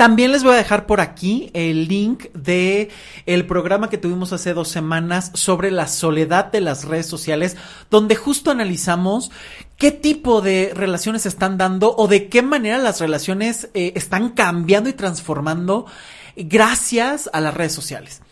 También 0.01 0.33
les 0.33 0.43
voy 0.43 0.55
a 0.55 0.57
dejar 0.57 0.87
por 0.87 1.03
aquí 1.03 1.51
el 1.53 1.87
link 1.87 2.33
de 2.33 2.89
el 3.27 3.45
programa 3.45 3.91
que 3.91 3.99
tuvimos 3.99 4.33
hace 4.33 4.55
dos 4.55 4.69
semanas 4.69 5.31
sobre 5.35 5.71
la 5.71 5.89
soledad 5.89 6.51
de 6.51 6.63
las 6.63 6.87
redes 6.87 7.05
sociales, 7.05 7.59
donde 7.91 8.17
justo 8.17 8.51
analizamos 8.51 9.31
qué 9.77 9.91
tipo 9.91 10.41
de 10.41 10.73
relaciones 10.75 11.27
están 11.27 11.59
dando 11.59 11.95
o 11.99 12.09
de 12.09 12.31
qué 12.31 12.41
manera 12.41 12.79
las 12.79 12.99
relaciones 12.99 13.69
eh, 13.75 13.93
están 13.95 14.31
cambiando 14.31 14.89
y 14.89 14.95
transformando 14.95 15.85
gracias 16.35 17.29
a 17.35 17.43
las 17.43 17.53
redes 17.53 17.75
sociales. 17.75 18.23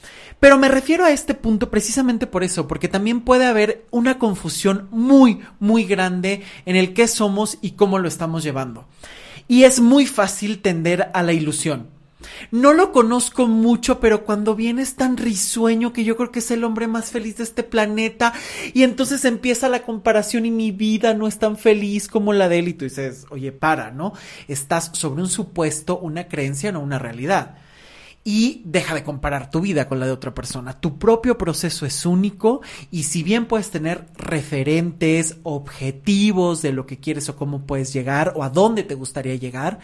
Pero 0.40 0.56
me 0.56 0.70
refiero 0.70 1.04
a 1.04 1.10
este 1.10 1.34
punto 1.34 1.68
precisamente 1.68 2.26
por 2.26 2.44
eso, 2.44 2.66
porque 2.66 2.88
también 2.88 3.20
puede 3.20 3.44
haber 3.44 3.84
una 3.90 4.18
confusión 4.18 4.88
muy, 4.90 5.42
muy 5.60 5.84
grande 5.84 6.44
en 6.64 6.76
el 6.76 6.94
qué 6.94 7.06
somos 7.08 7.58
y 7.60 7.72
cómo 7.72 7.98
lo 7.98 8.08
estamos 8.08 8.42
llevando 8.42 8.86
y 9.48 9.64
es 9.64 9.80
muy 9.80 10.06
fácil 10.06 10.60
tender 10.60 11.10
a 11.14 11.22
la 11.22 11.32
ilusión. 11.32 11.88
No 12.50 12.72
lo 12.72 12.92
conozco 12.92 13.46
mucho, 13.46 14.00
pero 14.00 14.24
cuando 14.24 14.54
viene 14.54 14.82
es 14.82 14.96
tan 14.96 15.16
risueño 15.16 15.92
que 15.92 16.04
yo 16.04 16.16
creo 16.16 16.30
que 16.30 16.40
es 16.40 16.50
el 16.50 16.64
hombre 16.64 16.86
más 16.86 17.10
feliz 17.10 17.38
de 17.38 17.44
este 17.44 17.62
planeta 17.62 18.32
y 18.74 18.82
entonces 18.82 19.24
empieza 19.24 19.68
la 19.68 19.82
comparación 19.82 20.44
y 20.44 20.50
mi 20.50 20.70
vida 20.70 21.14
no 21.14 21.26
es 21.26 21.38
tan 21.38 21.56
feliz 21.56 22.08
como 22.08 22.32
la 22.32 22.48
de 22.48 22.58
él 22.58 22.68
y 22.68 22.74
tú 22.74 22.84
dices, 22.84 23.26
oye, 23.30 23.52
para, 23.52 23.90
¿no? 23.90 24.12
Estás 24.48 24.90
sobre 24.94 25.22
un 25.22 25.28
supuesto, 25.28 25.98
una 25.98 26.28
creencia, 26.28 26.72
no 26.72 26.80
una 26.80 26.98
realidad 26.98 27.56
y 28.24 28.62
deja 28.64 28.94
de 28.94 29.04
comparar 29.04 29.50
tu 29.50 29.60
vida 29.60 29.88
con 29.88 30.00
la 30.00 30.06
de 30.06 30.12
otra 30.12 30.34
persona. 30.34 30.78
Tu 30.78 30.98
propio 30.98 31.38
proceso 31.38 31.86
es 31.86 32.04
único 32.04 32.60
y 32.90 33.04
si 33.04 33.22
bien 33.22 33.46
puedes 33.46 33.70
tener 33.70 34.06
referentes, 34.16 35.36
objetivos 35.44 36.62
de 36.62 36.72
lo 36.72 36.86
que 36.86 36.98
quieres 36.98 37.28
o 37.28 37.36
cómo 37.36 37.66
puedes 37.66 37.92
llegar 37.92 38.34
o 38.36 38.42
a 38.42 38.50
dónde 38.50 38.82
te 38.82 38.94
gustaría 38.94 39.36
llegar, 39.36 39.78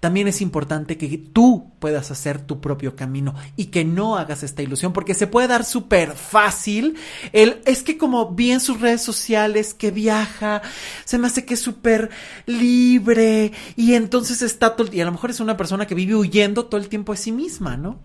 también 0.00 0.28
es 0.28 0.40
importante 0.40 0.96
que 0.96 1.18
tú 1.18 1.72
puedas 1.78 2.10
hacer 2.10 2.40
tu 2.40 2.60
propio 2.60 2.96
camino 2.96 3.34
y 3.56 3.66
que 3.66 3.84
no 3.84 4.16
hagas 4.16 4.42
esta 4.42 4.62
ilusión, 4.62 4.94
porque 4.94 5.14
se 5.14 5.26
puede 5.26 5.46
dar 5.46 5.64
súper 5.64 6.12
fácil. 6.12 6.96
El, 7.32 7.60
es 7.66 7.82
que 7.82 7.98
como 7.98 8.30
vi 8.30 8.50
en 8.52 8.60
sus 8.60 8.80
redes 8.80 9.02
sociales 9.02 9.74
que 9.74 9.90
viaja, 9.90 10.62
se 11.04 11.18
me 11.18 11.26
hace 11.26 11.44
que 11.44 11.54
es 11.54 11.60
súper 11.60 12.10
libre 12.46 13.52
y 13.76 13.92
entonces 13.92 14.40
está 14.40 14.74
todo, 14.74 14.88
y 14.90 15.02
a 15.02 15.04
lo 15.04 15.12
mejor 15.12 15.30
es 15.30 15.40
una 15.40 15.58
persona 15.58 15.86
que 15.86 15.94
vive 15.94 16.14
huyendo 16.14 16.64
todo 16.64 16.80
el 16.80 16.88
tiempo 16.88 17.12
de 17.12 17.18
sí 17.18 17.30
misma, 17.30 17.76
¿no? 17.76 17.98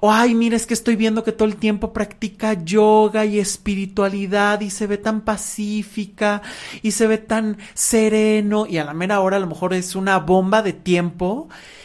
O 0.00 0.10
ay, 0.10 0.34
mira, 0.34 0.56
es 0.56 0.66
que 0.66 0.74
estoy 0.74 0.96
viendo 0.96 1.22
que 1.22 1.32
todo 1.32 1.46
el 1.46 1.56
tiempo 1.56 1.92
practica 1.92 2.54
yoga 2.54 3.24
y 3.24 3.38
espiritualidad 3.38 4.60
y 4.62 4.70
se 4.70 4.88
ve 4.88 4.98
tan 4.98 5.20
pacífica 5.20 6.42
y 6.82 6.90
se 6.90 7.06
ve 7.06 7.18
tan 7.18 7.58
sereno 7.74 8.66
y 8.66 8.78
a 8.78 8.84
la 8.84 8.94
mera 8.94 9.20
hora 9.20 9.36
a 9.36 9.40
lo 9.40 9.46
mejor 9.46 9.74
es 9.74 9.94
una 9.94 10.18
bomba 10.18 10.62
de 10.62 10.72
tiempo 10.72 11.35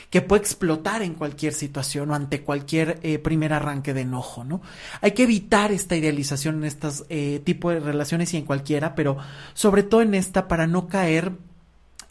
que 0.09 0.21
puede 0.21 0.41
explotar 0.41 1.01
en 1.01 1.13
cualquier 1.13 1.53
situación 1.53 2.11
o 2.11 2.15
ante 2.15 2.41
cualquier 2.41 2.99
eh, 3.03 3.19
primer 3.19 3.53
arranque 3.53 3.93
de 3.93 4.01
enojo, 4.01 4.43
¿no? 4.43 4.61
Hay 5.01 5.11
que 5.11 5.23
evitar 5.23 5.71
esta 5.71 5.95
idealización 5.95 6.57
en 6.57 6.63
estos 6.65 7.05
eh, 7.09 7.41
tipos 7.43 7.73
de 7.73 7.79
relaciones 7.79 8.33
y 8.33 8.37
en 8.37 8.45
cualquiera, 8.45 8.95
pero 8.95 9.17
sobre 9.53 9.83
todo 9.83 10.01
en 10.01 10.13
esta 10.13 10.47
para 10.47 10.67
no 10.67 10.87
caer 10.87 11.33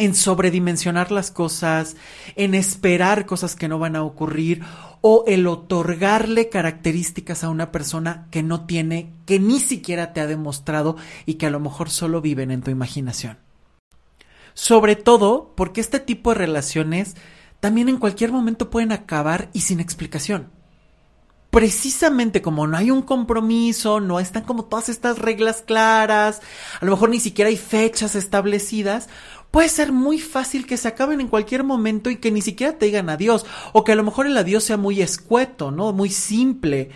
en 0.00 0.14
sobredimensionar 0.14 1.12
las 1.12 1.30
cosas, 1.30 1.94
en 2.34 2.54
esperar 2.54 3.26
cosas 3.26 3.54
que 3.54 3.68
no 3.68 3.78
van 3.78 3.96
a 3.96 4.02
ocurrir 4.02 4.62
o 5.02 5.24
el 5.26 5.46
otorgarle 5.46 6.48
características 6.48 7.44
a 7.44 7.50
una 7.50 7.70
persona 7.70 8.26
que 8.30 8.42
no 8.42 8.64
tiene, 8.64 9.12
que 9.26 9.38
ni 9.38 9.60
siquiera 9.60 10.14
te 10.14 10.20
ha 10.20 10.26
demostrado 10.26 10.96
y 11.26 11.34
que 11.34 11.46
a 11.46 11.50
lo 11.50 11.60
mejor 11.60 11.90
solo 11.90 12.22
viven 12.22 12.50
en 12.50 12.62
tu 12.62 12.70
imaginación. 12.70 13.49
Sobre 14.54 14.96
todo 14.96 15.52
porque 15.56 15.80
este 15.80 16.00
tipo 16.00 16.30
de 16.30 16.36
relaciones 16.36 17.16
también 17.60 17.88
en 17.88 17.98
cualquier 17.98 18.32
momento 18.32 18.70
pueden 18.70 18.92
acabar 18.92 19.50
y 19.52 19.60
sin 19.60 19.80
explicación. 19.80 20.48
Precisamente 21.50 22.42
como 22.42 22.66
no 22.66 22.76
hay 22.76 22.90
un 22.90 23.02
compromiso, 23.02 24.00
no 24.00 24.20
están 24.20 24.44
como 24.44 24.64
todas 24.66 24.88
estas 24.88 25.18
reglas 25.18 25.62
claras, 25.62 26.40
a 26.80 26.84
lo 26.84 26.92
mejor 26.92 27.10
ni 27.10 27.18
siquiera 27.18 27.48
hay 27.48 27.56
fechas 27.56 28.14
establecidas, 28.14 29.08
puede 29.50 29.68
ser 29.68 29.90
muy 29.90 30.20
fácil 30.20 30.64
que 30.64 30.76
se 30.76 30.86
acaben 30.86 31.20
en 31.20 31.26
cualquier 31.26 31.64
momento 31.64 32.08
y 32.08 32.16
que 32.16 32.30
ni 32.30 32.40
siquiera 32.40 32.78
te 32.78 32.86
digan 32.86 33.10
adiós, 33.10 33.44
o 33.72 33.82
que 33.82 33.92
a 33.92 33.96
lo 33.96 34.04
mejor 34.04 34.26
el 34.26 34.36
adiós 34.36 34.62
sea 34.62 34.76
muy 34.76 35.02
escueto, 35.02 35.72
¿no? 35.72 35.92
Muy 35.92 36.10
simple 36.10 36.90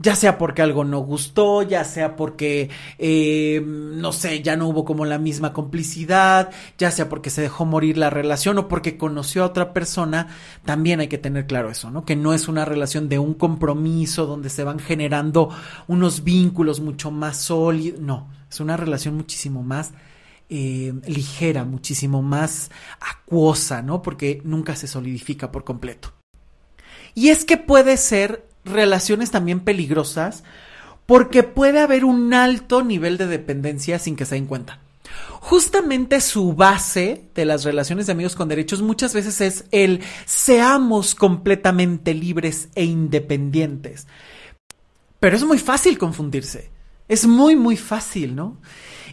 ya 0.00 0.16
sea 0.16 0.38
porque 0.38 0.62
algo 0.62 0.82
no 0.82 1.00
gustó, 1.00 1.62
ya 1.62 1.84
sea 1.84 2.16
porque, 2.16 2.70
eh, 2.98 3.62
no 3.64 4.12
sé, 4.12 4.42
ya 4.42 4.56
no 4.56 4.68
hubo 4.68 4.84
como 4.84 5.04
la 5.04 5.18
misma 5.18 5.52
complicidad, 5.52 6.50
ya 6.78 6.90
sea 6.90 7.10
porque 7.10 7.28
se 7.28 7.42
dejó 7.42 7.66
morir 7.66 7.98
la 7.98 8.08
relación 8.08 8.56
o 8.56 8.66
porque 8.66 8.96
conoció 8.96 9.42
a 9.42 9.46
otra 9.46 9.74
persona, 9.74 10.28
también 10.64 11.00
hay 11.00 11.08
que 11.08 11.18
tener 11.18 11.46
claro 11.46 11.70
eso, 11.70 11.90
¿no? 11.90 12.06
Que 12.06 12.16
no 12.16 12.32
es 12.32 12.48
una 12.48 12.64
relación 12.64 13.10
de 13.10 13.18
un 13.18 13.34
compromiso 13.34 14.24
donde 14.24 14.48
se 14.48 14.64
van 14.64 14.78
generando 14.78 15.50
unos 15.86 16.24
vínculos 16.24 16.80
mucho 16.80 17.10
más 17.10 17.36
sólidos, 17.36 18.00
no, 18.00 18.30
es 18.48 18.58
una 18.58 18.78
relación 18.78 19.16
muchísimo 19.16 19.62
más 19.62 19.92
eh, 20.48 20.94
ligera, 21.06 21.64
muchísimo 21.64 22.22
más 22.22 22.70
acuosa, 23.00 23.82
¿no? 23.82 24.00
Porque 24.00 24.40
nunca 24.44 24.74
se 24.76 24.88
solidifica 24.88 25.52
por 25.52 25.62
completo. 25.62 26.14
Y 27.14 27.28
es 27.28 27.44
que 27.44 27.56
puede 27.56 27.96
ser 27.98 28.49
relaciones 28.64 29.30
también 29.30 29.60
peligrosas 29.60 30.44
porque 31.06 31.42
puede 31.42 31.80
haber 31.80 32.04
un 32.04 32.32
alto 32.34 32.82
nivel 32.82 33.18
de 33.18 33.26
dependencia 33.26 33.98
sin 33.98 34.14
que 34.14 34.26
se 34.26 34.36
den 34.36 34.46
cuenta. 34.46 34.78
Justamente 35.40 36.20
su 36.20 36.52
base 36.52 37.24
de 37.34 37.44
las 37.44 37.64
relaciones 37.64 38.06
de 38.06 38.12
amigos 38.12 38.36
con 38.36 38.48
derechos 38.48 38.82
muchas 38.82 39.12
veces 39.12 39.40
es 39.40 39.64
el 39.72 40.02
seamos 40.24 41.16
completamente 41.16 42.14
libres 42.14 42.68
e 42.74 42.84
independientes. 42.84 44.06
Pero 45.18 45.36
es 45.36 45.42
muy 45.42 45.58
fácil 45.58 45.98
confundirse. 45.98 46.70
Es 47.08 47.26
muy, 47.26 47.56
muy 47.56 47.76
fácil, 47.76 48.36
¿no? 48.36 48.58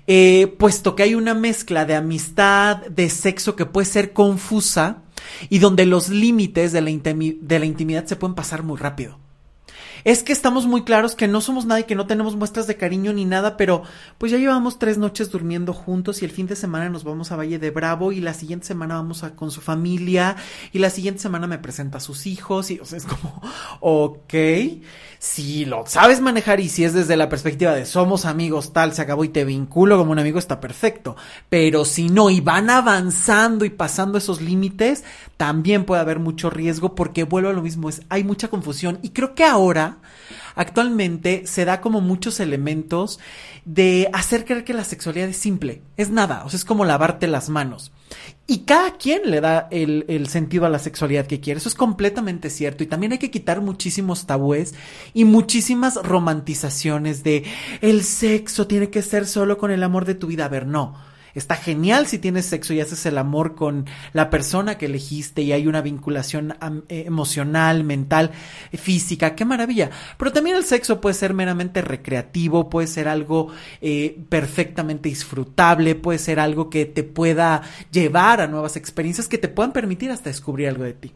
Eh, 0.05 0.55
puesto 0.59 0.95
que 0.95 1.03
hay 1.03 1.15
una 1.15 1.33
mezcla 1.33 1.85
de 1.85 1.95
amistad, 1.95 2.77
de 2.85 3.09
sexo 3.09 3.55
que 3.55 3.65
puede 3.65 3.85
ser 3.85 4.13
confusa 4.13 5.01
y 5.49 5.59
donde 5.59 5.85
los 5.85 6.09
límites 6.09 6.71
de 6.73 6.81
la, 6.81 6.91
de 6.91 7.59
la 7.59 7.65
intimidad 7.65 8.05
se 8.05 8.15
pueden 8.17 8.35
pasar 8.35 8.61
muy 8.61 8.77
rápido 8.77 9.17
es 10.03 10.23
que 10.23 10.33
estamos 10.33 10.65
muy 10.65 10.83
claros 10.83 11.15
que 11.15 11.27
no 11.27 11.41
somos 11.41 11.65
nadie, 11.65 11.85
que 11.85 11.95
no 11.95 12.07
tenemos 12.07 12.35
muestras 12.35 12.67
de 12.67 12.77
cariño 12.77 13.13
ni 13.13 13.25
nada, 13.25 13.57
pero 13.57 13.83
pues 14.17 14.31
ya 14.31 14.37
llevamos 14.37 14.79
tres 14.79 14.97
noches 14.97 15.29
durmiendo 15.31 15.73
juntos 15.73 16.21
y 16.21 16.25
el 16.25 16.31
fin 16.31 16.47
de 16.47 16.55
semana 16.55 16.89
nos 16.89 17.03
vamos 17.03 17.31
a 17.31 17.35
Valle 17.35 17.59
de 17.59 17.71
Bravo 17.71 18.11
y 18.11 18.21
la 18.21 18.33
siguiente 18.33 18.65
semana 18.65 18.95
vamos 18.95 19.23
a, 19.23 19.35
con 19.35 19.51
su 19.51 19.61
familia 19.61 20.35
y 20.71 20.79
la 20.79 20.89
siguiente 20.89 21.21
semana 21.21 21.47
me 21.47 21.57
presenta 21.57 21.97
a 21.97 22.01
sus 22.01 22.27
hijos 22.27 22.71
y 22.71 22.79
o 22.79 22.85
sea, 22.85 22.97
es 22.97 23.05
como, 23.05 23.41
ok, 23.79 24.33
si 25.19 25.65
lo 25.65 25.85
sabes 25.87 26.21
manejar 26.21 26.59
y 26.59 26.69
si 26.69 26.83
es 26.83 26.93
desde 26.93 27.17
la 27.17 27.29
perspectiva 27.29 27.73
de 27.73 27.85
somos 27.85 28.25
amigos, 28.25 28.73
tal, 28.73 28.93
se 28.93 29.01
acabó 29.01 29.23
y 29.23 29.29
te 29.29 29.45
vinculo 29.45 29.97
como 29.97 30.11
un 30.11 30.19
amigo, 30.19 30.39
está 30.39 30.59
perfecto, 30.59 31.15
pero 31.49 31.85
si 31.85 32.09
no 32.09 32.29
y 32.29 32.41
van 32.41 32.69
avanzando 32.69 33.65
y 33.65 33.69
pasando 33.69 34.17
esos 34.17 34.41
límites, 34.41 35.03
también 35.37 35.85
puede 35.85 36.01
haber 36.01 36.19
mucho 36.19 36.49
riesgo 36.49 36.95
porque 36.95 37.23
vuelvo 37.23 37.49
a 37.49 37.53
lo 37.53 37.61
mismo, 37.61 37.89
es, 37.89 38.01
hay 38.09 38.23
mucha 38.23 38.49
confusión 38.49 38.99
y 39.01 39.09
creo 39.09 39.33
que 39.33 39.43
ahora 39.43 39.97
actualmente 40.55 41.45
se 41.45 41.65
da 41.65 41.81
como 41.81 42.01
muchos 42.01 42.39
elementos 42.39 43.19
de 43.65 44.09
hacer 44.13 44.45
creer 44.45 44.63
que 44.63 44.73
la 44.73 44.83
sexualidad 44.83 45.29
es 45.29 45.37
simple, 45.37 45.81
es 45.97 46.09
nada, 46.09 46.43
o 46.45 46.49
sea, 46.49 46.57
es 46.57 46.65
como 46.65 46.85
lavarte 46.85 47.27
las 47.27 47.49
manos. 47.49 47.91
Y 48.45 48.59
cada 48.59 48.97
quien 48.97 49.29
le 49.29 49.41
da 49.41 49.67
el, 49.71 50.05
el, 50.07 50.27
sentido 50.27 50.65
a 50.65 50.69
la 50.69 50.79
sexualidad 50.79 51.27
que 51.27 51.41
quiere. 51.41 51.57
Eso 51.57 51.67
es 51.67 51.75
completamente 51.75 52.49
cierto. 52.49 52.83
Y 52.83 52.87
también 52.87 53.11
hay 53.11 53.17
que 53.17 53.31
quitar 53.31 53.61
muchísimos 53.61 54.25
tabúes 54.25 54.73
y 55.13 55.25
muchísimas 55.25 55.95
romantizaciones 55.95 57.23
de 57.23 57.43
el 57.81 58.03
sexo 58.03 58.65
tiene 58.65 58.89
que 58.89 59.01
ser 59.01 59.27
solo 59.27 59.57
con 59.57 59.71
el 59.71 59.83
amor 59.83 60.05
de 60.05 60.15
tu 60.15 60.27
vida. 60.27 60.45
A 60.45 60.49
ver, 60.49 60.65
no. 60.65 60.95
Está 61.37 61.55
genial 61.55 62.07
si 62.07 62.17
tienes 62.17 62.47
sexo 62.47 62.73
y 62.73 62.81
haces 62.81 63.05
el 63.05 63.15
amor 63.19 63.53
con 63.53 63.85
la 64.11 64.31
persona 64.31 64.79
que 64.79 64.87
elegiste 64.87 65.43
y 65.43 65.51
hay 65.51 65.67
una 65.67 65.81
vinculación 65.81 66.55
eh, 66.89 67.03
emocional, 67.05 67.83
mental, 67.83 68.31
física. 68.73 69.35
Qué 69.35 69.45
maravilla. 69.45 69.91
Pero 70.17 70.33
también 70.33 70.55
el 70.55 70.63
sexo 70.63 70.99
puede 70.99 71.13
ser 71.13 71.35
meramente 71.35 71.83
recreativo, 71.83 72.71
puede 72.71 72.87
ser 72.87 73.07
algo 73.07 73.49
eh, 73.81 74.19
perfectamente 74.29 75.09
disfrutable, 75.09 75.93
puede 75.93 76.17
ser 76.17 76.39
algo 76.39 76.71
que 76.71 76.87
te 76.87 77.03
pueda 77.03 77.61
llevar 77.91 78.41
a 78.41 78.47
nuevas 78.47 78.75
experiencias 78.75 79.27
que 79.27 79.37
te 79.37 79.47
puedan 79.47 79.73
permitir 79.73 80.09
hasta 80.09 80.31
descubrir 80.31 80.69
algo 80.69 80.85
de 80.85 80.93
ti. 80.93 81.11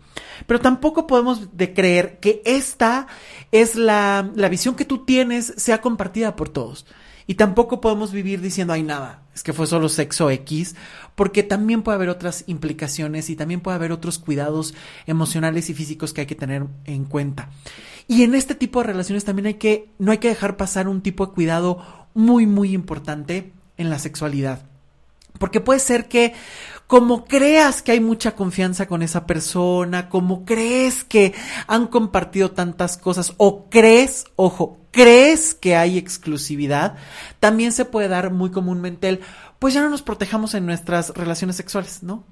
Pero 0.45 0.59
tampoco 0.59 1.07
podemos 1.07 1.57
de 1.57 1.73
creer 1.73 2.19
que 2.19 2.43
esta 2.45 3.07
es 3.51 3.75
la, 3.75 4.29
la 4.35 4.49
visión 4.49 4.75
que 4.75 4.85
tú 4.85 5.03
tienes 5.03 5.51
sea 5.57 5.81
compartida 5.81 6.35
por 6.35 6.49
todos. 6.49 6.85
Y 7.27 7.35
tampoco 7.35 7.81
podemos 7.81 8.11
vivir 8.11 8.41
diciendo, 8.41 8.73
ay, 8.73 8.83
nada, 8.83 9.23
es 9.33 9.43
que 9.43 9.53
fue 9.53 9.67
solo 9.67 9.89
sexo 9.89 10.29
X, 10.29 10.75
porque 11.15 11.43
también 11.43 11.83
puede 11.83 11.95
haber 11.95 12.09
otras 12.09 12.43
implicaciones 12.47 13.29
y 13.29 13.35
también 13.35 13.61
puede 13.61 13.75
haber 13.75 13.91
otros 13.91 14.19
cuidados 14.19 14.73
emocionales 15.05 15.69
y 15.69 15.73
físicos 15.73 16.13
que 16.13 16.21
hay 16.21 16.27
que 16.27 16.35
tener 16.35 16.67
en 16.85 17.05
cuenta. 17.05 17.49
Y 18.07 18.23
en 18.23 18.35
este 18.35 18.55
tipo 18.55 18.79
de 18.79 18.87
relaciones 18.87 19.23
también 19.23 19.45
hay 19.45 19.53
que, 19.55 19.89
no 19.99 20.11
hay 20.11 20.17
que 20.17 20.29
dejar 20.29 20.57
pasar 20.57 20.87
un 20.87 21.01
tipo 21.01 21.25
de 21.25 21.33
cuidado 21.33 22.07
muy, 22.13 22.45
muy 22.45 22.73
importante 22.73 23.53
en 23.77 23.89
la 23.89 23.99
sexualidad. 23.99 24.63
Porque 25.39 25.61
puede 25.61 25.79
ser 25.79 26.07
que 26.07 26.33
como 26.91 27.23
creas 27.23 27.81
que 27.81 27.93
hay 27.93 28.01
mucha 28.01 28.35
confianza 28.35 28.85
con 28.85 29.01
esa 29.01 29.25
persona, 29.25 30.09
como 30.09 30.43
crees 30.43 31.05
que 31.05 31.33
han 31.67 31.87
compartido 31.87 32.51
tantas 32.51 32.97
cosas 32.97 33.33
o 33.37 33.69
crees, 33.69 34.25
ojo, 34.35 34.77
crees 34.91 35.55
que 35.55 35.77
hay 35.77 35.97
exclusividad, 35.97 36.97
también 37.39 37.71
se 37.71 37.85
puede 37.85 38.09
dar 38.09 38.29
muy 38.31 38.51
comúnmente 38.51 39.07
el, 39.07 39.21
pues 39.57 39.73
ya 39.73 39.81
no 39.81 39.89
nos 39.89 40.01
protejamos 40.01 40.53
en 40.53 40.65
nuestras 40.65 41.11
relaciones 41.11 41.55
sexuales, 41.55 42.03
¿no? 42.03 42.25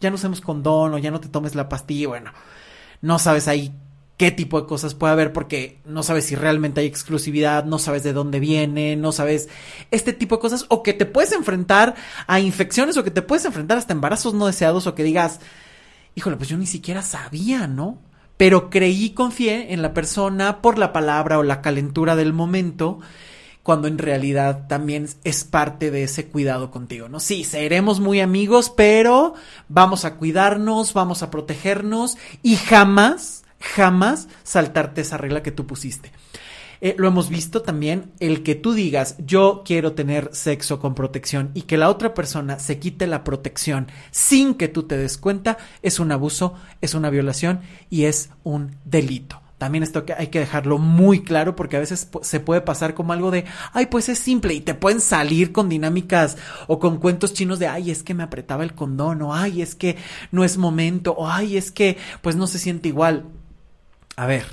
Ya 0.00 0.08
no 0.08 0.16
usemos 0.16 0.40
condón 0.40 0.94
o 0.94 0.98
ya 0.98 1.10
no 1.10 1.20
te 1.20 1.28
tomes 1.28 1.54
la 1.54 1.68
pastilla, 1.68 2.08
bueno, 2.08 2.32
no 3.02 3.18
sabes 3.18 3.48
ahí 3.48 3.70
qué 4.20 4.30
tipo 4.30 4.60
de 4.60 4.66
cosas 4.66 4.92
puede 4.92 5.14
haber 5.14 5.32
porque 5.32 5.80
no 5.86 6.02
sabes 6.02 6.26
si 6.26 6.34
realmente 6.34 6.82
hay 6.82 6.86
exclusividad, 6.86 7.64
no 7.64 7.78
sabes 7.78 8.02
de 8.02 8.12
dónde 8.12 8.38
viene, 8.38 8.94
no 8.94 9.12
sabes 9.12 9.48
este 9.90 10.12
tipo 10.12 10.36
de 10.36 10.42
cosas 10.42 10.66
o 10.68 10.82
que 10.82 10.92
te 10.92 11.06
puedes 11.06 11.32
enfrentar 11.32 11.94
a 12.26 12.38
infecciones 12.38 12.98
o 12.98 13.02
que 13.02 13.10
te 13.10 13.22
puedes 13.22 13.46
enfrentar 13.46 13.78
hasta 13.78 13.94
embarazos 13.94 14.34
no 14.34 14.44
deseados 14.44 14.86
o 14.86 14.94
que 14.94 15.04
digas, 15.04 15.40
híjole, 16.14 16.36
pues 16.36 16.50
yo 16.50 16.58
ni 16.58 16.66
siquiera 16.66 17.00
sabía, 17.00 17.66
¿no? 17.66 17.96
Pero 18.36 18.68
creí 18.68 19.06
y 19.06 19.10
confié 19.14 19.72
en 19.72 19.80
la 19.80 19.94
persona 19.94 20.60
por 20.60 20.76
la 20.76 20.92
palabra 20.92 21.38
o 21.38 21.42
la 21.42 21.62
calentura 21.62 22.14
del 22.14 22.34
momento 22.34 23.00
cuando 23.62 23.88
en 23.88 23.96
realidad 23.96 24.66
también 24.68 25.08
es 25.24 25.44
parte 25.44 25.90
de 25.90 26.02
ese 26.02 26.26
cuidado 26.28 26.70
contigo, 26.70 27.08
¿no? 27.08 27.20
Sí, 27.20 27.42
seremos 27.42 28.00
muy 28.00 28.20
amigos, 28.20 28.68
pero 28.68 29.32
vamos 29.70 30.04
a 30.04 30.16
cuidarnos, 30.16 30.92
vamos 30.92 31.22
a 31.22 31.30
protegernos 31.30 32.18
y 32.42 32.56
jamás 32.56 33.39
jamás 33.60 34.28
saltarte 34.42 35.02
esa 35.02 35.18
regla 35.18 35.42
que 35.42 35.52
tú 35.52 35.66
pusiste. 35.66 36.12
Eh, 36.82 36.94
lo 36.96 37.08
hemos 37.08 37.28
visto 37.28 37.60
también, 37.60 38.10
el 38.20 38.42
que 38.42 38.54
tú 38.54 38.72
digas 38.72 39.16
yo 39.18 39.62
quiero 39.66 39.92
tener 39.92 40.30
sexo 40.32 40.80
con 40.80 40.94
protección 40.94 41.50
y 41.52 41.62
que 41.62 41.76
la 41.76 41.90
otra 41.90 42.14
persona 42.14 42.58
se 42.58 42.78
quite 42.78 43.06
la 43.06 43.22
protección 43.22 43.88
sin 44.10 44.54
que 44.54 44.68
tú 44.68 44.84
te 44.84 44.96
des 44.96 45.18
cuenta, 45.18 45.58
es 45.82 46.00
un 46.00 46.10
abuso, 46.10 46.54
es 46.80 46.94
una 46.94 47.10
violación 47.10 47.60
y 47.90 48.04
es 48.04 48.30
un 48.44 48.76
delito. 48.84 49.42
También 49.58 49.82
esto 49.82 50.06
hay 50.16 50.28
que 50.28 50.38
dejarlo 50.38 50.78
muy 50.78 51.22
claro 51.22 51.54
porque 51.54 51.76
a 51.76 51.80
veces 51.80 52.08
se 52.22 52.40
puede 52.40 52.62
pasar 52.62 52.94
como 52.94 53.12
algo 53.12 53.30
de, 53.30 53.44
ay, 53.74 53.86
pues 53.86 54.08
es 54.08 54.18
simple 54.18 54.54
y 54.54 54.62
te 54.62 54.72
pueden 54.72 55.02
salir 55.02 55.52
con 55.52 55.68
dinámicas 55.68 56.38
o 56.66 56.78
con 56.78 56.96
cuentos 56.96 57.34
chinos 57.34 57.58
de, 57.58 57.66
ay, 57.66 57.90
es 57.90 58.02
que 58.02 58.14
me 58.14 58.22
apretaba 58.22 58.64
el 58.64 58.74
condón 58.74 59.20
o, 59.20 59.34
ay, 59.34 59.60
es 59.60 59.74
que 59.74 59.98
no 60.32 60.44
es 60.44 60.56
momento 60.56 61.12
o, 61.12 61.28
ay, 61.28 61.58
es 61.58 61.70
que 61.72 61.98
pues 62.22 62.36
no 62.36 62.46
se 62.46 62.58
siente 62.58 62.88
igual 62.88 63.26
a 64.20 64.26
ver, 64.26 64.44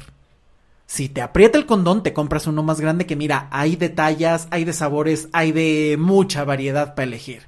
si 0.86 1.10
te 1.10 1.22
aprieta 1.22 1.58
el 1.58 1.66
condón, 1.66 2.02
te 2.02 2.14
compras 2.14 2.48
uno 2.48 2.64
más 2.64 2.80
grande 2.80 3.06
que 3.06 3.18
mira, 3.18 3.50
hay 3.52 3.76
de 3.76 3.90
tallas, 3.90 4.48
hay 4.50 4.64
de 4.64 4.72
sabores, 4.72 5.28
hay 5.34 5.52
de 5.52 5.98
mucha 6.00 6.46
variedad 6.46 6.96
para 6.96 7.04
elegir. 7.04 7.48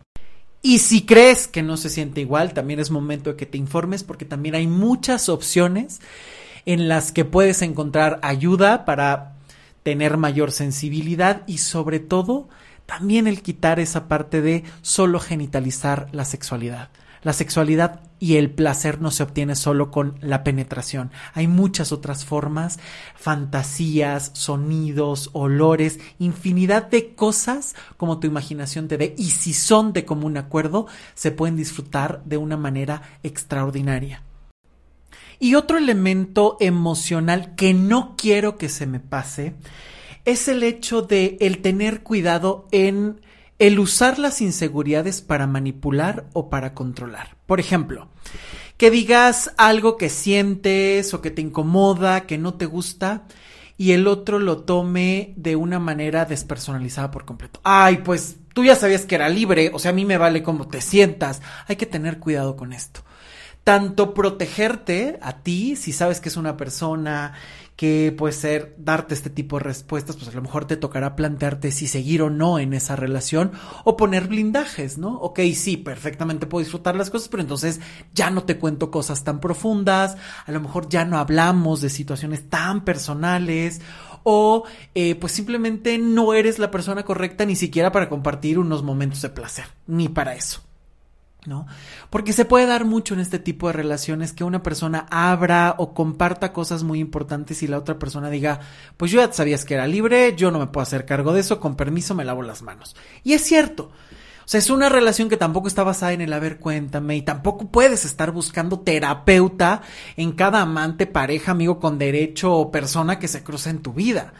Y 0.61 0.79
si 0.79 1.05
crees 1.05 1.47
que 1.47 1.63
no 1.63 1.77
se 1.77 1.89
siente 1.89 2.19
igual, 2.19 2.53
también 2.53 2.81
es 2.81 2.91
momento 2.91 3.29
de 3.29 3.35
que 3.37 3.45
te 3.45 3.57
informes 3.57 4.03
porque 4.03 4.25
también 4.25 4.55
hay 4.55 4.67
muchas 4.67 5.29
opciones 5.29 6.01
en 6.65 6.89
las 6.89 7.13
que 7.13 7.23
puedes 7.23 7.61
encontrar 7.61 8.19
ayuda 8.21 8.83
para 8.83 9.35
tener 9.83 10.17
mayor 10.17 10.51
sensibilidad 10.51 11.43
y 11.47 11.59
sobre 11.59 12.01
todo 12.01 12.49
también 12.85 13.27
el 13.27 13.41
quitar 13.41 13.79
esa 13.79 14.09
parte 14.09 14.41
de 14.41 14.65
solo 14.81 15.21
genitalizar 15.21 16.09
la 16.11 16.25
sexualidad. 16.25 16.89
La 17.21 17.33
sexualidad 17.33 18.01
y 18.19 18.35
el 18.35 18.49
placer 18.49 19.01
no 19.01 19.11
se 19.11 19.23
obtiene 19.23 19.55
solo 19.55 19.91
con 19.91 20.17
la 20.21 20.43
penetración. 20.43 21.11
Hay 21.33 21.47
muchas 21.47 21.91
otras 21.91 22.25
formas, 22.25 22.79
fantasías, 23.15 24.31
sonidos, 24.33 25.29
olores, 25.33 25.99
infinidad 26.19 26.89
de 26.89 27.15
cosas 27.15 27.75
como 27.97 28.19
tu 28.19 28.27
imaginación 28.27 28.87
te 28.87 28.97
dé. 28.97 29.15
Y 29.17 29.31
si 29.31 29.53
son 29.53 29.93
de 29.93 30.05
común 30.05 30.37
acuerdo, 30.37 30.87
se 31.13 31.31
pueden 31.31 31.55
disfrutar 31.55 32.21
de 32.25 32.37
una 32.37 32.57
manera 32.57 33.01
extraordinaria. 33.23 34.23
Y 35.39 35.55
otro 35.55 35.77
elemento 35.77 36.57
emocional 36.59 37.55
que 37.55 37.73
no 37.73 38.15
quiero 38.17 38.57
que 38.57 38.67
se 38.67 38.85
me 38.85 38.99
pase 38.99 39.55
es 40.25 40.49
el 40.49 40.63
hecho 40.63 41.01
de 41.01 41.37
el 41.39 41.61
tener 41.61 42.03
cuidado 42.03 42.67
en 42.71 43.21
el 43.59 43.77
usar 43.77 44.17
las 44.19 44.41
inseguridades 44.41 45.21
para 45.21 45.45
manipular 45.45 46.25
o 46.33 46.49
para 46.49 46.73
controlar. 46.73 47.35
Por 47.45 47.59
ejemplo, 47.59 48.07
que 48.77 48.89
digas 48.89 49.53
algo 49.57 49.97
que 49.97 50.09
sientes 50.09 51.13
o 51.13 51.21
que 51.21 51.29
te 51.29 51.41
incomoda, 51.41 52.21
que 52.21 52.37
no 52.37 52.53
te 52.53 52.65
gusta, 52.65 53.25
y 53.77 53.91
el 53.91 54.07
otro 54.07 54.39
lo 54.39 54.59
tome 54.59 55.33
de 55.35 55.57
una 55.57 55.79
manera 55.79 56.25
despersonalizada 56.25 57.11
por 57.11 57.25
completo. 57.25 57.59
Ay, 57.63 57.97
pues 57.97 58.37
tú 58.53 58.63
ya 58.63 58.75
sabías 58.75 59.05
que 59.05 59.15
era 59.15 59.29
libre, 59.29 59.71
o 59.73 59.79
sea, 59.79 59.91
a 59.91 59.93
mí 59.93 60.05
me 60.05 60.17
vale 60.17 60.41
cómo 60.41 60.67
te 60.67 60.81
sientas. 60.81 61.41
Hay 61.67 61.75
que 61.75 61.85
tener 61.85 62.19
cuidado 62.19 62.55
con 62.55 62.73
esto. 62.73 63.01
Tanto 63.65 64.13
protegerte 64.13 65.19
a 65.21 65.43
ti, 65.43 65.75
si 65.75 65.91
sabes 65.91 66.21
que 66.21 66.29
es 66.29 66.37
una 66.37 66.55
persona 66.57 67.33
que 67.79 68.13
puede 68.17 68.33
ser 68.33 68.75
darte 68.77 69.13
este 69.13 69.29
tipo 69.29 69.57
de 69.57 69.63
respuestas, 69.63 70.17
pues 70.17 70.27
a 70.27 70.33
lo 70.33 70.41
mejor 70.41 70.65
te 70.65 70.75
tocará 70.75 71.15
plantearte 71.15 71.71
si 71.71 71.87
seguir 71.87 72.21
o 72.21 72.29
no 72.29 72.59
en 72.59 72.73
esa 72.73 72.97
relación 72.97 73.53
o 73.85 73.95
poner 73.95 74.27
blindajes, 74.27 74.97
¿no? 74.97 75.15
Ok, 75.19 75.39
sí, 75.55 75.77
perfectamente 75.77 76.45
puedo 76.45 76.61
disfrutar 76.61 76.97
las 76.97 77.09
cosas, 77.09 77.29
pero 77.29 77.41
entonces 77.41 77.79
ya 78.13 78.31
no 78.31 78.43
te 78.43 78.57
cuento 78.57 78.91
cosas 78.91 79.23
tan 79.23 79.39
profundas, 79.39 80.17
a 80.45 80.51
lo 80.51 80.59
mejor 80.59 80.89
ya 80.89 81.05
no 81.05 81.19
hablamos 81.19 81.79
de 81.79 81.89
situaciones 81.89 82.49
tan 82.49 82.83
personales 82.83 83.79
o 84.23 84.65
eh, 84.93 85.15
pues 85.15 85.31
simplemente 85.31 85.97
no 85.97 86.33
eres 86.33 86.59
la 86.59 86.71
persona 86.71 87.03
correcta 87.05 87.45
ni 87.45 87.55
siquiera 87.55 87.93
para 87.93 88.09
compartir 88.09 88.59
unos 88.59 88.83
momentos 88.83 89.21
de 89.21 89.29
placer, 89.29 89.67
ni 89.87 90.09
para 90.09 90.35
eso. 90.35 90.68
¿No? 91.45 91.67
Porque 92.09 92.33
se 92.33 92.45
puede 92.45 92.65
dar 92.65 92.85
mucho 92.85 93.13
en 93.13 93.19
este 93.19 93.39
tipo 93.39 93.67
de 93.67 93.73
relaciones 93.73 94.33
que 94.33 94.43
una 94.43 94.61
persona 94.61 95.05
abra 95.09 95.75
o 95.77 95.93
comparta 95.93 96.53
cosas 96.53 96.83
muy 96.83 96.99
importantes 96.99 97.63
y 97.63 97.67
la 97.67 97.77
otra 97.77 97.97
persona 97.97 98.29
diga, 98.29 98.59
pues 98.97 99.11
yo 99.11 99.21
ya 99.25 99.31
sabías 99.31 99.65
que 99.65 99.75
era 99.75 99.87
libre, 99.87 100.35
yo 100.35 100.51
no 100.51 100.59
me 100.59 100.67
puedo 100.67 100.83
hacer 100.83 101.05
cargo 101.05 101.33
de 101.33 101.41
eso, 101.41 101.59
con 101.59 101.75
permiso 101.75 102.15
me 102.15 102.25
lavo 102.25 102.41
las 102.43 102.61
manos. 102.61 102.95
Y 103.23 103.33
es 103.33 103.41
cierto. 103.41 103.91
O 104.49 104.51
sea, 104.51 104.57
es 104.57 104.71
una 104.71 104.89
relación 104.89 105.29
que 105.29 105.37
tampoco 105.37 105.67
está 105.67 105.83
basada 105.83 106.11
en 106.11 106.21
el 106.21 106.33
a 106.33 106.39
ver, 106.39 106.57
cuéntame, 106.57 107.15
y 107.15 107.21
tampoco 107.21 107.69
puedes 107.69 108.03
estar 108.03 108.31
buscando 108.31 108.79
terapeuta 108.79 109.83
en 110.17 110.31
cada 110.31 110.61
amante, 110.61 111.05
pareja, 111.05 111.51
amigo 111.51 111.79
con 111.79 111.99
derecho 111.99 112.51
o 112.53 112.71
persona 112.71 113.19
que 113.19 113.27
se 113.27 113.43
cruza 113.43 113.69
en 113.69 113.83
tu 113.83 113.93
vida. 113.93 114.33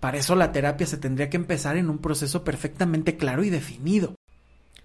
Para 0.00 0.16
eso 0.16 0.34
la 0.36 0.52
terapia 0.52 0.86
se 0.86 0.96
tendría 0.96 1.28
que 1.28 1.36
empezar 1.36 1.76
en 1.76 1.90
un 1.90 1.98
proceso 1.98 2.42
perfectamente 2.42 3.18
claro 3.18 3.44
y 3.44 3.50
definido. 3.50 4.14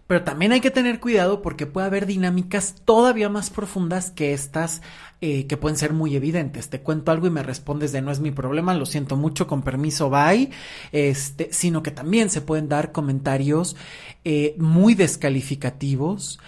Pero 0.07 0.23
también 0.23 0.53
hay 0.53 0.61
que 0.61 0.71
tener 0.71 1.01
cuidado 1.01 1.41
porque 1.41 1.65
puede 1.65 1.87
haber 1.87 2.05
dinámicas 2.05 2.75
todavía 2.85 3.27
más 3.27 3.49
profundas 3.49 4.09
que 4.09 4.33
estas 4.33 4.81
eh, 5.19 5.47
que 5.47 5.57
pueden 5.57 5.77
ser 5.77 5.93
muy 5.93 6.15
evidentes. 6.15 6.69
Te 6.69 6.81
cuento 6.81 7.11
algo 7.11 7.27
y 7.27 7.31
me 7.31 7.41
respondes 7.41 7.91
de 7.91 8.01
no 8.01 8.11
es 8.11 8.19
mi 8.19 8.31
problema, 8.31 8.73
lo 8.73 8.85
siento 8.85 9.17
mucho, 9.17 9.47
con 9.47 9.63
permiso, 9.63 10.09
bye. 10.09 10.51
Este, 10.91 11.49
sino 11.51 11.83
que 11.83 11.91
también 11.91 12.29
se 12.29 12.41
pueden 12.41 12.69
dar 12.69 12.91
comentarios 12.91 13.75
eh, 14.23 14.55
muy 14.59 14.93
descalificativos, 14.93 16.39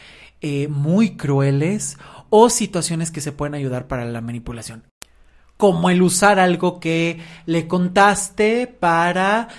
eh, 0.41 0.67
muy 0.67 1.17
crueles 1.17 1.97
o 2.29 2.49
situaciones 2.49 3.11
que 3.11 3.21
se 3.21 3.31
pueden 3.31 3.55
ayudar 3.55 3.87
para 3.87 4.05
la 4.05 4.21
manipulación. 4.21 4.83
como 5.57 5.89
el 5.89 6.01
usar 6.01 6.39
algo 6.39 6.79
que 6.79 7.19
le 7.45 7.67
contaste 7.67 8.65
para 8.67 9.49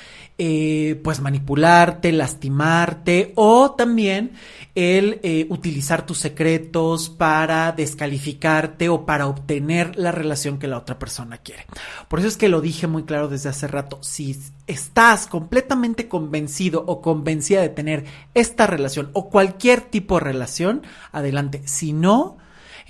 eh, 0.43 0.99
pues 1.05 1.21
manipularte, 1.21 2.13
lastimarte 2.13 3.35
o 3.35 3.73
también 3.73 4.33
el 4.75 5.21
eh, 5.23 5.47
utilizar 5.51 6.07
tus 6.07 6.17
secretos 6.17 7.11
para 7.11 7.73
descalificarte 7.73 8.89
o 8.89 9.05
para 9.05 9.27
obtener 9.27 9.99
la 9.99 10.13
relación 10.13 10.59
que 10.59 10.67
la 10.67 10.79
otra 10.79 10.99
persona 10.99 11.37
quiere. 11.37 11.67
Por 12.09 12.21
eso 12.21 12.29
es 12.29 12.39
que 12.39 12.49
lo 12.49 12.63
dije 12.63 12.87
muy 12.87 13.03
claro 13.03 13.29
desde 13.29 13.51
hace 13.51 13.69
rato, 13.69 13.99
si 14.01 14.35
estás 14.67 15.27
completamente 15.27 16.09
convencido 16.09 16.85
o 16.87 17.03
convencida 17.03 17.61
de 17.61 17.69
tener 17.69 18.07
esta 18.33 18.67
relación 18.67 19.11
o 19.13 19.29
cualquier 19.29 19.83
tipo 19.83 20.15
de 20.15 20.25
relación, 20.25 20.81
adelante. 21.13 21.61
Si 21.67 21.93
no, 21.93 22.39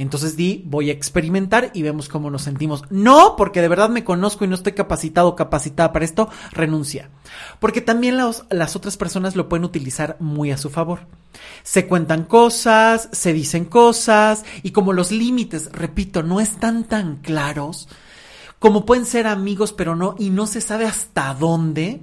entonces 0.02 0.36
di, 0.36 0.62
voy 0.66 0.90
a 0.90 0.92
experimentar 0.92 1.70
y 1.74 1.82
vemos 1.82 2.08
cómo 2.08 2.30
nos 2.30 2.42
sentimos. 2.42 2.84
No, 2.90 3.36
porque 3.36 3.60
de 3.60 3.68
verdad 3.68 3.90
me 3.90 4.04
conozco 4.04 4.44
y 4.44 4.48
no 4.48 4.54
estoy 4.54 4.72
capacitado 4.72 5.28
o 5.28 5.36
capacitada 5.36 5.92
para 5.92 6.04
esto, 6.04 6.28
renuncia. 6.52 7.10
Porque 7.58 7.80
también 7.80 8.16
las 8.16 8.76
otras 8.76 8.96
personas 8.96 9.36
lo 9.36 9.48
pueden 9.48 9.64
utilizar 9.64 10.16
muy 10.20 10.50
a 10.50 10.56
su 10.56 10.70
favor. 10.70 11.00
Se 11.62 11.86
cuentan 11.86 12.24
cosas, 12.24 13.08
se 13.12 13.32
dicen 13.32 13.64
cosas 13.64 14.44
y 14.62 14.70
como 14.70 14.92
los 14.92 15.10
límites, 15.10 15.70
repito, 15.72 16.22
no 16.22 16.40
están 16.40 16.84
tan 16.84 17.16
claros, 17.16 17.88
como 18.60 18.84
pueden 18.84 19.06
ser 19.06 19.26
amigos, 19.26 19.72
pero 19.72 19.96
no, 19.96 20.14
y 20.18 20.28
no 20.28 20.46
se 20.46 20.60
sabe 20.60 20.84
hasta 20.84 21.32
dónde, 21.32 22.02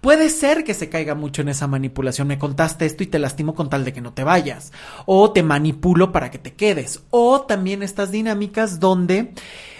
puede 0.00 0.30
ser 0.30 0.62
que 0.62 0.72
se 0.72 0.88
caiga 0.88 1.16
mucho 1.16 1.42
en 1.42 1.48
esa 1.48 1.66
manipulación. 1.66 2.28
Me 2.28 2.38
contaste 2.38 2.86
esto 2.86 3.02
y 3.02 3.08
te 3.08 3.18
lastimo 3.18 3.56
con 3.56 3.68
tal 3.68 3.84
de 3.84 3.92
que 3.92 4.00
no 4.00 4.12
te 4.12 4.22
vayas. 4.22 4.72
O 5.04 5.32
te 5.32 5.42
manipulo 5.42 6.12
para 6.12 6.30
que 6.30 6.38
te 6.38 6.54
quedes. 6.54 7.02
O 7.10 7.40
también 7.42 7.82
estas 7.82 8.12
dinámicas 8.12 8.78
donde 8.78 9.34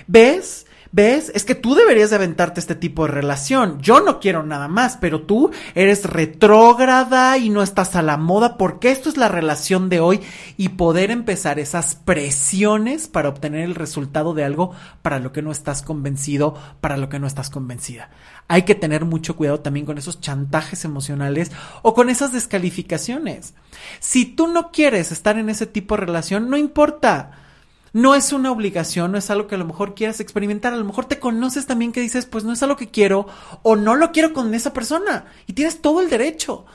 ves 0.09 0.66
¿Ves? 0.93 1.33
Es 1.35 1.45
que 1.45 1.55
tú 1.55 1.75
deberías 1.75 2.11
de 2.11 2.17
aventarte 2.17 2.61
este 2.61 2.75
tipo 2.75 3.07
de 3.07 3.13
relación. 3.13 3.81
Yo 3.81 4.01
no 4.01 4.21
quiero 4.21 4.43
nada 4.43 4.69
más, 4.69 4.97
pero 4.97 5.23
tú 5.23 5.51
eres 5.75 6.05
retrógrada 6.05 7.37
y 7.39 7.51
no 7.51 7.63
estás 7.63 7.97
a 7.97 8.03
la 8.03 8.17
moda 8.17 8.57
porque 8.57 8.91
esto 8.91 9.09
es 9.09 9.17
la 9.17 9.29
relación 9.29 9.89
de 9.89 10.01
hoy 10.01 10.21
y 10.57 10.71
poder 10.71 11.11
empezar 11.11 11.59
esas 11.59 11.97
presiones 11.97 13.09
para 13.09 13.29
obtener 13.29 13.63
el 13.63 13.75
resultado 13.75 14.33
de 14.35 14.45
algo 14.45 14.73
para 15.03 15.19
lo 15.19 15.33
que 15.33 15.43
no 15.43 15.51
estás 15.51 15.83
convencido, 15.83 16.55
para 16.81 16.97
lo 16.97 17.09
que 17.09 17.19
no 17.19 17.27
estás 17.27 17.51
convencida. 17.51 18.11
Hay 18.49 18.63
que 18.63 18.75
tener 18.75 19.05
mucho 19.05 19.37
cuidado 19.37 19.61
también 19.61 19.87
con 19.87 19.99
esos 19.99 20.21
chantajes 20.21 20.85
emocionales 20.85 21.51
o 21.83 21.95
con 21.95 22.11
esas 22.11 22.33
descalificaciones. 22.33 23.55
Si 23.99 24.25
tú 24.25 24.47
no 24.47 24.71
quieres 24.71 25.11
estar 25.11 25.37
en 25.39 25.49
ese 25.49 25.67
tipo 25.67 25.97
de 25.97 26.07
relación, 26.07 26.49
no 26.49 26.57
importa 26.57 27.46
no 27.93 28.15
es 28.15 28.33
una 28.33 28.51
obligación, 28.51 29.13
no 29.13 29.19
es 29.19 29.31
algo 29.31 29.47
que 29.47 29.55
a 29.55 29.59
lo 29.59 29.65
mejor 29.65 29.95
quieras 29.95 30.21
experimentar, 30.21 30.73
a 30.73 30.77
lo 30.77 30.85
mejor 30.85 31.07
te 31.07 31.19
conoces 31.19 31.67
también 31.67 31.93
que 31.93 32.01
dices, 32.01 32.27
pues 32.27 32.45
no 32.45 32.53
es 32.53 32.63
algo 32.63 32.77
que 32.77 32.91
quiero 32.91 33.27
o 33.63 33.77
no 33.77 33.97
lo 33.97 34.13
quiero 34.13 34.33
con 34.33 34.53
esa 34.55 34.73
persona 34.73 35.27
y 35.47 35.55
tienes 35.55 35.81
todo 35.81 36.01
el 36.01 36.11
derecho. 36.11 36.67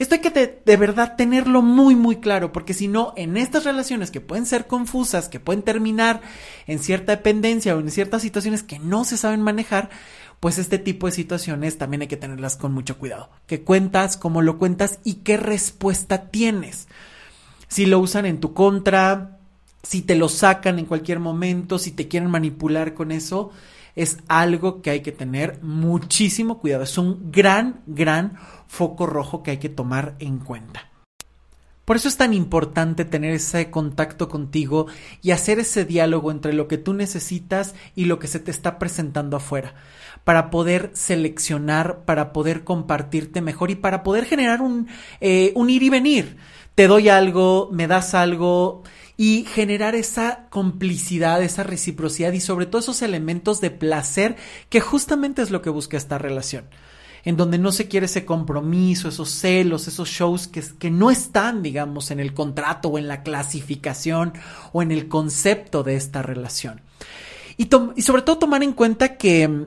Esto 0.00 0.14
hay 0.14 0.22
que 0.22 0.30
de, 0.64 0.76
verdad 0.78 1.14
tenerlo 1.16 1.60
muy 1.60 1.94
muy 1.94 2.16
claro, 2.16 2.52
porque 2.52 2.72
si 2.72 2.88
no, 2.88 3.12
en 3.18 3.36
estas 3.36 3.64
relaciones 3.64 4.10
que 4.10 4.22
pueden 4.22 4.46
ser 4.46 4.66
confusas, 4.66 5.28
que 5.28 5.40
pueden 5.40 5.62
terminar 5.62 6.22
en 6.66 6.78
cierta 6.78 7.14
dependencia 7.16 7.76
o 7.76 7.80
en 7.80 7.90
ciertas 7.90 8.22
situaciones 8.22 8.62
que 8.62 8.78
no 8.78 9.04
se 9.04 9.18
saben 9.18 9.42
manejar, 9.42 9.90
pues 10.40 10.56
este 10.56 10.78
tipo 10.78 11.06
de 11.06 11.12
situaciones 11.12 11.76
también 11.76 12.00
hay 12.00 12.08
que 12.08 12.16
tenerlas 12.16 12.56
con 12.56 12.72
mucho 12.72 12.96
cuidado. 12.96 13.28
¿Qué 13.46 13.62
cuentas, 13.62 14.16
cómo 14.16 14.40
lo 14.40 14.56
cuentas 14.56 15.00
y 15.04 15.16
qué 15.16 15.36
respuesta 15.36 16.30
tienes? 16.30 16.88
Si 17.68 17.84
lo 17.84 17.98
usan 17.98 18.24
en 18.24 18.40
tu 18.40 18.54
contra, 18.54 19.39
si 19.82 20.02
te 20.02 20.14
lo 20.14 20.28
sacan 20.28 20.78
en 20.78 20.86
cualquier 20.86 21.20
momento, 21.20 21.78
si 21.78 21.92
te 21.92 22.08
quieren 22.08 22.30
manipular 22.30 22.94
con 22.94 23.12
eso, 23.12 23.50
es 23.96 24.18
algo 24.28 24.82
que 24.82 24.90
hay 24.90 25.00
que 25.00 25.12
tener 25.12 25.58
muchísimo 25.62 26.58
cuidado. 26.58 26.84
Es 26.84 26.98
un 26.98 27.30
gran, 27.30 27.80
gran 27.86 28.36
foco 28.66 29.06
rojo 29.06 29.42
que 29.42 29.52
hay 29.52 29.58
que 29.58 29.68
tomar 29.68 30.16
en 30.18 30.38
cuenta. 30.38 30.90
Por 31.90 31.96
eso 31.96 32.06
es 32.06 32.16
tan 32.16 32.34
importante 32.34 33.04
tener 33.04 33.34
ese 33.34 33.68
contacto 33.68 34.28
contigo 34.28 34.86
y 35.22 35.32
hacer 35.32 35.58
ese 35.58 35.84
diálogo 35.84 36.30
entre 36.30 36.52
lo 36.52 36.68
que 36.68 36.78
tú 36.78 36.94
necesitas 36.94 37.74
y 37.96 38.04
lo 38.04 38.20
que 38.20 38.28
se 38.28 38.38
te 38.38 38.52
está 38.52 38.78
presentando 38.78 39.36
afuera, 39.36 39.74
para 40.22 40.50
poder 40.50 40.92
seleccionar, 40.94 42.04
para 42.04 42.32
poder 42.32 42.62
compartirte 42.62 43.40
mejor 43.40 43.72
y 43.72 43.74
para 43.74 44.04
poder 44.04 44.24
generar 44.24 44.62
un, 44.62 44.86
eh, 45.20 45.50
un 45.56 45.68
ir 45.68 45.82
y 45.82 45.90
venir. 45.90 46.36
Te 46.76 46.86
doy 46.86 47.08
algo, 47.08 47.70
me 47.72 47.88
das 47.88 48.14
algo, 48.14 48.84
y 49.20 49.44
generar 49.44 49.96
esa 49.96 50.46
complicidad, 50.48 51.42
esa 51.42 51.62
reciprocidad 51.62 52.32
y 52.32 52.40
sobre 52.40 52.64
todo 52.64 52.80
esos 52.80 53.02
elementos 53.02 53.60
de 53.60 53.70
placer 53.70 54.36
que 54.70 54.80
justamente 54.80 55.42
es 55.42 55.50
lo 55.50 55.60
que 55.60 55.68
busca 55.68 55.98
esta 55.98 56.16
relación 56.16 56.64
en 57.26 57.36
donde 57.36 57.58
no 57.58 57.70
se 57.70 57.86
quiere 57.86 58.06
ese 58.06 58.24
compromiso, 58.24 59.10
esos 59.10 59.28
celos, 59.28 59.88
esos 59.88 60.08
shows 60.08 60.48
que, 60.48 60.64
que, 60.78 60.90
no 60.90 61.10
están, 61.10 61.62
digamos, 61.62 62.10
en 62.10 62.18
el 62.18 62.32
contrato 62.32 62.88
o 62.88 62.96
en 62.96 63.08
la 63.08 63.22
clasificación 63.22 64.32
o 64.72 64.80
en 64.80 64.90
el 64.90 65.06
concepto 65.06 65.82
de 65.82 65.96
esta 65.96 66.22
relación. 66.22 66.80
Y, 67.58 67.68
y 67.96 68.00
sobre 68.00 68.22
todo 68.22 68.38
tomar 68.38 68.62
en 68.62 68.72
cuenta 68.72 69.18
que 69.18 69.46
mm, 69.46 69.66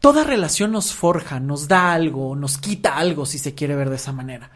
toda 0.00 0.24
relación 0.24 0.72
nos 0.72 0.92
forja, 0.92 1.38
nos 1.38 1.68
da 1.68 1.92
algo, 1.92 2.34
nos 2.34 2.58
quita 2.58 2.96
algo, 2.96 3.26
si 3.26 3.38
se 3.38 3.54
quiere 3.54 3.76
ver 3.76 3.90
de 3.90 3.96
esa 3.96 4.10
manera 4.10 4.50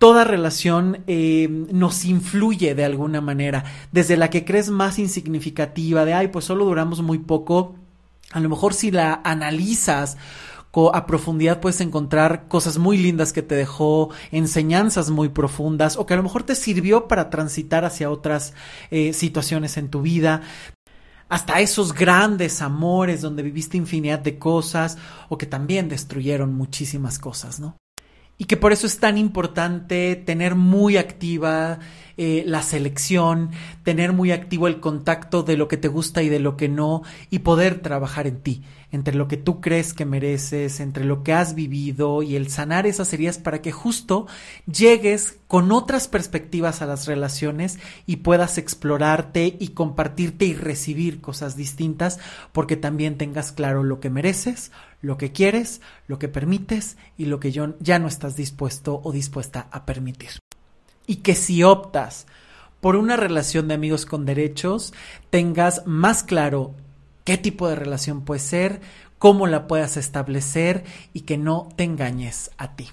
toda 0.00 0.24
relación 0.24 1.04
eh, 1.06 1.46
nos 1.72 2.06
influye 2.06 2.74
de 2.74 2.86
alguna 2.86 3.20
manera, 3.20 3.64
desde 3.92 4.16
la 4.16 4.30
que 4.30 4.46
crees 4.46 4.70
más 4.70 4.98
insignificativa, 4.98 6.06
de, 6.06 6.14
ay, 6.14 6.28
pues 6.28 6.46
solo 6.46 6.64
duramos 6.64 7.02
muy 7.02 7.18
poco, 7.18 7.74
a 8.32 8.40
lo 8.40 8.48
mejor 8.48 8.72
si 8.72 8.90
la 8.90 9.20
analizas 9.24 10.16
a 10.94 11.04
profundidad 11.06 11.60
puedes 11.60 11.82
encontrar 11.82 12.48
cosas 12.48 12.78
muy 12.78 12.96
lindas 12.96 13.34
que 13.34 13.42
te 13.42 13.56
dejó, 13.56 14.08
enseñanzas 14.30 15.10
muy 15.10 15.28
profundas 15.28 15.98
o 15.98 16.06
que 16.06 16.14
a 16.14 16.16
lo 16.16 16.22
mejor 16.22 16.44
te 16.44 16.54
sirvió 16.54 17.06
para 17.06 17.28
transitar 17.28 17.84
hacia 17.84 18.10
otras 18.10 18.54
eh, 18.90 19.12
situaciones 19.12 19.76
en 19.76 19.90
tu 19.90 20.00
vida 20.00 20.40
hasta 21.28 21.60
esos 21.60 21.92
grandes 21.92 22.62
amores 22.62 23.20
donde 23.20 23.42
viviste 23.42 23.76
infinidad 23.76 24.20
de 24.20 24.38
cosas 24.38 24.96
o 25.28 25.36
que 25.36 25.46
también 25.46 25.90
destruyeron 25.90 26.54
muchísimas 26.54 27.18
cosas, 27.18 27.60
¿no? 27.60 27.76
Y 28.40 28.46
que 28.46 28.56
por 28.56 28.72
eso 28.72 28.86
es 28.86 28.98
tan 28.98 29.18
importante 29.18 30.16
tener 30.16 30.54
muy 30.54 30.96
activa 30.96 31.78
eh, 32.16 32.42
la 32.46 32.62
selección, 32.62 33.50
tener 33.82 34.14
muy 34.14 34.32
activo 34.32 34.66
el 34.66 34.80
contacto 34.80 35.42
de 35.42 35.58
lo 35.58 35.68
que 35.68 35.76
te 35.76 35.88
gusta 35.88 36.22
y 36.22 36.30
de 36.30 36.40
lo 36.40 36.56
que 36.56 36.66
no, 36.66 37.02
y 37.28 37.40
poder 37.40 37.80
trabajar 37.80 38.26
en 38.26 38.40
ti, 38.40 38.62
entre 38.92 39.14
lo 39.14 39.28
que 39.28 39.36
tú 39.36 39.60
crees 39.60 39.92
que 39.92 40.06
mereces, 40.06 40.80
entre 40.80 41.04
lo 41.04 41.22
que 41.22 41.34
has 41.34 41.54
vivido 41.54 42.22
y 42.22 42.34
el 42.34 42.48
sanar 42.48 42.86
esas 42.86 43.12
heridas 43.12 43.36
para 43.36 43.60
que 43.60 43.72
justo 43.72 44.26
llegues 44.64 45.38
con 45.46 45.70
otras 45.70 46.08
perspectivas 46.08 46.80
a 46.80 46.86
las 46.86 47.06
relaciones 47.06 47.78
y 48.06 48.16
puedas 48.16 48.56
explorarte 48.56 49.56
y 49.60 49.68
compartirte 49.68 50.46
y 50.46 50.54
recibir 50.54 51.20
cosas 51.20 51.56
distintas 51.56 52.18
porque 52.52 52.76
también 52.76 53.18
tengas 53.18 53.52
claro 53.52 53.82
lo 53.82 54.00
que 54.00 54.08
mereces, 54.08 54.72
lo 55.00 55.16
que 55.16 55.32
quieres, 55.32 55.80
lo 56.06 56.18
que 56.18 56.28
permites 56.28 56.96
y 57.16 57.26
lo 57.26 57.40
que 57.40 57.52
ya 57.52 57.98
no 57.98 58.08
estás 58.08 58.36
dispuesto 58.36 59.00
o 59.02 59.12
dispuesta 59.12 59.68
a 59.70 59.86
permitir 59.86 60.30
y 61.10 61.16
que 61.16 61.34
si 61.34 61.64
optas 61.64 62.28
por 62.80 62.94
una 62.94 63.16
relación 63.16 63.66
de 63.66 63.74
amigos 63.74 64.06
con 64.06 64.24
derechos, 64.24 64.94
tengas 65.28 65.84
más 65.84 66.22
claro 66.22 66.76
qué 67.24 67.36
tipo 67.36 67.68
de 67.68 67.74
relación 67.74 68.20
puede 68.20 68.38
ser, 68.38 68.80
cómo 69.18 69.48
la 69.48 69.66
puedas 69.66 69.96
establecer 69.96 70.84
y 71.12 71.22
que 71.22 71.36
no 71.36 71.68
te 71.74 71.82
engañes 71.82 72.52
a 72.58 72.76
ti. 72.76 72.90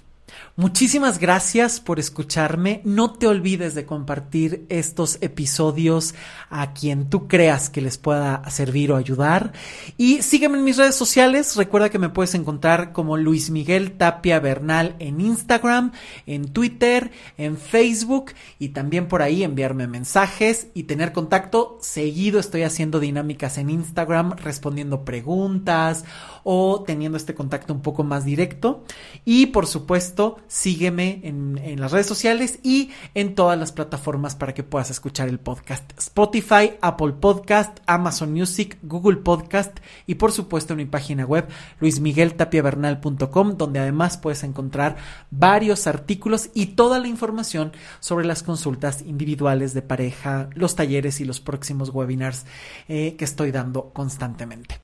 Muchísimas 0.60 1.20
gracias 1.20 1.80
por 1.80 2.00
escucharme. 2.00 2.82
No 2.84 3.14
te 3.14 3.28
olvides 3.28 3.76
de 3.76 3.86
compartir 3.86 4.66
estos 4.70 5.20
episodios 5.22 6.16
a 6.50 6.74
quien 6.74 7.12
tú 7.12 7.28
creas 7.28 7.70
que 7.70 7.80
les 7.80 8.00
pueda 8.00 8.42
servir 8.50 8.92
o 8.92 8.96
ayudar. 8.96 9.54
Y 9.98 10.24
sígueme 10.24 10.58
en 10.58 10.64
mis 10.64 10.78
redes 10.78 10.96
sociales. 10.96 11.56
Recuerda 11.56 11.90
que 11.90 12.00
me 12.00 12.10
puedes 12.10 12.34
encontrar 12.34 12.92
como 12.92 13.18
Luis 13.18 13.52
Miguel 13.52 13.98
Tapia 13.98 14.40
Bernal 14.40 14.96
en 14.98 15.22
Instagram, 15.22 15.92
en 16.26 16.52
Twitter, 16.52 17.12
en 17.38 17.56
Facebook 17.56 18.32
y 18.58 18.70
también 18.70 19.08
por 19.08 19.22
ahí 19.22 19.44
enviarme 19.44 19.86
mensajes 19.86 20.70
y 20.74 20.84
tener 20.84 21.14
contacto. 21.14 21.78
Seguido 21.82 22.40
estoy 22.40 22.64
haciendo 22.64 23.00
dinámicas 23.00 23.60
en 23.60 23.70
Instagram 23.70 24.32
respondiendo 24.38 25.06
preguntas 25.06 26.04
o 26.44 26.84
teniendo 26.86 27.16
este 27.18 27.36
contacto 27.36 27.74
un 27.74 27.82
poco 27.82 28.04
más 28.04 28.26
directo. 28.26 28.84
Y 29.24 29.48
por 29.48 29.68
supuesto, 29.68 30.27
sígueme 30.48 31.22
en, 31.24 31.80
las 31.80 31.92
redes 31.92 32.08
sociales 32.08 32.60
y 32.64 32.92
en 33.14 33.36
todas 33.36 33.58
las 33.58 33.72
plataformas 33.72 34.36
para 34.36 34.54
que 34.54 34.64
puedas 34.64 34.90
escuchar 34.90 35.30
el 35.30 35.40
podcast. 35.40 35.92
Spotify, 35.98 36.74
Apple 36.82 37.14
Podcast, 37.14 37.80
Amazon 37.86 38.34
Music, 38.34 38.78
Google 38.82 39.18
Podcast 39.18 39.78
y 40.06 40.16
por 40.16 40.32
supuesto 40.32 40.74
en 40.74 40.78
mi 40.78 40.86
página 40.86 41.26
web 41.26 41.48
luismigueltapiavernal.com 41.80 43.58
donde 43.58 43.80
además 43.80 44.18
puedes 44.18 44.44
encontrar 44.44 44.98
varios 45.32 45.88
artículos 45.88 46.50
y 46.54 46.68
toda 46.68 47.00
la 47.00 47.08
información 47.08 47.72
sobre 48.00 48.26
las 48.26 48.44
consultas 48.44 49.02
individuales 49.02 49.74
de 49.74 49.82
pareja, 49.82 50.50
los 50.54 50.76
talleres 50.76 51.22
y 51.22 51.26
los 51.26 51.40
próximos 51.40 51.90
webinars 51.90 52.46
eh, 52.88 53.16
que 53.18 53.26
estoy 53.26 53.52
dando 53.52 53.92
constantemente. 53.94 54.82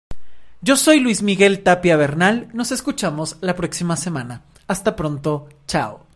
Yo 0.61 0.77
soy 0.77 1.01
Luis 1.01 1.21
Miguel 1.21 1.61
Tapia 1.61 1.97
Bernal, 1.97 2.47
nos 2.53 2.71
escuchamos 2.71 3.35
la 3.41 3.53
próxima 3.53 3.97
semana. 3.97 4.43
Hasta 4.67 4.95
pronto, 4.95 5.47
chao. 5.67 6.12